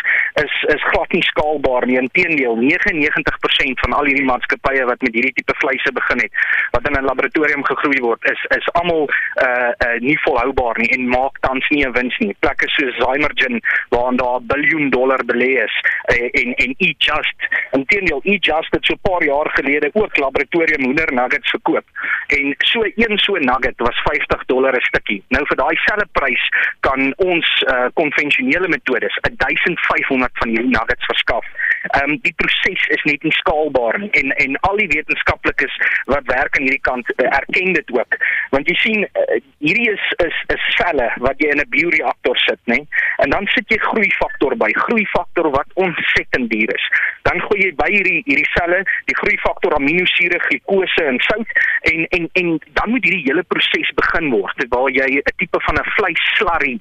is 0.43 0.57
is 0.75 0.83
glad 0.91 1.15
nie 1.15 1.23
skaalbaar 1.29 1.87
nie. 1.87 2.01
Inteendeel, 2.01 2.59
99% 2.59 3.85
van 3.85 3.95
al 3.95 4.11
hierdie 4.11 4.27
maatskappye 4.27 4.89
wat 4.89 5.07
met 5.07 5.15
hierdie 5.15 5.37
tipe 5.37 5.55
vleise 5.63 5.93
begin 5.95 6.25
het, 6.25 6.41
wat 6.75 6.89
in 6.91 6.99
'n 6.99 7.07
laboratorium 7.07 7.63
gegroei 7.71 8.03
word, 8.03 8.27
is 8.33 8.43
is 8.59 8.67
almal 8.83 9.07
uh 9.47 9.71
uh 9.87 9.95
nie 10.03 10.19
volhoubaar 10.27 10.83
nie 10.83 10.91
en 10.99 11.07
maak 11.15 11.39
tans 11.47 11.71
nie 11.71 11.87
'n 11.87 11.95
wins 11.95 12.19
nie. 12.19 12.35
Plekke 12.41 12.67
soos 12.75 12.99
Zymergen 12.99 13.63
waar 13.95 14.11
daar 14.19 14.43
'n 14.43 14.51
biljoen 14.51 14.91
dollar 14.91 15.23
belê 15.23 15.63
is 15.63 15.75
uh, 16.11 16.43
en 16.43 16.51
en 16.55 16.75
Eat 16.83 16.99
Just, 16.99 17.39
inteendeel 17.79 18.21
Eat 18.25 18.45
Just 18.45 18.75
het 18.75 18.85
so 18.85 18.99
'n 18.99 19.07
paar 19.07 19.23
jaar 19.25 19.51
gelede 19.55 19.91
ook 19.93 20.19
laboratorium 20.19 20.85
hoender 20.85 21.15
nuggets 21.15 21.59
verkoop 21.61 21.87
en 22.27 22.55
so 22.59 22.83
een 22.85 23.19
so 23.19 23.37
nugget 23.37 23.77
was 23.77 24.01
50 24.05 24.45
dollar 24.47 24.75
'n 24.77 24.81
stukkie. 24.81 25.23
Nou 25.29 25.47
vir 25.47 25.57
daai 25.57 25.77
selfde 25.77 26.07
prys 26.13 26.45
kan 26.81 27.13
ons 27.17 27.65
konvensionele 27.95 28.65
uh, 28.65 28.71
metodes 28.71 29.19
1500 29.37 30.31
van 30.33 30.49
hierdie 30.49 30.71
nuggets 30.71 31.05
verskaf. 31.05 31.45
Ehm 31.89 32.11
um, 32.11 32.19
die 32.23 32.35
proses 32.37 32.83
is 32.95 33.03
net 33.09 33.23
nie 33.23 33.33
skaalbaar 33.33 33.99
nie 33.99 34.11
en 34.21 34.33
en 34.45 34.57
al 34.69 34.77
die 34.77 34.89
wetenskaplikes 34.93 35.77
wat 36.13 36.29
werk 36.29 36.59
aan 36.59 36.67
hierdie 36.69 36.87
kant 36.89 37.13
uh, 37.17 37.27
erken 37.39 37.73
dit 37.73 37.93
ook. 37.97 38.17
Want 38.55 38.69
jy 38.69 38.77
sien 38.83 39.07
uh, 39.07 39.39
hierdie 39.65 39.89
is 39.93 40.05
is 40.27 40.37
'n 40.53 40.61
selle 40.77 41.09
wat 41.27 41.41
jy 41.41 41.49
in 41.55 41.63
'n 41.65 41.73
bioreaktor 41.77 42.37
sit, 42.45 42.61
nê? 42.73 42.81
En 43.25 43.31
dan 43.31 43.47
sit 43.57 43.73
jy 43.73 43.79
groeifaktor 43.79 44.57
by, 44.57 44.71
groeifaktor 44.85 45.51
wat 45.57 45.69
ontsettend 45.75 46.51
duur 46.51 46.75
is. 46.75 46.87
Dan 47.23 47.41
gooi 47.41 47.61
jy 47.65 47.73
by 47.75 47.91
hierdie 47.97 48.23
hierdie 48.29 48.51
selle 48.53 48.85
die 49.09 49.19
groeifaktor 49.23 49.75
aminosure, 49.75 50.39
glikose 50.49 51.05
en 51.05 51.21
sout 51.21 51.49
en 51.93 52.07
en 52.17 52.29
en 52.33 52.59
dan 52.73 52.91
moet 52.91 53.05
hierdie 53.05 53.27
hele 53.29 53.43
proses 53.43 53.93
begin 53.95 54.31
word 54.31 54.69
waar 54.69 54.91
jy 54.91 55.09
'n 55.17 55.37
tipe 55.37 55.61
van 55.61 55.77
'n 55.81 55.91
vleisslurry 55.97 56.77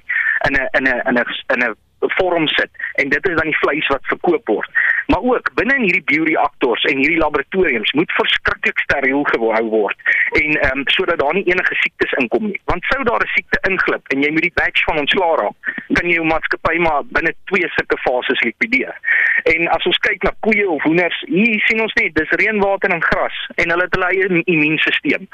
in 0.46 0.54
'n 0.54 0.68
in 0.76 0.84
'n 0.84 1.00
in 1.08 1.16
'n 1.16 1.26
in 1.54 1.64
'n 1.64 1.76
vorm 2.00 2.48
sit 2.48 2.70
en 2.94 3.08
dit 3.08 3.28
is 3.28 3.36
dan 3.36 3.50
die 3.50 3.58
vleis 3.58 3.86
wat 3.86 4.06
verkoop 4.12 4.46
word. 4.46 4.70
Maar 5.10 5.22
ook 5.32 5.50
binne 5.54 5.74
in 5.74 5.86
hierdie 5.88 6.08
bioreaktors 6.10 6.82
en 6.90 6.96
hierdie 7.02 7.18
laboratoriums 7.18 7.92
moet 7.98 8.12
verskriklik 8.12 8.78
steriel 8.78 9.24
gehou 9.32 9.64
word 9.72 9.98
en 10.40 10.50
ehm 10.60 10.78
um, 10.78 10.82
sodat 10.94 11.18
daar 11.18 11.34
nie 11.34 11.46
enige 11.52 11.74
siektes 11.82 12.12
inkom 12.22 12.46
nie. 12.46 12.60
Want 12.64 12.84
sou 12.84 13.04
daar 13.04 13.22
'n 13.24 13.32
siekte 13.34 13.58
inglip 13.70 14.12
en 14.12 14.22
jy 14.22 14.30
moet 14.30 14.46
die 14.46 14.58
batch 14.60 14.84
van 14.84 14.98
ontslaa 14.98 15.34
raak, 15.40 15.56
kan 15.92 16.08
jy 16.08 16.14
jou 16.14 16.26
maatskappy 16.26 16.76
maar 16.78 17.02
binne 17.04 17.34
twee 17.44 17.68
sulke 17.76 17.98
fases 18.06 18.40
likwideer. 18.40 18.94
En 19.42 19.68
as 19.68 19.86
ons 19.90 19.98
kyk 19.98 20.22
na 20.22 20.32
koeie 20.40 20.68
of 20.68 20.82
hoenders, 20.82 21.18
hier 21.26 21.60
sien 21.66 21.80
ons 21.80 21.94
net 21.94 22.14
dis 22.14 22.36
reënwater 22.42 22.90
en 22.90 23.02
gras 23.02 23.36
en 23.54 23.70
hulle 23.70 23.82
het 23.82 23.94
hulle 23.94 24.10
eie 24.12 24.42
immuunstelsel. 24.44 25.26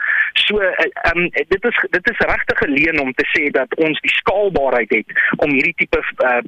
So 0.46 0.58
ehm 0.60 1.18
um, 1.18 1.28
dit 1.30 1.64
is 1.64 1.76
dit 1.90 2.10
is 2.10 2.26
regtig 2.32 2.58
geleen 2.58 3.00
om 3.00 3.12
te 3.12 3.26
sê 3.34 3.50
dat 3.50 3.74
ons 3.76 4.00
die 4.00 4.14
skaalbaarheid 4.20 4.90
het 4.90 5.08
om 5.36 5.50
hierdie 5.50 5.76
tipe 5.76 6.00
uh, 6.24 6.40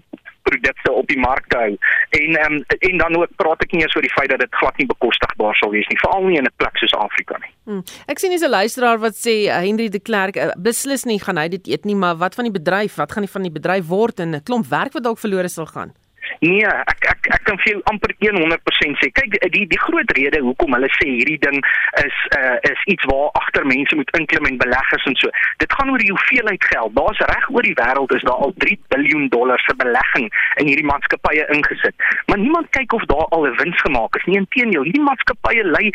produkte 0.48 0.92
op 0.92 1.06
die 1.12 1.18
mark 1.20 1.46
te 1.52 1.60
hou. 1.62 1.72
En 2.20 2.38
um, 2.44 2.58
en 2.78 2.98
dan 3.02 3.18
ook 3.20 3.36
praat 3.42 3.62
ek 3.66 3.72
nie 3.72 3.82
eers 3.84 3.96
oor 3.96 4.06
die 4.06 4.14
feit 4.16 4.32
dat 4.32 4.42
dit 4.44 4.60
glad 4.60 4.80
nie 4.80 4.88
bekostigbaar 4.90 5.56
sal 5.60 5.74
wees 5.76 5.88
nie, 5.92 6.00
veral 6.02 6.26
nie 6.28 6.40
in 6.40 6.48
'n 6.48 6.56
plek 6.56 6.76
soos 6.82 6.96
Afrika 6.96 7.38
nie. 7.42 7.52
Hmm. 7.68 7.82
Ek 8.06 8.18
sien 8.18 8.34
dis 8.34 8.44
'n 8.44 8.56
luisteraar 8.58 8.98
wat 8.98 9.14
sê 9.14 9.36
uh, 9.46 9.60
Henry 9.60 9.88
de 9.88 10.00
Klerk 10.00 10.36
uh, 10.36 10.50
beslis 10.56 11.04
nie 11.04 11.20
gaan 11.20 11.36
hy 11.36 11.48
dit 11.48 11.66
eet 11.68 11.84
nie, 11.84 11.96
maar 11.96 12.16
wat 12.16 12.34
van 12.34 12.44
die 12.44 12.56
bedryf? 12.60 12.96
Wat 12.96 13.12
gaan 13.12 13.26
die 13.26 13.34
van 13.36 13.42
die 13.42 13.52
bedryf 13.52 13.86
word 13.86 14.20
en 14.20 14.34
'n 14.34 14.42
klomp 14.42 14.66
werk 14.66 14.92
wat 14.92 15.04
dalk 15.04 15.18
verlore 15.18 15.48
sal 15.48 15.66
gaan? 15.66 15.92
Nee, 16.40 16.66
ek 16.66 17.08
ek 17.12 17.30
ek 17.36 17.44
kan 17.48 17.58
vir 17.62 17.72
jou 17.72 17.80
amper 17.92 18.14
100% 18.18 19.00
sê. 19.00 19.10
Kyk, 19.18 19.38
die 19.54 19.66
die 19.66 19.80
groot 19.86 20.10
rede 20.18 20.40
hoekom 20.44 20.74
hulle 20.76 20.90
sê 20.96 21.08
hierdie 21.08 21.38
ding 21.42 21.58
is 22.04 22.18
uh 22.38 22.56
is 22.70 22.80
iets 22.92 23.04
waar 23.10 23.30
agter 23.40 23.66
mense 23.66 23.96
moet 23.96 24.10
inklim 24.18 24.46
en 24.50 24.60
beleggers 24.62 25.06
en 25.10 25.16
so. 25.16 25.30
Dit 25.62 25.72
gaan 25.72 25.90
oor 25.90 26.02
die 26.02 26.12
hoeveelheid 26.12 26.64
geld. 26.72 26.94
Daar's 26.96 27.22
reg 27.32 27.50
oor 27.50 27.62
die 27.62 27.76
wêreld 27.80 28.14
is 28.16 28.26
daar 28.28 28.44
al 28.46 28.54
3 28.64 28.78
miljard 28.94 29.30
dollar 29.30 29.60
se 29.64 29.74
belegging 29.76 30.28
in 30.60 30.66
hierdie 30.66 30.88
maatskappye 30.88 31.46
ingesit. 31.54 31.94
Maar 32.26 32.38
niemand 32.38 32.70
kyk 32.76 32.92
of 32.92 33.04
daar 33.12 33.28
al 33.36 33.46
'n 33.46 33.56
wins 33.56 33.80
gemaak 33.80 34.16
is 34.16 34.24
nie. 34.24 34.36
Inteendeel, 34.36 34.82
hierdie 34.82 35.06
maatskappye 35.10 35.64
ly 35.64 35.92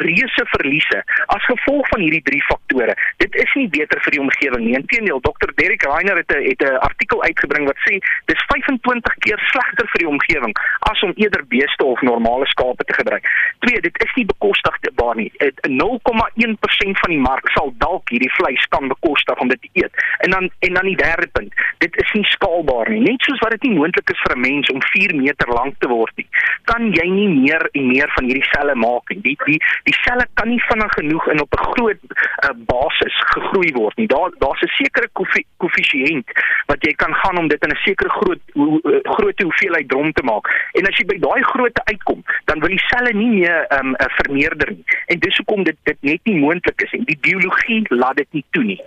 reuse 0.00 0.44
verliese 0.54 1.02
as 1.34 1.44
gevolg 1.48 1.88
van 1.92 2.02
hierdie 2.04 2.22
drie 2.28 2.42
faktore. 2.48 2.94
Dit 3.22 3.34
is 3.34 3.52
nie 3.58 3.68
beter 3.68 4.00
vir 4.04 4.16
die 4.16 4.22
omgewing 4.22 4.64
nie. 4.64 4.76
Inteendeel, 4.78 5.20
Dr. 5.24 5.52
Derek 5.60 5.84
Reiner 5.86 6.20
het 6.22 6.32
'n 6.36 6.44
het 6.48 6.62
'n 6.64 6.80
artikel 6.88 7.22
uitgebring 7.22 7.66
wat 7.66 7.80
sê 7.86 7.98
dis 8.30 8.42
25 8.52 9.14
keer 9.24 9.29
slegter 9.38 9.86
vir 9.92 9.98
die 9.98 10.08
omgewing 10.08 10.54
as 10.90 11.02
om 11.02 11.12
eerder 11.14 11.44
beeste 11.46 11.84
of 11.84 12.00
normale 12.00 12.46
skape 12.46 12.84
te 12.84 12.94
gebruik. 12.94 13.26
Twee, 13.58 13.80
dit 13.80 14.02
is 14.04 14.12
nie 14.14 14.26
bekostigbaar 14.26 15.16
nie. 15.16 15.32
0,1% 15.68 17.00
van 17.02 17.10
die 17.14 17.20
mark 17.20 17.50
sal 17.54 17.72
dalk 17.78 18.10
hierdie 18.10 18.32
vleis 18.38 18.66
kan 18.74 18.88
bekostig 18.88 19.38
om 19.38 19.48
dit 19.48 19.60
te 19.60 19.70
eet. 19.72 20.04
En 20.18 20.30
dan 20.30 20.50
en 20.58 20.74
dan 20.74 20.84
die 20.84 20.96
derde 20.96 21.26
punt, 21.26 21.54
dit 21.78 21.96
is 21.96 22.12
nie 22.12 22.24
skaalbaar 22.24 22.90
nie. 22.90 23.00
Net 23.00 23.22
soos 23.28 23.42
wat 23.44 23.54
dit 23.56 23.68
nie 23.68 23.78
moontlik 23.78 24.10
is 24.10 24.22
vir 24.24 24.36
'n 24.36 24.40
mens 24.40 24.70
om 24.70 24.82
4 24.82 25.14
meter 25.16 25.48
lank 25.48 25.74
te 25.78 25.88
word 25.88 26.12
nie, 26.16 26.28
kan 26.64 26.92
jy 26.92 27.06
nie 27.08 27.28
meer 27.28 27.68
en 27.72 27.86
meer 27.86 28.10
van 28.16 28.24
hierdie 28.24 28.50
selle 28.52 28.74
maak 28.74 29.08
nie. 29.10 29.20
Die 29.20 29.36
die 29.46 29.60
die 29.84 29.96
selle 30.04 30.26
kan 30.34 30.48
nie 30.48 30.62
vinnig 30.68 30.92
genoeg 30.98 31.28
in 31.28 31.40
op 31.40 31.54
'n 31.54 31.64
groot 31.72 32.00
uh, 32.10 32.54
basis 32.74 33.16
gegroei 33.34 33.72
word 33.72 33.96
nie. 33.96 34.06
Daar 34.06 34.30
daar's 34.38 34.62
'n 34.62 34.74
sekere 34.80 35.08
koëffisiënt 35.12 36.28
wat 36.66 36.80
jy 36.86 36.92
kan 36.92 37.14
gaan 37.14 37.38
om 37.38 37.48
dit 37.48 37.64
in 37.64 37.70
'n 37.70 37.84
sekere 37.84 38.10
groot 38.10 38.42
uh, 38.54 39.00
groot 39.20 39.42
hoeveelheid 39.44 39.88
drom 39.88 40.12
te 40.12 40.24
maak. 40.26 40.48
En 40.78 40.88
as 40.88 40.96
jy 41.00 41.06
by 41.12 41.18
daai 41.22 41.42
grootte 41.52 41.84
uitkom, 41.92 42.24
dan 42.50 42.64
wil 42.64 42.72
die 42.72 42.84
selle 42.88 43.12
nie 43.16 43.30
meer 43.36 43.66
um, 43.76 43.94
vermeerder 44.20 44.72
nie. 44.76 44.98
En 45.12 45.20
dis 45.26 45.42
hoekom 45.42 45.66
dit 45.68 45.78
dit 45.90 46.08
net 46.12 46.24
nie 46.28 46.40
moontlik 46.40 46.86
is 46.86 46.96
nie. 46.96 47.04
Die 47.12 47.20
biologie 47.28 47.82
laat 47.92 48.20
dit 48.22 48.40
nie 48.40 48.44
toe 48.56 48.64
nie. 48.72 48.80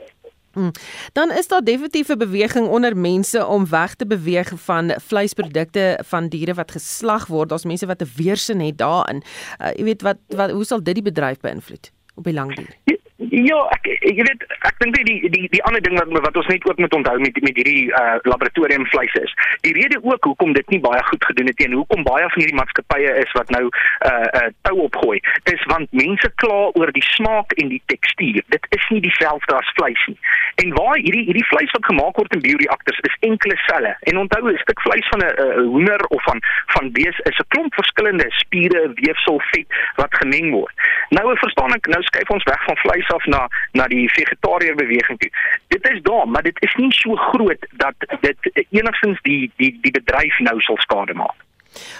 Hmm. 0.53 0.71
Dan 1.17 1.31
is 1.31 1.47
daar 1.47 1.63
definitief 1.63 2.09
'n 2.09 2.17
beweging 2.17 2.67
onder 2.67 2.97
mense 2.97 3.45
om 3.45 3.69
weg 3.69 3.95
te 3.95 4.07
beweeg 4.07 4.51
van 4.55 4.93
vleisprodukte 5.01 5.99
van 6.05 6.27
diere 6.27 6.53
wat 6.53 6.71
geslag 6.71 7.27
word. 7.27 7.49
Daar's 7.49 7.65
mense 7.65 7.85
wat 7.85 8.01
'n 8.01 8.11
weerstand 8.15 8.61
het 8.61 8.77
daarin. 8.77 9.23
Uh, 9.61 9.73
jy 9.73 9.83
weet 9.83 10.01
wat 10.01 10.17
wat 10.27 10.51
hoe 10.51 10.65
sal 10.65 10.83
dit 10.83 10.93
die 10.93 11.03
bedryf 11.03 11.39
beïnvloed 11.39 11.91
op 12.15 12.23
die 12.23 12.33
lang 12.33 12.55
duur? 12.55 12.97
Ja, 13.33 13.55
ek 13.73 13.87
ek 13.89 14.19
weet 14.27 14.43
ek 14.61 14.75
dink 14.77 14.93
die 15.07 15.29
die 15.33 15.47
die 15.49 15.61
ander 15.65 15.81
ding 15.81 15.95
wat 15.97 16.11
wat 16.21 16.35
ons 16.37 16.49
net 16.51 16.65
ook 16.69 16.77
moet 16.77 16.93
onthou 16.93 17.15
met 17.17 17.37
met 17.41 17.55
hierdie 17.57 17.89
uh 17.89 18.19
laboratorium 18.29 18.85
vleis 18.91 19.15
is. 19.17 19.31
Die 19.65 19.73
rede 19.73 19.97
ook 20.03 20.27
hoekom 20.29 20.53
dit 20.53 20.69
nie 20.69 20.79
baie 20.83 21.01
goed 21.07 21.25
gedoen 21.25 21.49
het 21.49 21.63
en 21.65 21.73
hoekom 21.79 22.05
baie 22.05 22.27
van 22.29 22.37
hierdie 22.37 22.59
maatskappye 22.59 23.15
is 23.23 23.31
wat 23.33 23.49
nou 23.55 23.63
uh 23.65 24.11
uh 24.41 24.49
tou 24.69 24.75
opgooi, 24.85 25.17
is 25.49 25.63
want 25.71 25.89
mense 25.97 26.29
kla 26.43 26.59
oor 26.77 26.93
die 26.93 27.05
smaak 27.07 27.57
en 27.57 27.73
die 27.73 27.81
tekstuur. 27.89 28.43
Dit 28.53 28.69
is 28.77 28.85
nie 28.93 29.01
dieselfde 29.07 29.57
as 29.57 29.73
vleis 29.79 30.05
nie. 30.11 30.19
En 30.61 30.77
waar 30.77 31.01
hierdie 31.01 31.25
hierdie 31.31 31.47
vleis 31.49 31.73
wat 31.73 31.89
gemaak 31.89 32.21
word 32.21 32.37
in 32.37 32.45
bioreaktors 32.45 33.01
is 33.09 33.17
enkele 33.31 33.57
selle. 33.65 33.95
En 34.13 34.21
onthou 34.27 34.43
'n 34.45 34.61
stuk 34.61 34.85
vleis 34.85 35.09
van 35.09 35.25
'n 35.25 35.33
uh, 35.41 35.65
hoender 35.73 36.05
of 36.13 36.23
van 36.29 36.37
van 36.77 36.91
bees 36.91 37.17
is 37.31 37.41
'n 37.41 37.49
klomp 37.49 37.73
verskillende 37.73 38.29
spiere, 38.29 38.93
weefsel, 39.01 39.41
vet 39.49 39.67
wat 39.95 40.13
gemeng 40.21 40.51
word. 40.51 40.73
Nou 41.09 41.37
verstaan 41.37 41.73
ek, 41.73 41.87
nou 41.87 42.01
skuif 42.03 42.29
ons 42.29 42.43
weg 42.43 42.63
van 42.69 42.77
vleis 42.77 43.09
af 43.09 43.22
na 43.25 43.47
na 43.71 43.87
die 43.87 44.07
vegetariër 44.11 44.75
beweging 44.75 45.19
toe. 45.19 45.31
Dit 45.67 45.89
is 45.91 46.01
daar, 46.01 46.27
maar 46.27 46.43
dit 46.43 46.61
is 46.61 46.75
nie 46.75 46.91
so 46.91 47.15
groot 47.15 47.67
dat 47.71 47.95
dit 48.21 48.65
enigstens 48.69 49.21
die 49.21 49.51
die 49.55 49.77
die 49.81 49.91
bedryf 49.91 50.39
nou 50.39 50.59
sal 50.61 50.77
skade 50.77 51.13
maak. 51.13 51.37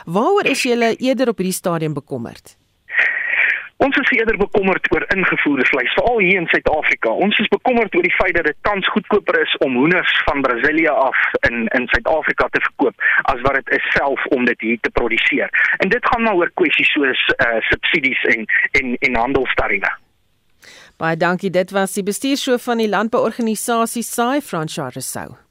Waaroor 0.05 0.45
is 0.45 0.63
jy 0.63 0.95
eerder 0.99 1.29
op 1.29 1.37
hierdie 1.37 1.61
stadium 1.61 1.93
bekommerd? 1.93 2.57
Ons 3.83 3.97
is 3.97 4.11
eerder 4.17 4.37
bekommerd 4.37 4.85
oor 4.93 5.03
ingevoerde 5.15 5.65
vleis, 5.65 5.93
veral 5.97 6.19
hier 6.19 6.37
in 6.39 6.45
Suid-Afrika. 6.47 7.09
Ons 7.25 7.39
is 7.41 7.49
bekommerd 7.51 7.95
oor 7.95 8.05
die 8.05 8.13
feit 8.15 8.35
dat 8.37 8.45
dit 8.47 8.59
tans 8.61 8.87
goedkoper 8.93 9.39
is 9.41 9.55
om 9.65 9.75
hoenders 9.75 10.13
van 10.27 10.41
Brasilië 10.45 10.93
af 10.93 11.19
in 11.49 11.67
in 11.79 11.87
Suid-Afrika 11.91 12.47
te 12.51 12.61
verkoop 12.67 13.03
as 13.33 13.41
wat 13.41 13.59
dit 13.59 13.73
is 13.79 13.89
self 13.97 14.25
om 14.37 14.45
dit 14.45 14.61
hier 14.67 14.79
te 14.81 14.93
produseer. 14.99 15.49
En 15.77 15.89
dit 15.89 16.07
gaan 16.11 16.23
maar 16.23 16.39
oor 16.39 16.51
kwessies 16.61 16.93
soos 16.95 17.25
uh 17.47 17.59
subsidies 17.71 18.23
en 18.35 18.45
en 18.71 18.95
en 18.99 19.21
handelstariewe. 19.25 19.91
Baie 20.97 21.17
dankie. 21.17 21.49
Dit 21.49 21.71
was 21.71 21.93
die 21.93 22.03
bestuurshoof 22.03 22.63
van 22.63 22.77
die 22.77 22.89
landbouorganisasie 22.89 24.03
SAI, 24.03 24.41
Fransja 24.41 24.89
Rousseau. 24.89 25.42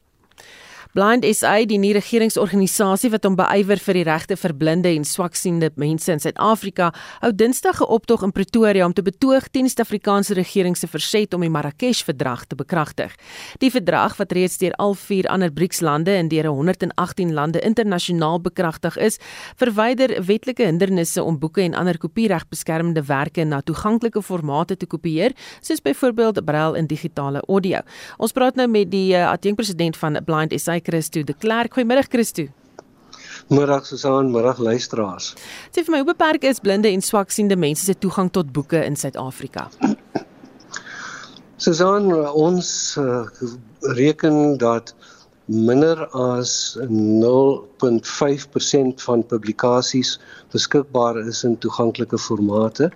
Blind 0.92 1.24
SA, 1.24 1.54
die 1.64 1.78
nie 1.80 1.94
regeringsorganisasie 1.96 3.08
wat 3.14 3.24
hom 3.24 3.32
beywer 3.38 3.80
vir 3.80 3.96
die 3.96 4.02
regte 4.04 4.36
vir 4.36 4.52
blinde 4.60 4.90
en 4.92 5.06
swaksiende 5.08 5.70
mense 5.80 6.12
in 6.12 6.20
Suid-Afrika, 6.20 6.90
hou 7.22 7.30
Dinsdag 7.32 7.80
'n 7.80 7.88
optog 7.88 8.22
in 8.22 8.32
Pretoria 8.32 8.84
om 8.84 8.92
te 8.92 9.00
betoog 9.00 9.48
teen 9.48 9.64
die 9.64 9.72
Suid-Afrikaanse 9.72 10.34
regering 10.34 10.76
se 10.76 10.86
verset 10.86 11.32
om 11.32 11.40
die 11.40 11.48
Marrakesh-verdrag 11.48 12.44
te 12.44 12.56
bekragtig. 12.56 13.16
Die 13.60 13.70
verdrag 13.70 14.18
wat 14.18 14.32
reeds 14.32 14.58
deur 14.58 14.74
al 14.76 14.92
vier 14.92 15.26
ander 15.28 15.50
BRICS-lande 15.50 16.10
en 16.10 16.28
deur 16.28 16.44
118 16.52 17.32
lande 17.32 17.60
internasionaal 17.60 18.42
bekragtig 18.42 18.98
is, 18.98 19.18
verwyder 19.56 20.22
wetlike 20.22 20.62
hindernisse 20.62 21.22
om 21.22 21.38
boeke 21.38 21.62
en 21.62 21.74
ander 21.74 21.96
kopieregbeskermde 21.96 23.02
werke 23.06 23.44
na 23.44 23.62
toeganklike 23.62 24.22
formate 24.22 24.76
te 24.76 24.86
kopieer, 24.86 25.32
soos 25.62 25.80
byvoorbeeld 25.80 26.44
braille 26.44 26.76
en 26.76 26.86
digitale 26.86 27.40
audio. 27.48 27.80
Ons 28.18 28.32
praat 28.32 28.56
nou 28.56 28.68
met 28.68 28.90
die 28.90 29.14
uh, 29.14 29.30
adjunkpresident 29.32 29.96
van 29.96 30.20
Blind 30.24 30.52
SA 30.60 30.81
Christo 30.82 31.22
de 31.22 31.34
Klerk. 31.34 31.74
Goeiemôre 31.74 32.08
Christo. 32.08 32.48
Middag 33.48 33.86
Susan, 33.86 34.30
middag 34.30 34.58
luisteraars. 34.58 35.34
Sê 35.74 35.82
vir 35.82 35.92
my, 35.94 35.98
hoe 36.02 36.12
beperk 36.12 36.44
is 36.48 36.60
blinde 36.62 36.88
en 36.92 37.02
swaksiende 37.02 37.56
mense 37.58 37.84
se 37.86 37.94
toegang 37.98 38.30
tot 38.32 38.52
boeke 38.52 38.84
in 38.84 38.96
Suid-Afrika? 38.96 39.68
Susan, 41.62 42.12
ons 42.34 42.96
uh, 42.98 43.26
reken 43.98 44.58
dat 44.58 44.94
minder 45.44 46.08
as 46.16 46.78
0.5% 46.88 49.04
van 49.06 49.26
publikasies 49.26 50.20
beskikbaar 50.54 51.16
is 51.26 51.44
in 51.44 51.58
toeganklike 51.58 52.18
formate. 52.18 52.90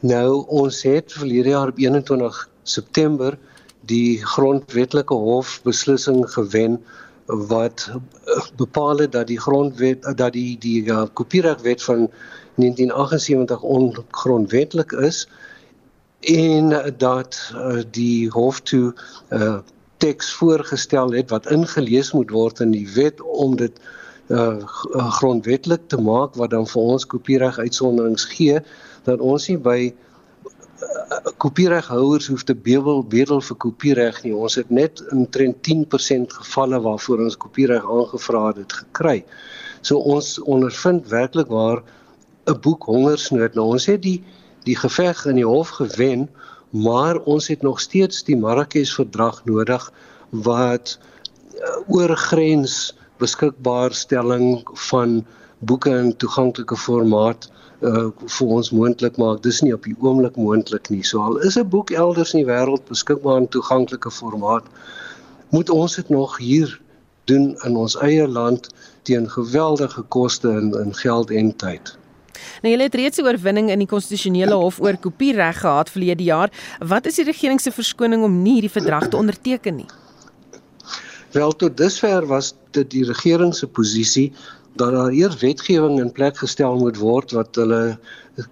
Nou 0.00 0.44
ons 0.48 0.82
het 0.86 1.12
verlede 1.12 1.48
jaar 1.56 1.68
op 1.68 1.78
21 1.78 2.48
September 2.62 3.38
die 3.88 4.24
grondwetlike 4.24 5.14
hof 5.14 5.60
beslissing 5.64 6.30
gewen 6.30 6.80
wat 7.30 7.90
eh, 7.90 8.42
bepaal 8.56 8.98
het 8.98 9.12
dat 9.12 9.26
die 9.26 9.40
grondwet 9.40 10.02
dat 10.16 10.32
die 10.32 10.58
die 10.58 10.84
uh, 10.84 11.02
kopieregwet 11.12 11.82
van 11.82 12.10
1978 12.54 13.62
ongrondwetlik 13.62 14.92
is 14.92 15.28
en 16.20 16.94
dat 16.96 17.52
uh, 17.54 17.82
die 17.90 18.28
hof 18.28 18.60
toe 18.60 18.94
uh, 19.28 19.58
teks 19.96 20.32
voorgestel 20.32 21.12
het 21.12 21.30
wat 21.30 21.50
ingelees 21.50 22.12
moet 22.12 22.30
word 22.30 22.60
in 22.60 22.70
die 22.70 22.88
wet 22.94 23.20
om 23.20 23.56
dit 23.56 23.80
uh, 24.26 24.56
grondwetlik 25.20 25.80
te 25.86 26.00
maak 26.00 26.34
wat 26.34 26.50
dan 26.50 26.66
vir 26.66 26.82
ons 26.82 27.06
kopiereg 27.06 27.58
uitsonderings 27.58 28.24
gee 28.24 28.60
dat 29.04 29.20
ons 29.20 29.48
nie 29.48 29.58
by 29.58 29.94
kopiereghouers 31.42 32.28
hoef 32.30 32.44
te 32.44 32.54
bedel 32.54 33.02
bedel 33.04 33.40
vir 33.44 33.56
kopiereg 33.64 34.20
nie. 34.24 34.34
Ons 34.34 34.56
het 34.60 34.70
net 34.70 35.02
omtrent 35.12 35.58
10% 35.68 36.36
gevalle 36.42 36.80
waarvoor 36.84 37.24
ons 37.26 37.38
kopiereg 37.40 37.84
aangevra 37.84 38.42
het 38.56 38.76
gekry. 38.82 39.24
So 39.82 40.00
ons 40.14 40.38
ondervind 40.40 41.08
werklik 41.08 41.48
waar 41.48 41.82
'n 42.46 42.60
boek 42.60 42.84
hongersnood. 42.84 43.54
Nou 43.54 43.72
ons 43.76 43.86
het 43.86 44.02
die 44.02 44.22
die 44.64 44.76
geveg 44.76 45.24
in 45.26 45.36
die 45.36 45.46
hof 45.46 45.68
gewen, 45.68 46.28
maar 46.70 47.16
ons 47.24 47.48
het 47.48 47.62
nog 47.62 47.80
steeds 47.80 48.24
die 48.24 48.36
Marrakesh 48.36 48.92
verdrag 48.94 49.44
nodig 49.44 49.92
wat 50.30 50.98
uh, 51.54 51.88
oorgrens 51.88 52.94
beskikbaarstelling 53.18 54.68
van 54.88 55.24
boeke 55.58 55.90
in 55.90 56.16
toeganklike 56.16 56.76
formaat 56.76 57.50
uh 57.80 58.10
vir 58.38 58.46
ons 58.46 58.70
moontlik 58.70 59.16
maak. 59.16 59.42
Dis 59.42 59.60
nie 59.64 59.72
op 59.74 59.84
die 59.84 59.96
oomblik 59.98 60.36
moontlik 60.36 60.90
nie. 60.90 61.02
So 61.02 61.20
al 61.20 61.38
is 61.38 61.56
'n 61.56 61.68
boek 61.68 61.90
elders 61.90 62.34
in 62.34 62.44
die 62.44 62.52
wêreld 62.52 62.84
beskikbaar 62.88 63.40
in 63.40 63.48
toeganklike 63.48 64.10
formaat, 64.10 64.64
moet 65.50 65.70
ons 65.70 65.96
dit 65.96 66.08
nog 66.08 66.38
hier 66.38 66.80
doen 67.24 67.56
in 67.64 67.76
ons 67.76 67.96
eie 67.96 68.28
land 68.28 68.68
teen 69.02 69.30
geweldige 69.30 70.02
koste 70.02 70.48
in 70.48 70.74
in 70.84 70.94
geld 70.94 71.30
en 71.30 71.56
tyd. 71.56 71.96
Nou 72.62 72.72
julle 72.72 72.88
het 72.88 72.94
reeds 72.94 73.18
'n 73.18 73.24
oorwinning 73.24 73.70
in 73.70 73.78
die 73.78 73.88
konstitusionele 73.88 74.54
hof 74.54 74.80
oor 74.80 74.96
kopiereg 74.96 75.60
gehad 75.60 75.90
verlede 75.90 76.22
jaar. 76.22 76.50
Wat 76.78 77.06
is 77.06 77.14
die 77.14 77.24
regering 77.24 77.60
se 77.60 77.70
verskoning 77.70 78.22
om 78.22 78.42
nie 78.42 78.52
hierdie 78.52 78.76
verdrag 78.80 79.08
te 79.08 79.16
onderteken 79.16 79.76
nie? 79.76 79.90
Wel 81.32 81.52
tot 81.52 81.76
dusver 81.76 82.26
was 82.26 82.54
dit 82.70 82.90
die 82.90 83.04
regering 83.04 83.54
se 83.54 83.66
posisie 83.66 84.32
dat 84.78 84.92
daar 84.92 85.12
eers 85.12 85.40
wetgewing 85.40 86.00
in 86.00 86.12
plek 86.12 86.36
gestel 86.36 86.78
moet 86.78 86.96
word 86.96 87.30
wat 87.36 87.56
hulle 87.56 87.98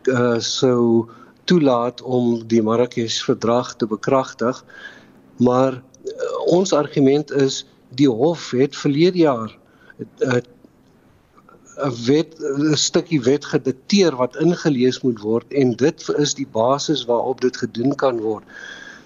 uh, 0.08 0.38
sou 0.38 1.08
toelaat 1.44 2.02
om 2.02 2.46
die 2.48 2.62
Marrakesh 2.62 3.22
verdrag 3.24 3.74
te 3.76 3.86
bekragtig. 3.86 4.64
Maar 5.36 5.78
uh, 5.78 5.82
ons 6.46 6.72
argument 6.72 7.30
is 7.30 7.64
die 7.96 8.08
hof 8.10 8.50
het 8.50 8.76
verlede 8.76 9.18
jaar 9.18 9.58
'n 9.98 10.08
uh, 10.26 10.42
'n 11.86 11.94
wet 12.06 12.34
'n 12.38 12.76
stukkie 12.76 13.20
wet 13.22 13.44
gedikteer 13.44 14.16
wat 14.16 14.36
ingelees 14.36 15.00
moet 15.00 15.20
word 15.20 15.52
en 15.52 15.76
dit 15.76 16.08
is 16.18 16.34
die 16.34 16.48
basis 16.52 17.04
waarop 17.04 17.40
dit 17.40 17.56
gedoen 17.56 17.94
kan 17.94 18.20
word. 18.20 18.44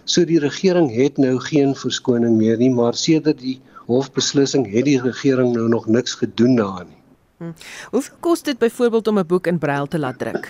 So 0.04 0.24
die 0.24 0.38
regering 0.38 0.88
het 0.94 1.16
nou 1.16 1.38
geen 1.38 1.76
verskoning 1.76 2.36
meer 2.36 2.56
nie, 2.56 2.70
maar 2.70 2.94
sedert 2.94 3.38
die 3.38 3.60
hofbeslissing 3.86 4.66
het 4.72 4.84
die 4.84 5.00
regering 5.00 5.52
nou 5.52 5.68
nog 5.68 5.86
niks 5.86 6.14
gedoen 6.14 6.56
daarin 6.56 6.88
nie. 6.88 7.01
Hm. 7.42 7.52
Hoeveel 7.90 8.16
kos 8.20 8.42
dit 8.42 8.58
byvoorbeeld 8.58 9.08
om 9.08 9.18
'n 9.18 9.26
boek 9.26 9.46
in 9.46 9.58
braille 9.58 9.88
te 9.88 9.98
laat 9.98 10.18
druk? 10.18 10.44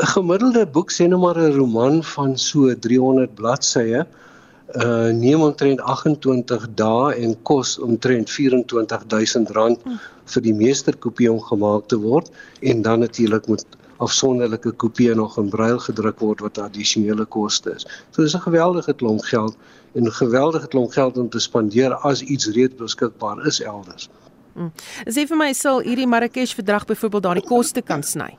'n 0.00 0.06
Gemiddelde 0.14 0.66
boek 0.66 0.90
sê 0.92 1.04
nou 1.08 1.20
maar 1.20 1.38
'n 1.38 1.56
roman 1.56 2.04
van 2.04 2.38
so 2.38 2.74
300 2.74 3.34
bladsye 3.34 4.06
uh 4.82 5.10
neem 5.24 5.40
omtrent 5.42 5.80
28 5.80 6.66
dae 6.74 7.14
en 7.24 7.42
kos 7.42 7.78
omtrent 7.78 8.30
R24000 8.30 9.48
hm. 9.52 9.96
vir 10.32 10.42
die 10.42 10.54
meesterkopie 10.54 11.32
om 11.32 11.40
gemaak 11.40 11.88
te 11.88 11.96
word 11.96 12.30
en 12.60 12.82
dan 12.82 12.98
natuurlik 12.98 13.46
moet 13.46 13.66
afsonderlike 13.96 14.72
kopieë 14.84 15.14
nog 15.14 15.38
in 15.38 15.48
braille 15.48 15.80
gedruk 15.88 16.18
word 16.20 16.40
wat 16.40 16.58
addisionele 16.58 17.24
koste 17.24 17.70
is. 17.76 17.86
So 18.10 18.22
dis 18.22 18.34
'n 18.34 18.46
geweldige 18.48 18.94
klomp 18.94 19.22
geld 19.32 19.56
en 19.94 20.04
'n 20.06 20.18
geweldige 20.22 20.68
klomp 20.68 20.90
geld 20.90 21.18
om 21.18 21.28
te 21.28 21.38
spandeer 21.38 21.94
as 21.94 22.22
iets 22.22 22.46
reeds 22.46 22.74
beskikbaar 22.74 23.46
is 23.46 23.60
elders. 23.60 24.08
Mm. 24.54 24.72
Sê 25.06 25.26
vir 25.26 25.36
my 25.36 25.52
sal 25.52 25.80
hierdie 25.80 26.06
Marrakesh 26.06 26.54
verdrag 26.54 26.86
byvoorbeeld 26.86 27.22
daardie 27.22 27.46
koste 27.46 27.82
kan 27.82 28.02
sny? 28.02 28.36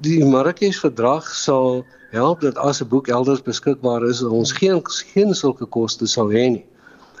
Die 0.00 0.24
Marrakesh 0.24 0.80
verdrag 0.80 1.28
sal 1.34 1.84
help 2.10 2.40
dat 2.40 2.56
as 2.56 2.80
'n 2.82 2.88
boek 2.88 3.08
elders 3.08 3.42
beskikbaar 3.42 4.04
is, 4.08 4.22
ons 4.22 4.52
geen 4.52 4.82
geen 4.84 5.34
sulke 5.34 5.66
koste 5.66 6.06
sal 6.06 6.28
hê 6.28 6.48
nie. 6.50 6.64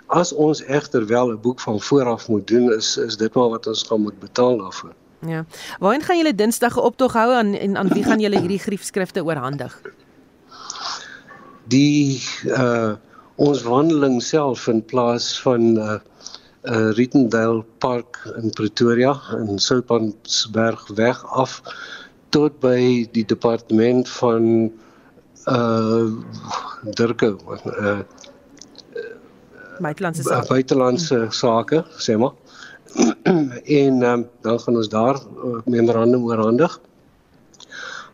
As 0.06 0.32
ons 0.32 0.62
egter 0.64 1.06
wel 1.06 1.32
'n 1.32 1.40
boek 1.40 1.60
van 1.60 1.80
vooraf 1.80 2.28
moet 2.28 2.46
doen, 2.46 2.72
is 2.72 2.96
is 2.96 3.16
dit 3.16 3.34
maar 3.34 3.48
wat 3.48 3.66
ons 3.66 3.82
gaan 3.82 4.00
moet 4.00 4.20
betaal 4.20 4.58
daarvoor. 4.58 4.94
Ja. 5.26 5.44
Waarheen 5.78 6.02
gaan 6.02 6.16
julle 6.16 6.34
Dinsdag 6.34 6.76
'n 6.76 6.80
optog 6.80 7.12
hou 7.12 7.34
en, 7.34 7.58
en 7.58 7.76
aan 7.76 7.88
wie 7.88 8.04
gaan 8.04 8.20
julle 8.20 8.38
hierdie 8.38 8.58
griefskrifte 8.58 9.24
oorhandig? 9.24 9.80
Die 11.64 12.22
uh 12.44 12.92
ons 13.38 13.62
wandeling 13.62 14.22
self 14.22 14.60
vind 14.60 14.86
plaas 14.86 15.40
van 15.40 15.76
uh 15.76 15.98
uh, 16.68 16.90
Rittendale 16.96 17.64
Park 17.78 18.20
in 18.42 18.50
Pretoria 18.50 19.14
in 19.38 19.58
Soutpansberg 19.58 20.88
weg 20.94 21.24
af 21.32 21.62
tot 22.28 22.60
by 22.60 23.08
die 23.12 23.24
departement 23.24 24.08
van 24.18 24.72
uh 25.48 26.12
Durke 26.94 27.36
uh 27.64 28.00
buitelandse 29.80 30.22
sake. 30.22 30.48
buitelandse 30.48 31.26
sake 31.30 31.84
sê 31.98 32.18
maar. 32.18 32.34
En 33.78 34.02
um, 34.02 34.28
dan 34.42 34.60
gaan 34.60 34.76
ons 34.76 34.88
daar 34.88 35.14
uh, 35.14 35.58
memorandum 35.64 36.24
oorhandig. 36.24 36.80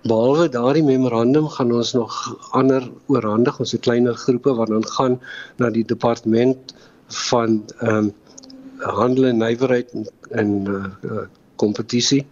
Behalwe 0.02 0.48
daardie 0.48 0.84
memorandum 0.84 1.48
gaan 1.48 1.72
ons 1.72 1.92
nog 1.92 2.16
ander 2.50 2.90
oorhandig. 3.06 3.58
Ons 3.58 3.72
het 3.72 3.80
kleiner 3.80 4.14
groepe 4.14 4.54
wat 4.54 4.68
dan 4.68 4.84
gaan 4.86 5.20
na 5.56 5.70
die 5.70 5.84
departement 5.84 6.74
van 7.30 7.64
ehm 7.78 7.96
um, 7.96 8.12
handel 8.84 9.24
en 9.24 9.40
nywerheid 9.42 9.92
en 9.92 10.06
en 10.30 10.50
uh, 10.68 11.26
kompetisie. 11.56 12.26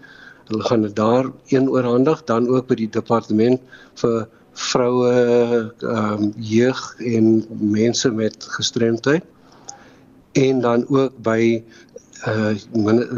Hulle 0.50 0.62
gaan 0.62 0.82
dit 0.82 0.96
daar 0.96 1.30
een 1.48 1.70
oorhandig 1.70 2.24
dan 2.24 2.48
ook 2.48 2.66
by 2.66 2.74
die 2.74 2.90
departement 2.90 3.60
vir 4.00 4.26
vroue 4.52 5.12
ehm 5.80 6.22
um, 6.22 6.32
jeug 6.36 6.80
en 6.98 7.44
mense 7.58 8.10
met 8.10 8.36
gestremdheid 8.56 9.24
en 10.32 10.60
dan 10.60 10.84
ook 10.88 11.16
by 11.22 11.62
uh 12.26 12.52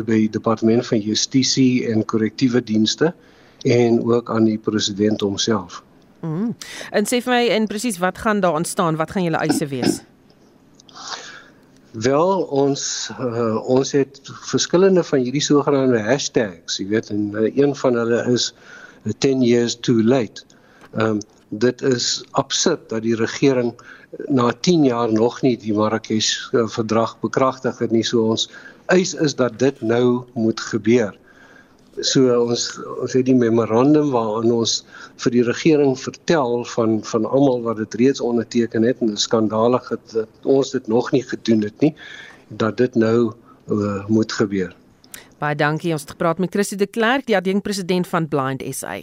by 0.05 0.29
departement 0.31 0.87
van 0.87 1.01
justisie 1.01 1.87
en 1.91 2.05
korrektiewe 2.05 2.63
dienste 2.63 3.15
en 3.63 4.05
ook 4.05 4.31
aan 4.31 4.45
die 4.45 4.59
president 4.59 5.21
homself. 5.21 5.83
Mm. 6.21 6.55
En 6.91 7.05
sê 7.05 7.21
vir 7.21 7.33
my 7.33 7.45
en 7.57 7.67
presies 7.67 7.99
wat 7.99 8.19
gaan 8.19 8.41
daar 8.41 8.55
ontstaan? 8.55 8.97
Wat 8.97 9.11
gaan 9.11 9.23
julle 9.23 9.43
eise 9.45 9.67
wees? 9.67 10.03
Wel 11.95 12.43
ons 12.51 13.11
uh, 13.21 13.69
ons 13.71 13.93
het 13.95 14.19
verskillende 14.51 15.05
van 15.07 15.21
hierdie 15.23 15.43
sogenaamde 15.43 16.01
hashtags, 16.03 16.81
jy 16.81 16.89
weet 16.91 17.13
en 17.15 17.29
uh, 17.39 17.47
een 17.55 17.75
van 17.79 17.95
hulle 17.95 18.19
is 18.33 18.49
10 19.23 19.45
years 19.47 19.77
too 19.79 20.03
late. 20.03 20.43
Ehm 20.95 21.07
um, 21.07 21.21
dit 21.55 21.83
is 21.87 22.25
absurd 22.35 22.89
dat 22.91 23.05
die 23.05 23.15
regering 23.15 23.71
na 24.27 24.51
10 24.51 24.85
jaar 24.85 25.13
nog 25.13 25.37
nie 25.47 25.55
die 25.61 25.75
Marrakesh 25.75 26.49
verdrag 26.51 27.15
bekragtig 27.23 27.79
het 27.79 27.95
nie. 27.95 28.03
So 28.03 28.27
ons 28.27 28.49
eis 28.91 29.15
is 29.15 29.37
dat 29.39 29.59
dit 29.59 29.81
nou 29.81 30.25
moet 30.35 30.61
gebeur. 30.61 31.15
So 32.03 32.27
ons 32.43 32.67
ons 32.99 33.13
het 33.15 33.27
die 33.29 33.37
memorandum 33.39 34.11
waarin 34.11 34.51
ons 34.53 34.81
vir 35.23 35.35
die 35.37 35.45
regering 35.47 35.95
vertel 35.99 36.65
van 36.75 36.99
van 37.07 37.27
almal 37.27 37.63
wat 37.63 37.79
dit 37.83 37.95
reeds 38.03 38.21
onderteken 38.21 38.83
het 38.83 39.01
en 39.01 39.13
dit 39.13 39.19
is 39.19 39.29
skandalig 39.29 39.89
dat 39.89 40.27
ons 40.43 40.71
dit 40.75 40.87
nog 40.91 41.13
nie 41.13 41.23
gedoen 41.23 41.63
het 41.63 41.81
nie 41.81 41.95
dat 42.49 42.77
dit 42.77 42.95
nou 42.95 43.33
uh, 43.71 44.07
moet 44.09 44.33
gebeur. 44.33 44.75
Baie 45.39 45.57
dankie. 45.57 45.93
Ons 45.93 46.03
het 46.03 46.11
gepraat 46.17 46.39
met 46.39 46.53
Christie 46.55 46.79
de 46.79 46.87
Klerk, 46.87 47.27
die 47.27 47.37
adjunkpresident 47.37 48.07
van 48.07 48.29
Blind 48.29 48.63
SA. 48.75 49.01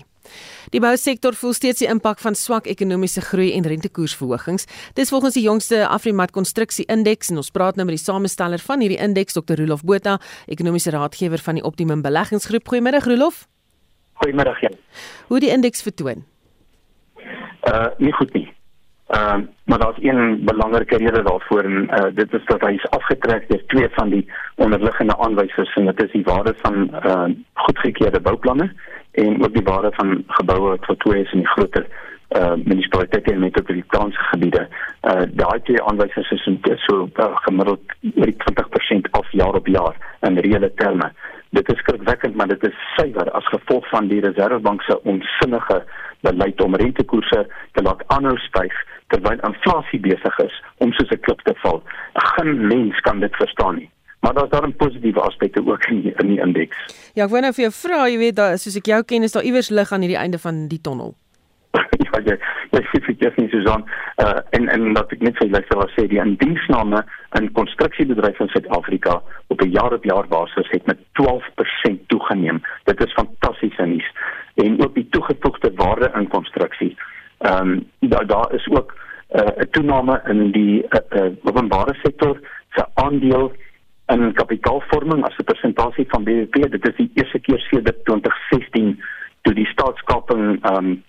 Die 0.71 0.79
bousektor 0.79 1.35
voel 1.35 1.51
steeds 1.51 1.81
die 1.81 1.87
impak 1.91 2.21
van 2.23 2.35
swak 2.35 2.67
ekonomiese 2.71 3.19
groei 3.25 3.49
en 3.57 3.65
rentekoersverhogings. 3.67 4.67
Dis 4.95 5.09
volgens 5.11 5.35
die 5.35 5.43
jongste 5.43 5.81
Afrimat 5.87 6.31
konstruksie 6.31 6.85
indeks 6.87 7.33
en 7.33 7.41
ons 7.41 7.51
praat 7.51 7.75
nou 7.75 7.85
met 7.89 7.97
die 7.97 8.03
samesteller 8.03 8.63
van 8.63 8.79
hierdie 8.79 8.99
indeks, 9.03 9.35
Dr. 9.35 9.59
Rolof 9.59 9.83
Botha, 9.83 10.15
ekonomiese 10.47 10.93
raadgewer 10.95 11.43
van 11.43 11.59
die 11.59 11.65
Optimum 11.67 12.01
Beleggingsgroep. 12.05 12.71
Goeiemiddag 12.71 13.09
Rolof. 13.11 13.43
Goeiemiddag. 14.23 14.61
Ja. 14.61 14.71
Hoe 15.27 15.43
die 15.43 15.51
indeks 15.51 15.83
vertoon? 15.83 16.23
Uh 17.67 17.87
nie 17.97 18.15
goed 18.15 18.33
nie. 18.33 18.47
Ehm 19.11 19.39
uh, 19.39 19.47
maar 19.65 19.79
daar's 19.79 19.97
een 19.99 20.41
belangrike 20.45 20.97
rede 20.97 21.21
daarvoor 21.21 21.61
en 21.61 21.83
uh, 21.83 22.05
dit 22.13 22.33
is 22.33 22.45
dat 22.45 22.61
hy 22.61 22.71
is 22.73 22.89
afgetrek 22.89 23.47
deur 23.49 23.63
twee 23.65 23.87
van 23.91 24.09
die 24.09 24.31
onderliggende 24.55 25.17
aanwysers 25.17 25.73
en 25.73 25.85
dit 25.85 26.03
is 26.03 26.11
die 26.11 26.23
waarde 26.23 26.53
van 26.61 26.75
uh 27.05 27.25
goedgekeurde 27.53 28.21
bouplanne 28.21 28.71
en 29.11 29.43
ook 29.43 29.53
die 29.53 29.63
waarde 29.63 29.91
van 29.91 30.23
geboue 30.27 30.69
wat 30.69 30.85
vertoe 30.85 31.19
is 31.19 31.31
in 31.31 31.39
die 31.39 31.47
groter 31.47 31.85
uh 32.37 32.53
munisipaliteite 32.63 33.31
en 33.31 33.39
metropolitaanse 33.39 34.23
gebiede. 34.31 34.67
Uh 35.01 35.25
daai 35.31 35.61
twee 35.61 35.83
aanwysers 35.83 36.31
is 36.31 36.47
so 36.85 37.09
uh, 37.15 37.25
gemiddeld 37.47 37.81
oor 38.15 38.31
die 38.31 38.37
20% 38.45 39.11
af 39.11 39.31
jaar 39.31 39.55
op 39.59 39.67
jaar 39.67 39.95
in 40.19 40.37
reële 40.37 40.71
terme. 40.73 41.11
Dit 41.49 41.71
is 41.71 41.77
skrikwekkend, 41.77 42.35
maar 42.35 42.47
dit 42.47 42.63
is 42.63 42.75
suiwer 42.95 43.31
as 43.31 43.47
gevolg 43.47 43.89
van 43.89 44.07
die 44.07 44.21
Reserwebank 44.21 44.81
se 44.81 45.03
onsinnige 45.03 45.83
beleid 46.21 46.61
om 46.61 46.75
rentekoerse 46.75 47.47
te 47.71 47.81
laat 47.81 48.03
aanhou 48.07 48.37
styg 48.37 48.73
terwyl 49.11 49.39
inflasie 49.49 49.99
besig 49.99 50.37
is 50.47 50.59
om 50.77 50.93
soos 50.97 51.11
'n 51.11 51.23
klip 51.25 51.41
te 51.47 51.55
val. 51.63 51.83
Geen 52.13 52.67
mens 52.67 52.99
kan 53.07 53.19
dit 53.19 53.35
verstaan 53.35 53.75
nie. 53.75 53.89
Maar 54.21 54.33
daar's 54.33 54.49
daar 54.49 54.67
'n 54.67 54.75
positiewe 54.75 55.21
aspekte 55.21 55.65
ook 55.65 55.85
in 55.85 56.01
die, 56.01 56.13
in 56.17 56.27
die 56.27 56.39
indeks. 56.39 56.77
Ja, 57.13 57.23
ek 57.23 57.29
wou 57.29 57.41
nou 57.41 57.53
vir 57.53 57.63
jou 57.63 57.73
vra, 57.73 58.07
jy 58.07 58.17
weet, 58.17 58.35
daar 58.35 58.57
soos 58.57 58.75
ek 58.75 58.85
jou 58.85 59.03
ken, 59.03 59.23
is 59.23 59.31
daar 59.31 59.43
iewers 59.43 59.69
lig 59.69 59.91
aan 59.91 60.01
hierdie 60.01 60.21
einde 60.23 60.39
van 60.39 60.67
die 60.67 60.81
tonnel. 60.81 61.15
ja, 62.05 62.19
jy 62.25 62.35
jy 62.71 62.81
sê 62.89 62.99
vir 63.05 63.15
jy 63.19 63.31
sê 63.35 63.49
Susan, 63.51 63.83
uh 64.23 64.39
en 64.57 64.69
en 64.69 64.93
dat 64.93 65.11
ek 65.11 65.21
net 65.21 65.37
vir 65.39 65.47
julle 65.47 65.63
sal 65.67 65.83
sê 65.95 66.07
die 66.11 66.19
indiensname 66.23 67.03
in 67.39 67.51
konstruksiebedryf 67.51 68.39
in 68.39 68.51
Suid-Afrika 68.53 69.21
op 69.47 69.61
'n 69.61 69.71
jaar 69.71 69.93
op 69.93 70.03
jaar 70.03 70.27
basis 70.27 70.69
het 70.71 70.85
met 70.87 70.99
12% 71.19 72.07
toegeneem. 72.07 72.61
Dit 72.83 73.03
is 73.05 73.13
fantastiese 73.13 73.85
nuus. 73.85 74.11
En 74.55 74.83
ook 74.83 74.93
die 74.95 75.07
toegevoegde 75.09 75.71
waarde 75.75 76.11
in 76.15 76.27
konstruksie. 76.27 76.97
Ehm 77.41 77.69
um, 77.69 78.09
daar 78.09 78.25
daar 78.25 78.53
is 78.53 78.67
ook 78.69 78.93
uh, 79.31 79.41
'n 79.41 79.61
uh, 79.61 79.65
toename 79.71 80.21
in 80.27 80.51
die 80.51 80.85
uh, 80.89 81.21
uh, 81.21 81.31
openbare 81.43 81.93
sektor 82.03 82.39
se 82.69 82.85
aandeel 82.93 83.51
in 84.05 84.33
kapitaalvorming 84.33 85.23
as 85.23 85.37
'n 85.37 85.43
persentasie 85.43 86.05
van 86.07 86.23
BBP. 86.23 86.71
Dit 86.71 86.87
is 86.87 86.95
die 86.95 87.11
eerste 87.13 87.39
keer 87.39 87.59
sedert 87.59 88.05
2016 88.05 89.03
toe 89.41 89.53
die 89.53 89.65
staatskaping 89.65 90.63
ehm 90.63 90.75
um, 90.75 91.03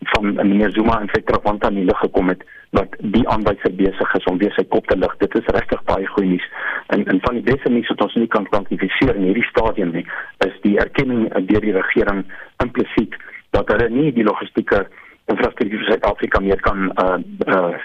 van 0.00 0.34
meneer 0.34 0.70
Zuma 0.70 1.00
en 1.00 1.08
sy 1.12 1.22
trawanta 1.22 1.70
nie 1.70 1.84
lig 1.84 1.98
gekom 1.98 2.28
het 2.28 2.44
wat 2.70 2.94
die 2.98 3.28
aanwyser 3.28 3.74
besig 3.74 4.14
is 4.14 4.24
om 4.24 4.38
weer 4.38 4.52
sy 4.52 4.64
kop 4.64 4.86
te 4.86 4.96
lig. 4.98 5.16
Dit 5.16 5.34
is 5.34 5.46
regtig 5.56 5.82
baie 5.84 6.06
goeie 6.06 6.28
nuus. 6.28 6.48
En 6.86 7.06
en 7.06 7.20
van 7.20 7.34
die 7.34 7.52
beste 7.52 7.70
nuus 7.70 7.88
wat 7.88 8.02
ons 8.02 8.14
nie 8.14 8.26
kan 8.26 8.48
kwantifiseer 8.48 9.16
in 9.16 9.22
hierdie 9.22 9.48
stadium 9.50 9.90
nie, 9.90 10.06
is 10.46 10.60
die 10.62 10.78
erkenning 10.78 11.28
deur 11.50 11.60
die 11.60 11.76
regering 11.80 12.24
implisiet 12.64 13.16
dat 13.50 13.68
hulle 13.72 13.88
nie 13.88 14.12
die 14.12 14.24
logistieke 14.24 14.86
infrastruktuur 15.32 15.78
vir 15.78 15.90
Suid-Afrika 15.92 16.40
meer 16.40 16.60
kan 16.60 16.90
uh 17.04 17.18
uh 17.46 17.76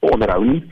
onderhou 0.00 0.44
nie. 0.44 0.62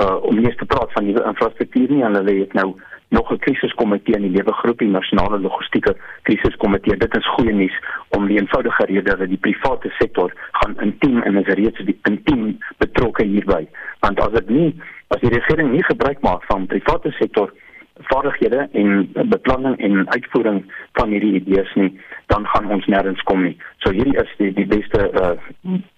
Uh 0.00 0.16
om 0.28 0.38
nie 0.40 0.54
te 0.54 0.68
praat 0.68 0.92
van 0.92 1.06
nuwe 1.06 1.24
infrastruktuur 1.24 1.90
nie, 1.90 2.04
hulle 2.04 2.38
het 2.40 2.52
nou 2.52 2.74
nog 3.08 3.32
'n 3.32 3.38
krisiskomitee 3.38 4.14
in 4.14 4.22
die 4.22 4.36
lewe 4.36 4.52
groep 4.52 4.78
die 4.78 4.88
nasionale 4.88 5.38
logistieke 5.38 5.96
krisiskomitee. 6.22 6.96
Dit 6.96 7.16
is 7.16 7.28
goeie 7.28 7.52
nuus 7.52 7.76
om 8.08 8.26
die 8.26 8.38
eenvoudige 8.38 8.84
rede 8.84 9.16
dat 9.16 9.28
die 9.28 9.44
private 9.46 9.90
sektor 9.98 10.32
gaan 10.50 10.76
intiem 10.80 11.22
en 11.22 11.36
is 11.36 11.54
reeds 11.54 11.84
die 11.84 11.98
intiem 12.02 12.58
betrokke 12.78 13.24
hierby. 13.24 13.66
Want 14.00 14.20
as 14.20 14.32
dit 14.32 14.48
nie 14.48 14.74
as 15.08 15.20
die 15.20 15.30
regering 15.30 15.70
nie 15.70 15.84
gebruik 15.84 16.20
maak 16.20 16.42
van 16.44 16.66
private 16.66 17.10
sektor 17.10 17.52
vaardighede 17.98 18.68
en 18.72 19.12
beplanning 19.28 19.78
en 19.78 20.08
uitvoering 20.08 20.72
van 20.92 21.10
hierdie 21.10 21.34
idees 21.40 21.74
nie, 21.74 22.00
dan 22.26 22.46
gaan 22.46 22.70
ons 22.70 22.86
nêrens 22.86 23.22
kom 23.22 23.42
nie. 23.42 23.56
So 23.78 23.92
hierdie 23.92 24.16
is 24.22 24.32
die 24.38 24.52
die 24.52 24.66
beste 24.66 25.10
uh 25.12 25.36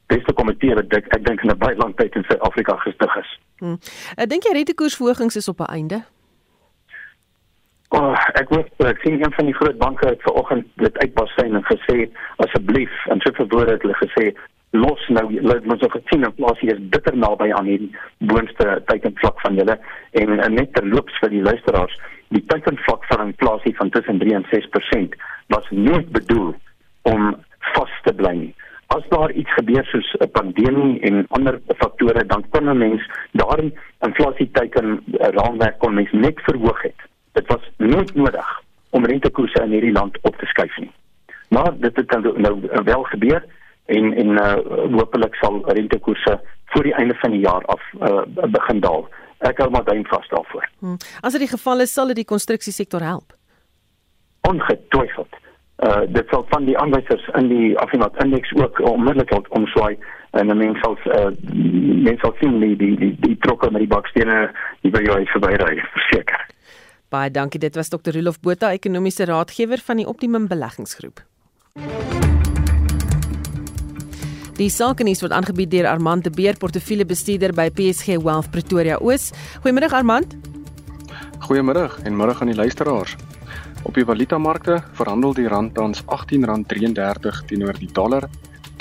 beste 0.08 0.32
komitee 0.32 0.74
wat 0.74 0.94
ek, 0.96 1.10
ek 1.12 1.24
dink 1.26 1.42
in 1.44 1.50
'n 1.50 1.58
baie 1.58 1.76
lang 1.76 1.92
tyd 1.96 2.14
in 2.16 2.24
Suid-Afrika 2.24 2.76
gestig 2.76 3.16
is. 3.16 3.38
Hmm. 3.58 3.78
Ek 4.16 4.28
dink 4.28 4.44
jy 4.44 4.52
rentekoersverhogings 4.56 5.36
is 5.36 5.48
op 5.48 5.60
'n 5.60 5.72
einde. 5.72 6.04
Oh, 7.88 8.16
ek 8.36 8.48
wou 8.48 8.64
ek 8.84 9.00
sien 9.00 9.16
een 9.16 9.32
van 9.32 9.46
die 9.48 9.54
groot 9.54 9.78
banke 9.78 10.08
het 10.08 10.22
vanoggend 10.22 10.66
dit 10.76 10.98
uitbasyn 10.98 11.54
en 11.54 11.64
gesê 11.64 12.08
asseblief 12.36 13.06
en 13.06 13.20
so 13.20 13.32
verwoord 13.32 13.70
het 13.70 13.82
hulle 13.82 13.96
gesê 14.00 14.32
los 14.70 15.08
nou 15.08 15.40
laat 15.40 15.64
ons 15.64 15.82
ook 15.82 15.96
sien 16.10 16.26
inflasie 16.26 16.72
is 16.74 16.80
bitter 16.92 17.16
naby 17.16 17.48
aan 17.56 17.68
hierdie 17.70 17.90
boonste 18.18 18.82
teikenvlak 18.90 19.40
van 19.40 19.56
julle. 19.56 19.78
En, 20.20 20.36
net 20.54 20.72
terloops 20.76 21.18
vir 21.22 21.32
die 21.32 21.42
luisteraars 21.42 21.96
die 22.36 22.44
teikenvlak 22.52 23.04
van 23.08 23.26
inflasie 23.26 23.74
van 23.76 23.90
tussen 23.90 24.18
3 24.20 24.34
en 24.34 24.46
6% 24.52 25.16
was 25.54 25.68
nie 25.70 26.00
bedoel 26.12 26.54
om 27.08 27.34
vas 27.74 27.94
te 28.04 28.12
bly 28.12 28.34
nie. 28.36 28.54
As 28.92 29.04
daar 29.08 29.32
iets 29.32 29.52
gebeur 29.56 29.84
soos 29.84 30.14
'n 30.20 30.30
pandemie 30.32 31.00
en 31.00 31.26
ander 31.28 31.60
faktore 31.76 32.26
dan 32.26 32.44
kan 32.50 32.68
'n 32.68 32.78
mens 32.78 33.02
daar 33.32 33.60
inflasie 34.00 34.50
teiken 34.52 35.00
raamwerk 35.12 35.78
kon 35.78 35.94
mens 35.94 36.12
net 36.12 36.40
verhoog 36.40 36.82
het. 36.82 37.00
Dit 37.32 37.46
was 37.46 37.70
nooit 37.76 38.14
nodig 38.14 38.62
om 38.90 39.04
rentekoerse 39.04 39.62
in 39.62 39.70
hierdie 39.70 39.92
land 39.92 40.18
op 40.22 40.36
te 40.36 40.46
skuif 40.46 40.76
nie. 40.76 40.92
Maar 41.48 41.72
dit 41.78 41.96
het 41.96 42.10
nou, 42.10 42.40
nou 42.40 42.60
wel 42.84 43.02
gebeur 43.02 43.44
en 43.88 44.12
en 44.22 44.30
uh, 44.36 44.52
hopelik 44.98 45.34
sal 45.40 45.62
rentekoerse 45.66 46.40
voor 46.72 46.82
die 46.82 46.94
einde 46.94 47.14
van 47.14 47.30
die 47.30 47.40
jaar 47.40 47.64
af 47.64 47.82
uh, 48.00 48.22
begin 48.50 48.80
daal. 48.80 49.08
Ek 49.48 49.60
hou 49.62 49.70
maar 49.70 49.84
duim 49.86 50.04
vas 50.10 50.28
daarvoor. 50.28 50.68
Hmm. 50.78 50.96
As 51.20 51.32
dit 51.32 51.46
die 51.46 51.52
geval 51.54 51.84
is, 51.84 51.92
sal 51.94 52.10
dit 52.10 52.20
die 52.22 52.28
konstruksiesektor 52.28 53.04
help. 53.06 53.36
Ongetwyfeld. 54.50 55.40
Uh 55.78 56.02
dit 56.10 56.26
sal 56.34 56.44
van 56.50 56.64
die 56.66 56.76
aanwysers 56.78 57.28
in 57.38 57.48
die 57.52 57.78
Affinat 57.78 58.16
indeks 58.24 58.52
ook 58.58 58.80
onmiddellik 58.90 59.54
omswaai 59.54 59.94
en 60.30 60.50
dan 60.50 60.58
mens 60.58 60.80
sal 60.82 60.98
uh 61.06 61.30
mens 62.08 62.20
sal 62.20 62.34
sien 62.40 62.58
die 62.60 62.74
die 62.76 62.96
die, 62.98 63.12
die 63.20 63.36
trokke 63.46 63.70
met 63.70 63.86
die 63.86 63.92
bakstene 63.94 64.40
die 64.82 64.90
by 64.90 65.04
jou 65.06 65.20
verbyry 65.34 65.78
verseker. 65.94 66.48
Baie 67.08 67.30
dankie. 67.30 67.60
Dit 67.62 67.78
was 67.78 67.88
Dr. 67.88 68.12
Rolof 68.12 68.40
Botha, 68.40 68.72
ekonomiese 68.72 69.24
raadgewer 69.30 69.80
van 69.86 70.02
die 70.02 70.08
Optimum 70.08 70.48
Beleggingsgroep. 70.50 71.24
Die 74.58 74.72
sakenuus 74.74 75.20
word 75.22 75.30
aangebied 75.36 75.70
deur 75.70 75.86
Armand 75.86 76.24
de 76.26 76.32
Beer, 76.34 76.56
portefeuljebestuurder 76.58 77.52
by 77.54 77.70
PSG 77.70 78.18
Wealth 78.24 78.50
Pretoria 78.50 78.98
Oos. 78.98 79.30
Goeiemôre 79.62 79.86
Armand. 79.94 80.34
Goeiemôre 81.46 81.86
en 82.02 82.18
môre 82.18 82.34
aan 82.34 82.50
die 82.50 82.58
luisteraars. 82.58 83.14
Op 83.86 83.94
die 83.94 84.02
valutamarkte 84.02 84.82
verhandel 84.98 85.30
die 85.38 85.46
rand 85.46 85.78
tans 85.78 86.02
R18.33 86.02 87.46
teenoor 87.46 87.78
die 87.78 87.86
dollar, 87.94 88.26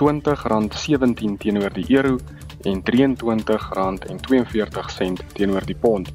R20.17 0.02 1.38
teenoor 1.46 1.70
die 1.78 1.86
euro 1.94 2.18
en 2.66 2.82
R23.42 2.82 5.22
teenoor 5.38 5.62
die 5.70 5.78
pond. 5.78 6.10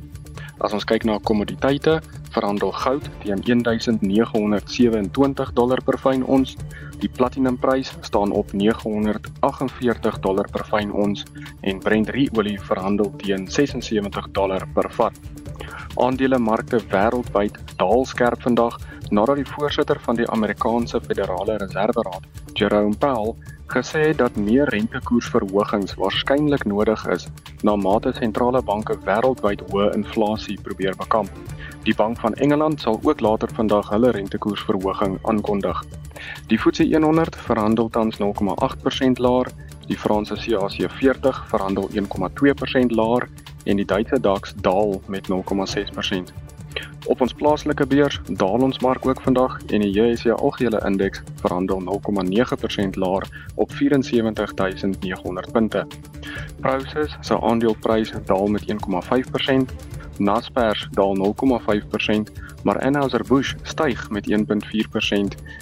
As 0.63 0.71
ons 0.71 0.85
kyk 0.87 1.03
na 1.09 1.17
kommoditeite, 1.19 1.97
verhandel 2.31 2.71
goud 2.71 3.03
teen 3.25 3.41
1927 3.43 5.51
dollar 5.59 5.83
per 5.83 5.99
fyn 5.99 6.23
ons. 6.23 6.55
Die 7.03 7.11
platinumprys 7.11 7.91
staan 8.07 8.31
op 8.31 8.55
948 8.55 10.23
dollar 10.23 10.47
per 10.55 10.63
fyn 10.71 10.95
ons 10.95 11.27
en 11.67 11.83
Brent 11.83 12.15
olie 12.39 12.55
verhandel 12.71 13.11
teen 13.19 13.51
76 13.51 14.31
dollar 14.39 14.63
per 14.75 14.87
vat. 14.99 15.15
Aandelemarkte 15.99 16.79
wêreldwyd 16.95 17.59
daal 17.83 18.07
skerp 18.07 18.47
vandag 18.47 18.79
nadat 19.11 19.43
die 19.43 19.51
voorsitter 19.51 19.99
van 20.07 20.17
die 20.17 20.31
Amerikaanse 20.31 21.03
Federale 21.05 21.59
Reserveraad, 21.59 22.23
Jerome 22.55 22.97
Powell, 22.97 23.35
gesê 23.73 24.12
dat 24.16 24.37
meer 24.37 24.68
rentekoersverhogings 24.68 25.95
waarskynlik 26.01 26.64
nodig 26.68 27.07
is 27.14 27.27
na 27.62 27.77
mate 27.77 28.12
sentrale 28.18 28.61
banke 28.62 28.97
wêreldwyd 29.07 29.64
hoë 29.70 29.89
inflasie 29.97 30.59
probeer 30.66 30.97
bekamp. 31.01 31.31
Die 31.87 31.95
Bank 31.95 32.20
van 32.20 32.35
Engeland 32.35 32.81
sal 32.81 33.01
ook 33.03 33.20
later 33.20 33.49
vandag 33.57 33.89
hulle 33.91 34.11
rentekoersverhoging 34.11 35.18
aankondig. 35.23 35.83
Die 36.53 36.59
FTSE 36.59 37.01
100 37.01 37.37
verhandel 37.49 37.89
tans 37.89 38.20
0,8% 38.20 39.25
laer, 39.25 39.49
die 39.89 39.99
Franse 39.99 40.37
CAC 40.37 40.91
40 41.01 41.45
verhandel 41.49 41.89
1,2% 41.91 42.97
laer 43.01 43.29
en 43.64 43.77
die 43.77 43.87
Duitse 43.87 44.20
DAX 44.20 44.55
daal 44.55 45.01
met 45.07 45.29
0,6%. 45.29 46.51
Op 47.07 47.20
ons 47.20 47.35
plaaslike 47.35 47.87
beurs 47.87 48.20
daal 48.26 48.62
ons 48.62 48.78
mark 48.78 49.07
ook 49.07 49.20
vandag 49.20 49.59
en 49.66 49.80
die 49.80 49.91
JSE 49.91 50.35
algehele 50.35 50.80
indeks 50.87 51.22
verhandel 51.41 51.83
0,9% 51.83 52.99
laer 53.03 53.26
op 53.55 53.72
74900 53.72 55.53
punte. 55.53 55.87
Prosus 56.61 57.16
se 57.20 57.41
aandeleprys 57.41 58.12
daal 58.24 58.47
met 58.47 58.64
1,5%, 58.70 59.74
Naspers 60.18 60.89
daal 60.91 61.16
0,5%, 61.16 62.33
maar 62.62 62.80
Anheuser-Busch 62.80 63.55
styg 63.62 64.11
met 64.11 64.30
1,4% 64.30 64.37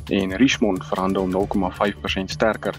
en 0.06 0.36
Richemont 0.36 0.86
verhandel 0.86 1.28
0,5% 1.28 2.24
sterker. 2.24 2.74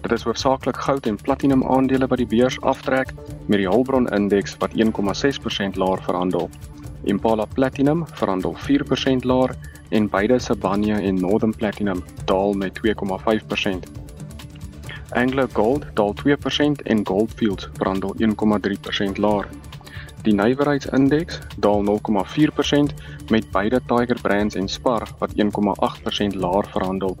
Dit 0.00 0.12
is 0.12 0.22
hoofsaaklik 0.22 0.76
goud 0.76 1.06
en 1.06 1.16
platinum 1.16 1.64
aandele 1.64 2.06
wat 2.06 2.18
die 2.18 2.26
beurs 2.26 2.60
aftrek 2.60 3.12
met 3.46 3.58
die 3.58 3.68
Hulbron 3.68 4.08
indeks 4.08 4.56
wat 4.58 4.74
1,6% 4.76 5.78
laer 5.80 6.02
verhandel. 6.02 6.50
Impala 7.04 7.46
Platinum 7.46 8.06
verhandel 8.06 8.56
4% 8.56 9.24
laer 9.24 9.54
en 9.88 10.08
beide 10.08 10.38
Sibanye 10.38 10.94
en 10.94 11.20
Northern 11.20 11.54
Platinum 11.56 12.04
daal 12.24 12.52
met 12.52 12.80
2,5%. 12.80 14.04
Anglo 15.10 15.46
Gold 15.52 15.86
daal 15.94 16.14
2% 16.14 16.82
en 16.82 17.06
Gold 17.06 17.32
Fields 17.36 17.68
verhandel 17.72 18.14
1,3% 18.18 19.18
laer. 19.18 19.48
Die 20.24 20.34
nywerheidsindeks 20.34 21.38
daal 21.56 21.84
0,4% 21.84 22.94
met 23.28 23.50
beide 23.50 23.80
Tiger 23.86 24.18
Brands 24.22 24.54
en 24.54 24.68
Spar 24.68 25.08
wat 25.18 25.32
1,8% 25.36 26.36
laer 26.36 26.66
verhandel. 26.72 27.16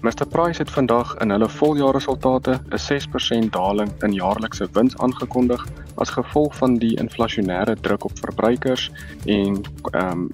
Mr 0.00 0.26
Price 0.30 0.62
het 0.62 0.70
vandag 0.70 1.16
in 1.16 1.30
hulle 1.30 1.48
voljaarresultate 1.48 2.60
'n 2.70 2.78
6% 2.78 3.52
daling 3.52 3.90
in 4.02 4.12
jaarlikse 4.12 4.68
wins 4.72 4.96
aangekondig 4.96 5.66
as 5.94 6.10
gevolg 6.10 6.56
van 6.56 6.74
die 6.74 6.98
inflasionêre 7.00 7.74
druk 7.80 8.04
op 8.04 8.18
verbruikers 8.18 8.90
en 9.24 9.60
ehm 9.90 10.10
um, 10.10 10.30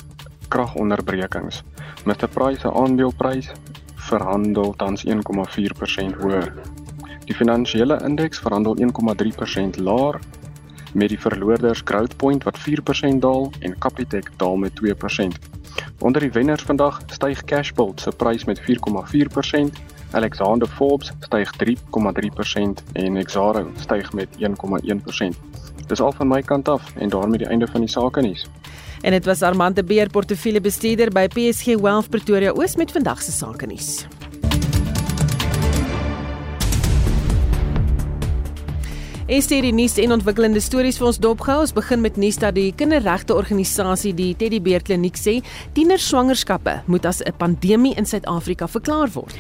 kragonderbrekings. 0.48 1.62
Mr 2.04 2.28
Price 2.28 2.60
se 2.60 2.72
aandeleprys 2.72 3.52
verhandel 3.94 4.74
tans 4.76 5.04
1,4% 5.06 6.20
hoër. 6.20 6.52
Die 7.24 7.34
finansiële 7.34 8.00
indeks 8.04 8.38
verhandel 8.38 8.76
1,3% 8.76 9.80
laer 9.80 10.20
met 10.92 11.08
die 11.08 11.20
verloorders 11.20 11.80
Growthpoint 11.84 12.44
wat 12.44 12.58
4% 12.58 13.18
daal 13.18 13.50
en 13.60 13.78
Capitec 13.78 14.30
daal 14.36 14.56
met 14.56 14.72
2%. 14.80 15.54
Onder 15.98 16.20
die 16.20 16.30
wenners 16.30 16.62
vandag 16.62 17.00
styg 17.06 17.44
Cashbuild 17.44 18.00
se 18.00 18.10
prys 18.10 18.44
met 18.44 18.60
4,4%, 18.60 18.64
Alexander 20.10 20.68
Forbes 20.68 21.12
styg 21.20 21.50
3,3% 21.64 22.92
en 22.92 23.16
Exaro 23.16 23.70
styg 23.76 24.12
met 24.12 24.28
1,1%. 24.38 25.38
Dis 25.86 26.00
al 26.00 26.12
van 26.12 26.28
my 26.28 26.42
kant 26.42 26.68
af 26.68 26.96
en 26.96 27.08
daarmee 27.08 27.38
die 27.38 27.46
einde 27.46 27.66
van 27.66 27.80
die 27.80 27.90
sake 27.90 28.20
nuus. 28.20 28.46
En 29.00 29.10
dit 29.10 29.24
was 29.24 29.42
Armand 29.42 29.76
de 29.76 29.84
Beer 29.84 30.08
portefeuljebestuurder 30.08 31.10
by 31.10 31.26
PSG 31.28 31.80
Wealth 31.80 32.08
Pretoria 32.08 32.50
Oos 32.50 32.76
met 32.76 32.92
vandag 32.92 33.22
se 33.22 33.32
sake 33.32 33.66
nuus. 33.66 34.06
Is 39.24 39.46
hier 39.48 39.64
die 39.64 39.72
nuus 39.72 39.94
en 40.02 40.12
ontwikkelende 40.12 40.60
stories 40.60 40.98
vir 41.00 41.06
ons 41.08 41.18
dopgehou. 41.24 41.62
Ons 41.64 41.70
begin 41.72 42.02
met 42.04 42.18
nuus 42.20 42.36
dat 42.42 42.58
die 42.58 42.74
kinderregte 42.76 43.32
organisasie 43.32 44.10
die 44.12 44.34
Teddybeer 44.36 44.82
Kliniek 44.84 45.16
sê 45.16 45.38
tienerswangerskappe 45.72 46.82
moet 46.92 47.06
as 47.08 47.22
'n 47.24 47.32
pandemie 47.38 47.94
in 47.96 48.04
Suid-Afrika 48.04 48.68
verklaar 48.68 49.08
word. 49.14 49.32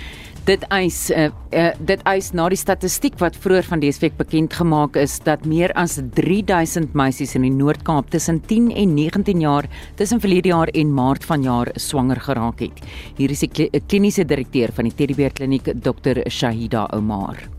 Dit 0.46 0.64
eis 0.70 1.10
uh, 1.10 1.28
uh, 1.52 1.72
dit 1.78 2.00
eis 2.04 2.32
na 2.32 2.48
die 2.48 2.56
statistiek 2.56 3.18
wat 3.20 3.36
vroeër 3.36 3.64
van 3.64 3.80
week 3.80 4.16
bekend 4.16 4.54
gemaak 4.54 4.96
is 4.96 5.18
dat 5.18 5.44
meer 5.44 5.70
as 5.74 6.00
3000 6.14 6.94
meisies 6.94 7.34
in 7.34 7.42
die 7.42 7.50
Noord-Kaap 7.50 8.10
tussen 8.10 8.40
10 8.40 8.70
en 8.72 8.94
19 8.94 9.40
jaar 9.40 9.68
tussen 9.96 10.20
verlede 10.20 10.48
jaar 10.48 10.68
en 10.68 10.94
Maart 10.94 11.24
vanjaar 11.24 11.68
swanger 11.76 12.20
geraak 12.20 12.60
het. 12.60 12.80
Hier 13.16 13.30
is 13.30 13.40
die 13.40 13.70
kliniese 13.86 14.24
direkteur 14.24 14.72
van 14.72 14.84
die 14.84 14.94
Teddybeer 14.94 15.32
Kliniek, 15.32 15.64
Dr. 15.82 16.24
Shahida 16.30 16.88
Omar. 16.92 17.53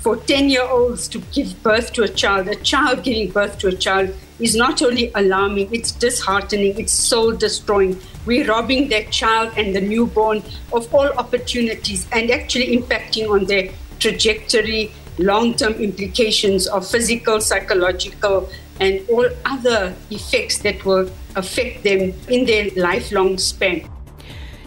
For 0.00 0.16
10 0.16 0.48
year 0.48 0.62
olds 0.62 1.08
to 1.08 1.18
give 1.32 1.62
birth 1.62 1.92
to 1.94 2.02
a 2.04 2.08
child, 2.08 2.48
a 2.48 2.56
child 2.56 3.02
giving 3.02 3.30
birth 3.30 3.58
to 3.58 3.68
a 3.68 3.76
child 3.76 4.14
is 4.38 4.54
not 4.54 4.80
only 4.82 5.10
alarming, 5.14 5.74
it's 5.74 5.90
disheartening, 5.90 6.78
it's 6.78 6.92
soul 6.92 7.32
destroying. 7.32 8.00
We're 8.24 8.46
robbing 8.46 8.88
that 8.90 9.10
child 9.10 9.52
and 9.56 9.74
the 9.74 9.80
newborn 9.80 10.42
of 10.72 10.92
all 10.94 11.08
opportunities 11.08 12.06
and 12.12 12.30
actually 12.30 12.76
impacting 12.76 13.28
on 13.28 13.46
their 13.46 13.70
trajectory, 13.98 14.92
long 15.18 15.54
term 15.54 15.74
implications 15.74 16.68
of 16.68 16.86
physical, 16.86 17.40
psychological, 17.40 18.48
and 18.80 19.04
all 19.10 19.28
other 19.44 19.94
effects 20.10 20.58
that 20.58 20.84
will 20.84 21.10
affect 21.34 21.82
them 21.82 22.12
in 22.28 22.46
their 22.46 22.70
lifelong 22.76 23.36
span. 23.38 23.88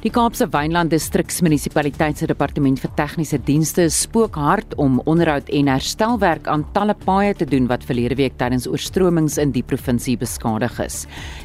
Die 0.01 0.09
Kaapse 0.09 0.47
Wynland 0.49 0.89
Distriksmunisipaliteit 0.89 2.17
se 2.17 2.25
departement 2.25 2.79
vir 2.81 2.89
tegniese 2.97 3.37
dienste 3.45 3.83
spook 3.93 4.39
hard 4.41 4.73
om 4.81 4.95
onderhoud 5.05 5.51
en 5.53 5.69
herstelwerk 5.69 6.49
aan 6.49 6.63
talle 6.73 6.95
paaie 7.03 7.35
te 7.37 7.45
doen 7.45 7.69
wat 7.69 7.85
verlede 7.85 8.17
week 8.17 8.39
tydens 8.41 8.65
oorstromings 8.65 9.37
in 9.37 9.53
die 9.53 9.61
provinsie 9.61 10.17
beskadig 10.17 10.81
is. 10.81 11.03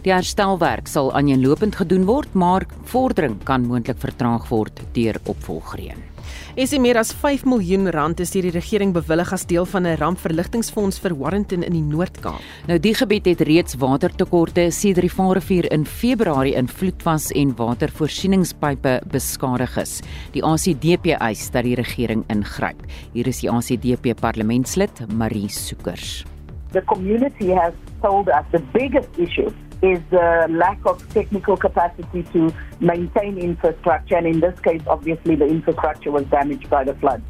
Die 0.09 0.17
herstelwerk 0.17 0.89
sal 0.89 1.13
aaneenlopend 1.13 1.77
gedoen 1.77 2.09
word, 2.09 2.33
maar 2.33 2.65
vordering 2.89 3.37
kan 3.45 3.69
moontlik 3.69 4.01
vertraag 4.01 4.49
word 4.49 4.81
deur 4.97 5.21
opvolgreën. 5.29 6.16
Is 6.55 6.71
dit 6.71 6.81
meer 6.81 6.99
as 6.99 7.13
5 7.13 7.45
miljoen 7.45 7.91
rand 7.91 8.21
is 8.21 8.31
deur 8.31 8.43
die 8.43 8.55
regering 8.55 8.93
bewillig 8.93 9.33
as 9.33 9.47
deel 9.47 9.67
van 9.67 9.87
'n 9.87 9.97
rampverligtingfonds 9.97 10.99
vir 10.99 11.17
Warrenton 11.19 11.63
in 11.63 11.73
die 11.73 11.83
Noord-Kaap. 11.83 12.41
Nou 12.67 12.79
die 12.79 12.95
gebied 12.95 13.27
het 13.27 13.41
reeds 13.41 13.75
watertekorte 13.75 14.71
sedert 14.71 15.07
die 15.07 15.15
Vaalrivier 15.15 15.73
in 15.73 15.85
Februarie 15.85 16.55
in 16.55 16.69
vloed 16.69 17.03
was 17.05 17.31
en 17.33 17.55
watervoorsieningspype 17.57 19.01
beskadig 19.11 19.77
is. 19.77 20.01
Die 20.33 20.43
ACDP 20.43 21.17
eis 21.21 21.51
dat 21.51 21.65
die 21.65 21.75
regering 21.75 22.25
ingryp. 22.29 22.83
Hier 23.13 23.27
is 23.27 23.41
die 23.41 23.51
ACDP 23.51 24.15
parlementslid 24.21 25.07
Marie 25.13 25.49
Soekers. 25.49 26.25
The 26.73 26.83
community 26.83 27.51
has 27.51 27.73
told 28.03 28.29
us 28.29 28.45
the 28.53 28.61
biggest 28.73 29.09
issue 29.19 29.51
is 29.83 30.01
the 30.11 30.47
lack 30.51 30.79
of 30.87 31.07
technical 31.13 31.57
capacity 31.57 32.23
to 32.33 32.53
maintain 32.81 33.39
infrastructure. 33.39 34.17
And 34.17 34.27
in 34.27 34.41
this 34.41 34.59
case, 34.61 34.83
obviously, 34.87 35.35
the 35.35 35.47
infrastructure 35.47 36.11
was 36.11 36.25
damaged 36.27 36.69
by 36.71 36.85
the 36.85 36.95
floods. 36.95 37.25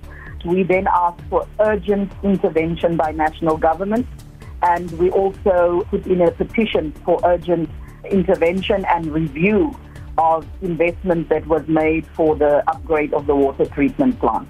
We 0.44 0.62
then 0.62 0.86
asked 0.86 1.22
for 1.28 1.46
urgent 1.60 2.12
intervention 2.22 2.96
by 2.96 3.12
national 3.12 3.56
government. 3.56 4.06
And 4.62 4.90
we 4.92 5.10
also 5.10 5.86
put 5.90 6.06
in 6.06 6.20
a 6.22 6.30
petition 6.30 6.92
for 7.04 7.20
urgent 7.24 7.68
intervention 8.10 8.84
and 8.86 9.06
review 9.06 9.76
of 10.18 10.46
investment 10.62 11.28
that 11.28 11.46
was 11.46 11.66
made 11.68 12.06
for 12.14 12.36
the 12.36 12.68
upgrade 12.70 13.12
of 13.12 13.26
the 13.26 13.34
water 13.34 13.66
treatment 13.66 14.18
plant. 14.18 14.48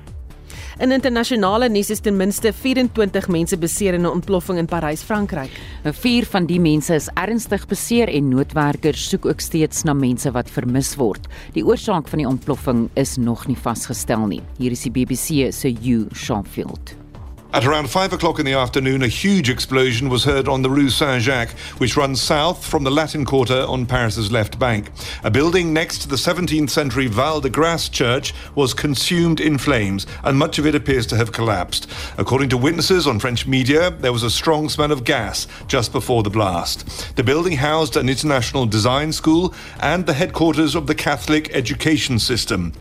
In 0.76 0.92
internasionale 0.92 1.70
nuus 1.72 1.88
is 1.88 2.02
ten 2.04 2.18
minste 2.20 2.50
24 2.52 3.30
mense 3.32 3.56
beseer 3.56 3.94
in 3.94 4.02
'n 4.02 4.10
ontploffing 4.10 4.58
in 4.58 4.66
Parys, 4.66 5.02
Frankryk. 5.02 5.50
'n 5.84 5.92
Vier 5.92 6.26
van 6.26 6.46
die 6.46 6.60
mense 6.60 6.94
is 6.94 7.08
ernstig 7.14 7.66
beseer 7.66 8.08
en 8.08 8.28
noodwerkers 8.28 9.08
soek 9.08 9.26
ook 9.26 9.40
steeds 9.40 9.84
na 9.84 9.94
mense 9.94 10.30
wat 10.30 10.50
vermis 10.50 10.94
word. 10.96 11.26
Die 11.52 11.64
oorsaak 11.64 12.08
van 12.08 12.18
die 12.18 12.28
ontploffing 12.28 12.90
is 12.94 13.16
nog 13.16 13.46
nie 13.46 13.56
vasgestel 13.56 14.26
nie. 14.26 14.42
Hier 14.58 14.70
is 14.70 14.82
die 14.82 14.90
BBC 14.90 15.50
se 15.50 15.74
Hugh 15.82 16.14
Shanfield. 16.14 17.05
At 17.52 17.64
around 17.64 17.88
5 17.88 18.12
o'clock 18.12 18.38
in 18.38 18.44
the 18.44 18.52
afternoon, 18.52 19.02
a 19.02 19.08
huge 19.08 19.48
explosion 19.48 20.08
was 20.08 20.24
heard 20.24 20.46
on 20.46 20.62
the 20.62 20.68
Rue 20.68 20.90
Saint 20.90 21.22
Jacques, 21.22 21.56
which 21.78 21.96
runs 21.96 22.20
south 22.20 22.66
from 22.66 22.84
the 22.84 22.90
Latin 22.90 23.24
Quarter 23.24 23.62
on 23.62 23.86
Paris's 23.86 24.30
left 24.30 24.58
bank. 24.58 24.90
A 25.24 25.30
building 25.30 25.72
next 25.72 25.98
to 26.00 26.08
the 26.08 26.16
17th 26.16 26.68
century 26.68 27.06
Val 27.06 27.40
de 27.40 27.48
Grace 27.48 27.88
church 27.88 28.34
was 28.54 28.74
consumed 28.74 29.40
in 29.40 29.56
flames, 29.58 30.06
and 30.24 30.38
much 30.38 30.58
of 30.58 30.66
it 30.66 30.74
appears 30.74 31.06
to 31.06 31.16
have 31.16 31.32
collapsed. 31.32 31.90
According 32.18 32.50
to 32.50 32.58
witnesses 32.58 33.06
on 33.06 33.20
French 33.20 33.46
media, 33.46 33.90
there 33.90 34.12
was 34.12 34.24
a 34.24 34.30
strong 34.30 34.68
smell 34.68 34.92
of 34.92 35.04
gas 35.04 35.46
just 35.66 35.92
before 35.92 36.22
the 36.22 36.30
blast. 36.30 37.16
The 37.16 37.24
building 37.24 37.56
housed 37.56 37.96
an 37.96 38.08
international 38.08 38.66
design 38.66 39.12
school 39.12 39.54
and 39.80 40.04
the 40.04 40.14
headquarters 40.14 40.74
of 40.74 40.88
the 40.88 40.94
Catholic 40.94 41.54
education 41.54 42.18
system. 42.18 42.72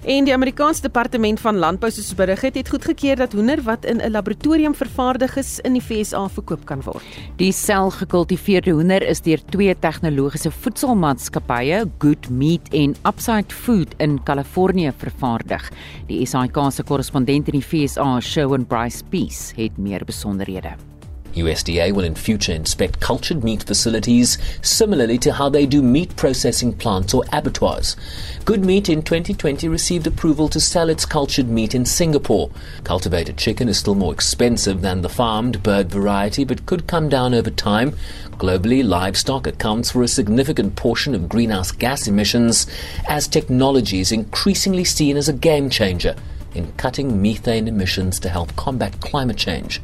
En 0.00 0.24
die 0.24 0.32
Amerikaanse 0.32 0.80
Departement 0.80 1.40
van 1.40 1.58
Landbou 1.60 1.90
soos 1.92 2.14
berig 2.16 2.40
het, 2.40 2.54
het 2.56 2.68
goedgekeur 2.72 3.18
dat 3.20 3.34
hoender 3.36 3.60
wat 3.62 3.84
in 3.84 4.00
'n 4.00 4.10
laboratorium 4.10 4.74
vervaardig 4.74 5.36
is 5.36 5.60
in 5.60 5.72
die 5.72 5.82
VSA 5.82 6.28
verkoop 6.28 6.64
kan 6.64 6.82
word. 6.82 7.04
Die 7.36 7.52
selgekultiveerde 7.52 8.70
hoender 8.70 9.02
is 9.02 9.20
deur 9.20 9.40
twee 9.50 9.78
tegnologiese 9.78 10.50
voedselmaatskappye, 10.50 11.84
Good 11.98 12.30
Meat 12.30 12.68
en 12.72 12.96
Upside 13.06 13.54
Food 13.54 13.94
in 13.98 14.22
Kalifornië 14.22 14.92
vervaardig. 14.96 15.70
Die 16.06 16.26
SAK 16.26 16.72
se 16.72 16.82
korrespondent 16.82 17.48
in 17.48 17.60
die 17.60 17.86
VSA, 17.86 18.20
Shawn 18.20 18.66
Bryce 18.66 19.04
Peace, 19.10 19.52
het 19.56 19.76
meer 19.78 20.04
besonderhede. 20.04 20.89
USDA 21.34 21.92
will 21.92 22.04
in 22.04 22.14
future 22.14 22.52
inspect 22.52 23.00
cultured 23.00 23.44
meat 23.44 23.62
facilities 23.62 24.38
similarly 24.62 25.18
to 25.18 25.32
how 25.32 25.48
they 25.48 25.66
do 25.66 25.82
meat 25.82 26.14
processing 26.16 26.72
plants 26.72 27.14
or 27.14 27.24
abattoirs. 27.32 27.96
Good 28.44 28.64
Meat 28.64 28.88
in 28.88 29.02
2020 29.02 29.68
received 29.68 30.06
approval 30.06 30.48
to 30.48 30.60
sell 30.60 30.88
its 30.88 31.06
cultured 31.06 31.48
meat 31.48 31.74
in 31.74 31.84
Singapore. 31.84 32.50
Cultivated 32.84 33.36
chicken 33.36 33.68
is 33.68 33.78
still 33.78 33.94
more 33.94 34.12
expensive 34.12 34.80
than 34.80 35.02
the 35.02 35.08
farmed 35.08 35.62
bird 35.62 35.90
variety 35.90 36.44
but 36.44 36.66
could 36.66 36.86
come 36.86 37.08
down 37.08 37.34
over 37.34 37.50
time. 37.50 37.92
Globally, 38.32 38.84
livestock 38.84 39.46
accounts 39.46 39.90
for 39.90 40.02
a 40.02 40.08
significant 40.08 40.76
portion 40.76 41.14
of 41.14 41.28
greenhouse 41.28 41.70
gas 41.70 42.08
emissions 42.08 42.66
as 43.08 43.28
technology 43.28 44.00
is 44.00 44.12
increasingly 44.12 44.84
seen 44.84 45.16
as 45.16 45.28
a 45.28 45.32
game 45.32 45.70
changer 45.70 46.16
in 46.54 46.72
cutting 46.72 47.22
methane 47.22 47.68
emissions 47.68 48.18
to 48.20 48.28
help 48.28 48.54
combat 48.56 49.00
climate 49.00 49.36
change. 49.36 49.80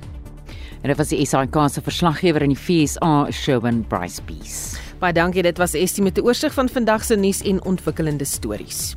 En 0.87 0.93
dit 0.95 1.01
was 1.01 1.09
die 1.11 1.25
SAK 1.27 1.57
se 1.67 1.81
verslaggewer 1.83 2.45
in 2.47 2.53
die 2.53 2.57
FSA, 2.57 3.27
Sherwin 3.35 3.81
Bryce 3.91 4.23
Peace. 4.23 4.79
Baie 5.01 5.11
dankie, 5.13 5.43
dit 5.43 5.59
was 5.59 5.75
Estie 5.75 6.03
met 6.03 6.19
'n 6.19 6.23
oorsig 6.23 6.55
van 6.55 6.69
vandag 6.69 7.05
se 7.05 7.17
nuus 7.17 7.43
en 7.43 7.59
ontwikkelende 7.65 8.25
stories. 8.25 8.95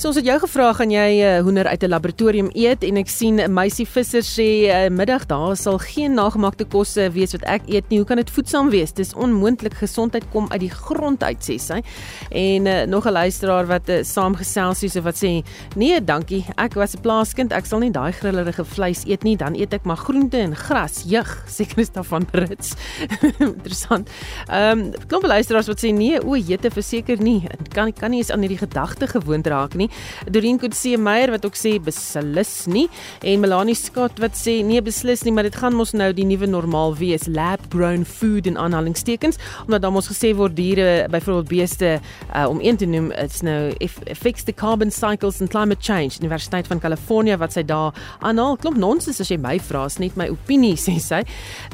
So 0.00 0.08
ons 0.08 0.16
het 0.16 0.24
jou 0.24 0.38
gevra 0.40 0.70
gaan 0.78 0.92
jy 0.94 1.08
uh, 1.20 1.30
hoender 1.44 1.68
uit 1.68 1.82
'n 1.84 1.92
laboratorium 1.92 2.48
eet 2.56 2.84
en 2.88 2.96
ek 2.96 3.08
sien 3.12 3.36
meisie 3.52 3.84
visser 3.84 4.24
sê 4.24 4.48
uh, 4.64 4.88
middag 4.88 5.26
daar 5.28 5.52
sal 5.56 5.76
geen 5.76 6.14
nagemaakte 6.16 6.64
kosse 6.64 7.10
wees 7.12 7.32
wat 7.36 7.44
ek 7.44 7.68
eet 7.68 7.84
nie. 7.90 7.98
Hoe 7.98 8.06
kan 8.08 8.16
dit 8.16 8.30
voedsaam 8.30 8.70
wees? 8.70 8.94
Dis 8.96 9.12
onmoontlik. 9.12 9.74
Gesondheid 9.76 10.24
kom 10.32 10.46
uit 10.50 10.60
die 10.60 10.70
grond 10.70 11.22
uit 11.22 11.44
sê 11.44 11.58
sy. 11.60 11.82
En 12.32 12.66
uh, 12.66 12.86
nog 12.88 13.04
'n 13.04 13.12
luisteraar 13.12 13.66
wat 13.66 13.88
uh, 13.90 14.02
saamgesels 14.02 14.80
het 14.80 15.04
wat 15.04 15.20
sê 15.20 15.44
nee, 15.76 16.00
dankie. 16.00 16.46
Ek 16.56 16.74
was 16.74 16.96
'n 16.96 17.00
plaaskind. 17.00 17.52
Ek 17.52 17.66
sal 17.66 17.80
nie 17.80 17.92
daai 17.92 18.12
grillerige 18.12 18.64
vleis 18.64 19.04
eet 19.04 19.22
nie. 19.22 19.36
Dan 19.36 19.54
eet 19.54 19.74
ek 19.74 19.84
maar 19.84 20.00
groente 20.00 20.38
en 20.38 20.56
gras. 20.56 21.04
Jug, 21.04 21.44
seker 21.46 21.78
is 21.84 21.92
daarvan 21.92 22.24
Brits. 22.24 22.72
Interessant. 23.38 24.08
Ehm 24.48 24.78
um, 24.78 24.92
klomp 25.08 25.26
luisteraars 25.26 25.66
wat 25.66 25.84
sê 25.84 25.92
nee, 25.92 26.24
o, 26.24 26.36
jete 26.36 26.70
verseker 26.70 27.20
nie. 27.20 27.44
Kan 27.68 27.92
kan 27.92 28.10
nie 28.10 28.18
eens 28.24 28.30
aan 28.30 28.40
hierdie 28.40 28.64
gedagte 28.64 29.06
gewoond 29.06 29.46
raak 29.46 29.74
nie. 29.74 29.89
Dorien 30.30 30.58
Kutse 30.58 30.96
Meyer 30.98 31.30
wat 31.30 31.44
ook 31.46 31.58
sê 31.58 31.76
beslis 31.82 32.66
nie 32.66 32.88
en 33.22 33.40
Melanie 33.40 33.74
Scott 33.78 34.18
wat 34.22 34.36
sê 34.38 34.60
nee 34.66 34.82
beslis 34.82 35.24
nie, 35.26 35.32
maar 35.32 35.48
dit 35.48 35.56
gaan 35.56 35.74
mos 35.76 35.92
nou 35.96 36.10
die 36.16 36.26
nuwe 36.28 36.46
normaal 36.50 36.94
wees, 36.98 37.26
lab 37.28 37.60
grown 37.72 38.04
food 38.04 38.46
in 38.46 38.58
aanhalingstekens, 38.58 39.38
omdat 39.66 39.82
dan 39.82 39.94
mos 39.94 40.10
gesê 40.10 40.32
word 40.36 40.56
diere, 40.56 41.06
byvoorbeeld 41.10 41.48
beeste 41.50 41.90
uh, 42.34 42.46
om 42.48 42.60
een 42.62 42.76
te 42.76 42.86
noem, 42.86 43.10
it's 43.18 43.42
nou 43.46 43.72
if 43.80 43.98
fix 44.18 44.44
the 44.44 44.52
carbon 44.52 44.90
cycles 44.90 45.40
and 45.40 45.50
climate 45.50 45.82
change. 45.82 46.18
Universiteit 46.20 46.66
van 46.66 46.80
Kalifornië 46.80 47.36
wat 47.40 47.54
sy 47.56 47.64
daar 47.66 47.96
aanhaal. 48.20 48.56
Klomp 48.60 48.78
nonsens 48.80 49.20
as 49.22 49.30
jy 49.32 49.38
my 49.40 49.56
vra, 49.70 49.86
is 49.88 49.98
net 50.02 50.16
my 50.20 50.28
opinie 50.32 50.76
sê 50.86 50.96
sy. 51.02 51.22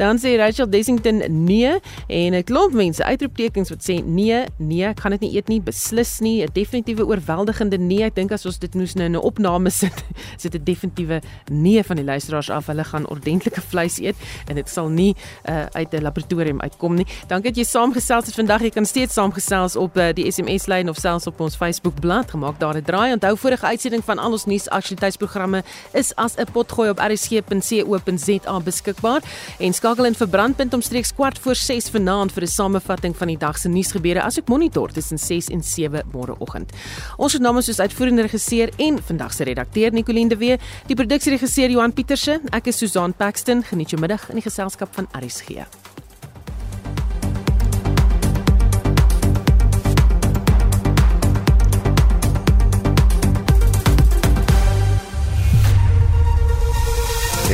Dan 0.00 0.20
sê 0.22 0.36
Rachel 0.40 0.70
Dessington 0.70 1.22
nee 1.46 1.76
en 2.08 2.34
'n 2.34 2.44
klomp 2.44 2.74
mense 2.76 3.04
uitroeptekens 3.04 3.70
wat 3.72 3.82
sê 3.82 4.00
nee, 4.04 4.44
nee, 4.58 4.84
ek 4.86 5.00
gaan 5.00 5.16
dit 5.16 5.26
nie 5.26 5.34
eet 5.36 5.48
nie, 5.48 5.60
beslis 5.60 6.18
nie, 6.20 6.42
'n 6.44 6.52
definitiewe 6.52 7.06
oorweldigende 7.06 7.78
nee 7.78 8.05
ek 8.06 8.16
dink 8.16 8.32
as 8.32 8.46
ons 8.46 8.58
dit 8.58 8.74
moes 8.74 8.94
nou 8.94 9.06
in 9.06 9.16
'n 9.16 9.22
opname 9.22 9.70
sit, 9.82 10.04
sit 10.36 10.52
dit 10.52 10.66
definitiewe 10.66 11.20
nee 11.50 11.82
van 11.82 11.96
die 11.96 12.04
luisteraars 12.04 12.50
af. 12.50 12.66
Hulle 12.66 12.84
gaan 12.84 13.06
ordentlike 13.06 13.60
vleis 13.60 13.98
eet 13.98 14.16
en 14.48 14.54
dit 14.54 14.68
sal 14.68 14.88
nie 14.88 15.14
uh, 15.48 15.66
uit 15.72 15.92
'n 15.92 16.02
laboratorium 16.02 16.60
uitkom 16.60 16.94
nie. 16.94 17.06
Dankie 17.28 17.50
dat 17.50 17.56
jy 17.56 17.64
saamgesels 17.64 18.26
het 18.26 18.34
vandag. 18.34 18.62
Jy 18.62 18.70
kan 18.70 18.86
steeds 18.86 19.14
saamgesels 19.14 19.76
op 19.76 19.96
uh, 19.96 20.12
die 20.12 20.30
SMS 20.30 20.66
lyn 20.66 20.88
of 20.88 20.96
selfs 20.96 21.26
op 21.26 21.40
ons 21.40 21.56
Facebook 21.56 22.00
bladsy 22.00 22.36
gemaak 22.36 22.58
daar 22.60 22.76
'n 22.76 22.82
draai. 22.82 23.12
Onthou 23.12 23.36
vorige 23.36 23.66
uitsending 23.66 24.04
van 24.04 24.18
al 24.18 24.32
ons 24.32 24.44
nuus 24.44 24.68
aktualiteitsprogramme 24.68 25.62
is 25.92 26.14
as 26.14 26.34
'n 26.36 26.46
potgooi 26.52 26.88
op 26.90 26.98
rsg.co.za 26.98 28.60
beskikbaar 28.60 29.22
en 29.58 29.72
skakel 29.72 30.04
in 30.04 30.14
vir 30.14 30.28
brandpunt 30.28 30.74
omstreeks 30.74 31.14
kwart 31.14 31.38
voor 31.38 31.54
6 31.54 31.90
vanaand 31.90 32.32
vir 32.32 32.42
'n 32.42 32.46
samevatting 32.46 33.16
van 33.16 33.26
die 33.26 33.38
dag 33.38 33.58
se 33.58 33.68
nuusgebeure 33.68 34.22
asook 34.22 34.48
monitor 34.48 34.92
tussen 34.92 35.18
6 35.18 35.48
en 35.48 35.62
7 35.62 36.02
môreoggend. 36.12 36.72
Ons 37.16 37.32
het 37.32 37.42
namens 37.42 37.66
soos 37.66 37.80
uitvoer 37.80 37.95
uitvoerende 37.96 38.22
regisseur 38.22 38.70
en 38.76 38.98
vandag 39.02 39.32
se 39.32 39.44
redakteur 39.44 39.92
Nicoline 39.92 40.28
de 40.28 40.36
Wee, 40.36 40.58
die 40.86 40.96
produksieregisseur 40.96 41.70
Johan 41.70 41.94
Pieterse. 41.96 42.40
Ek 42.52 42.68
is 42.68 42.76
Susan 42.76 43.14
Paxton. 43.16 43.64
Geniet 43.64 43.94
jou 43.94 44.00
middag 44.00 44.28
in 44.28 44.36
die 44.36 44.44
geselskap 44.44 44.92
van 44.92 45.08
RSG. 45.16 45.64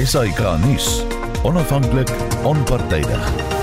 SAK 0.02 0.42
nuus. 0.66 1.04
Onafhanklik, 1.46 2.10
onpartydig. 2.42 3.61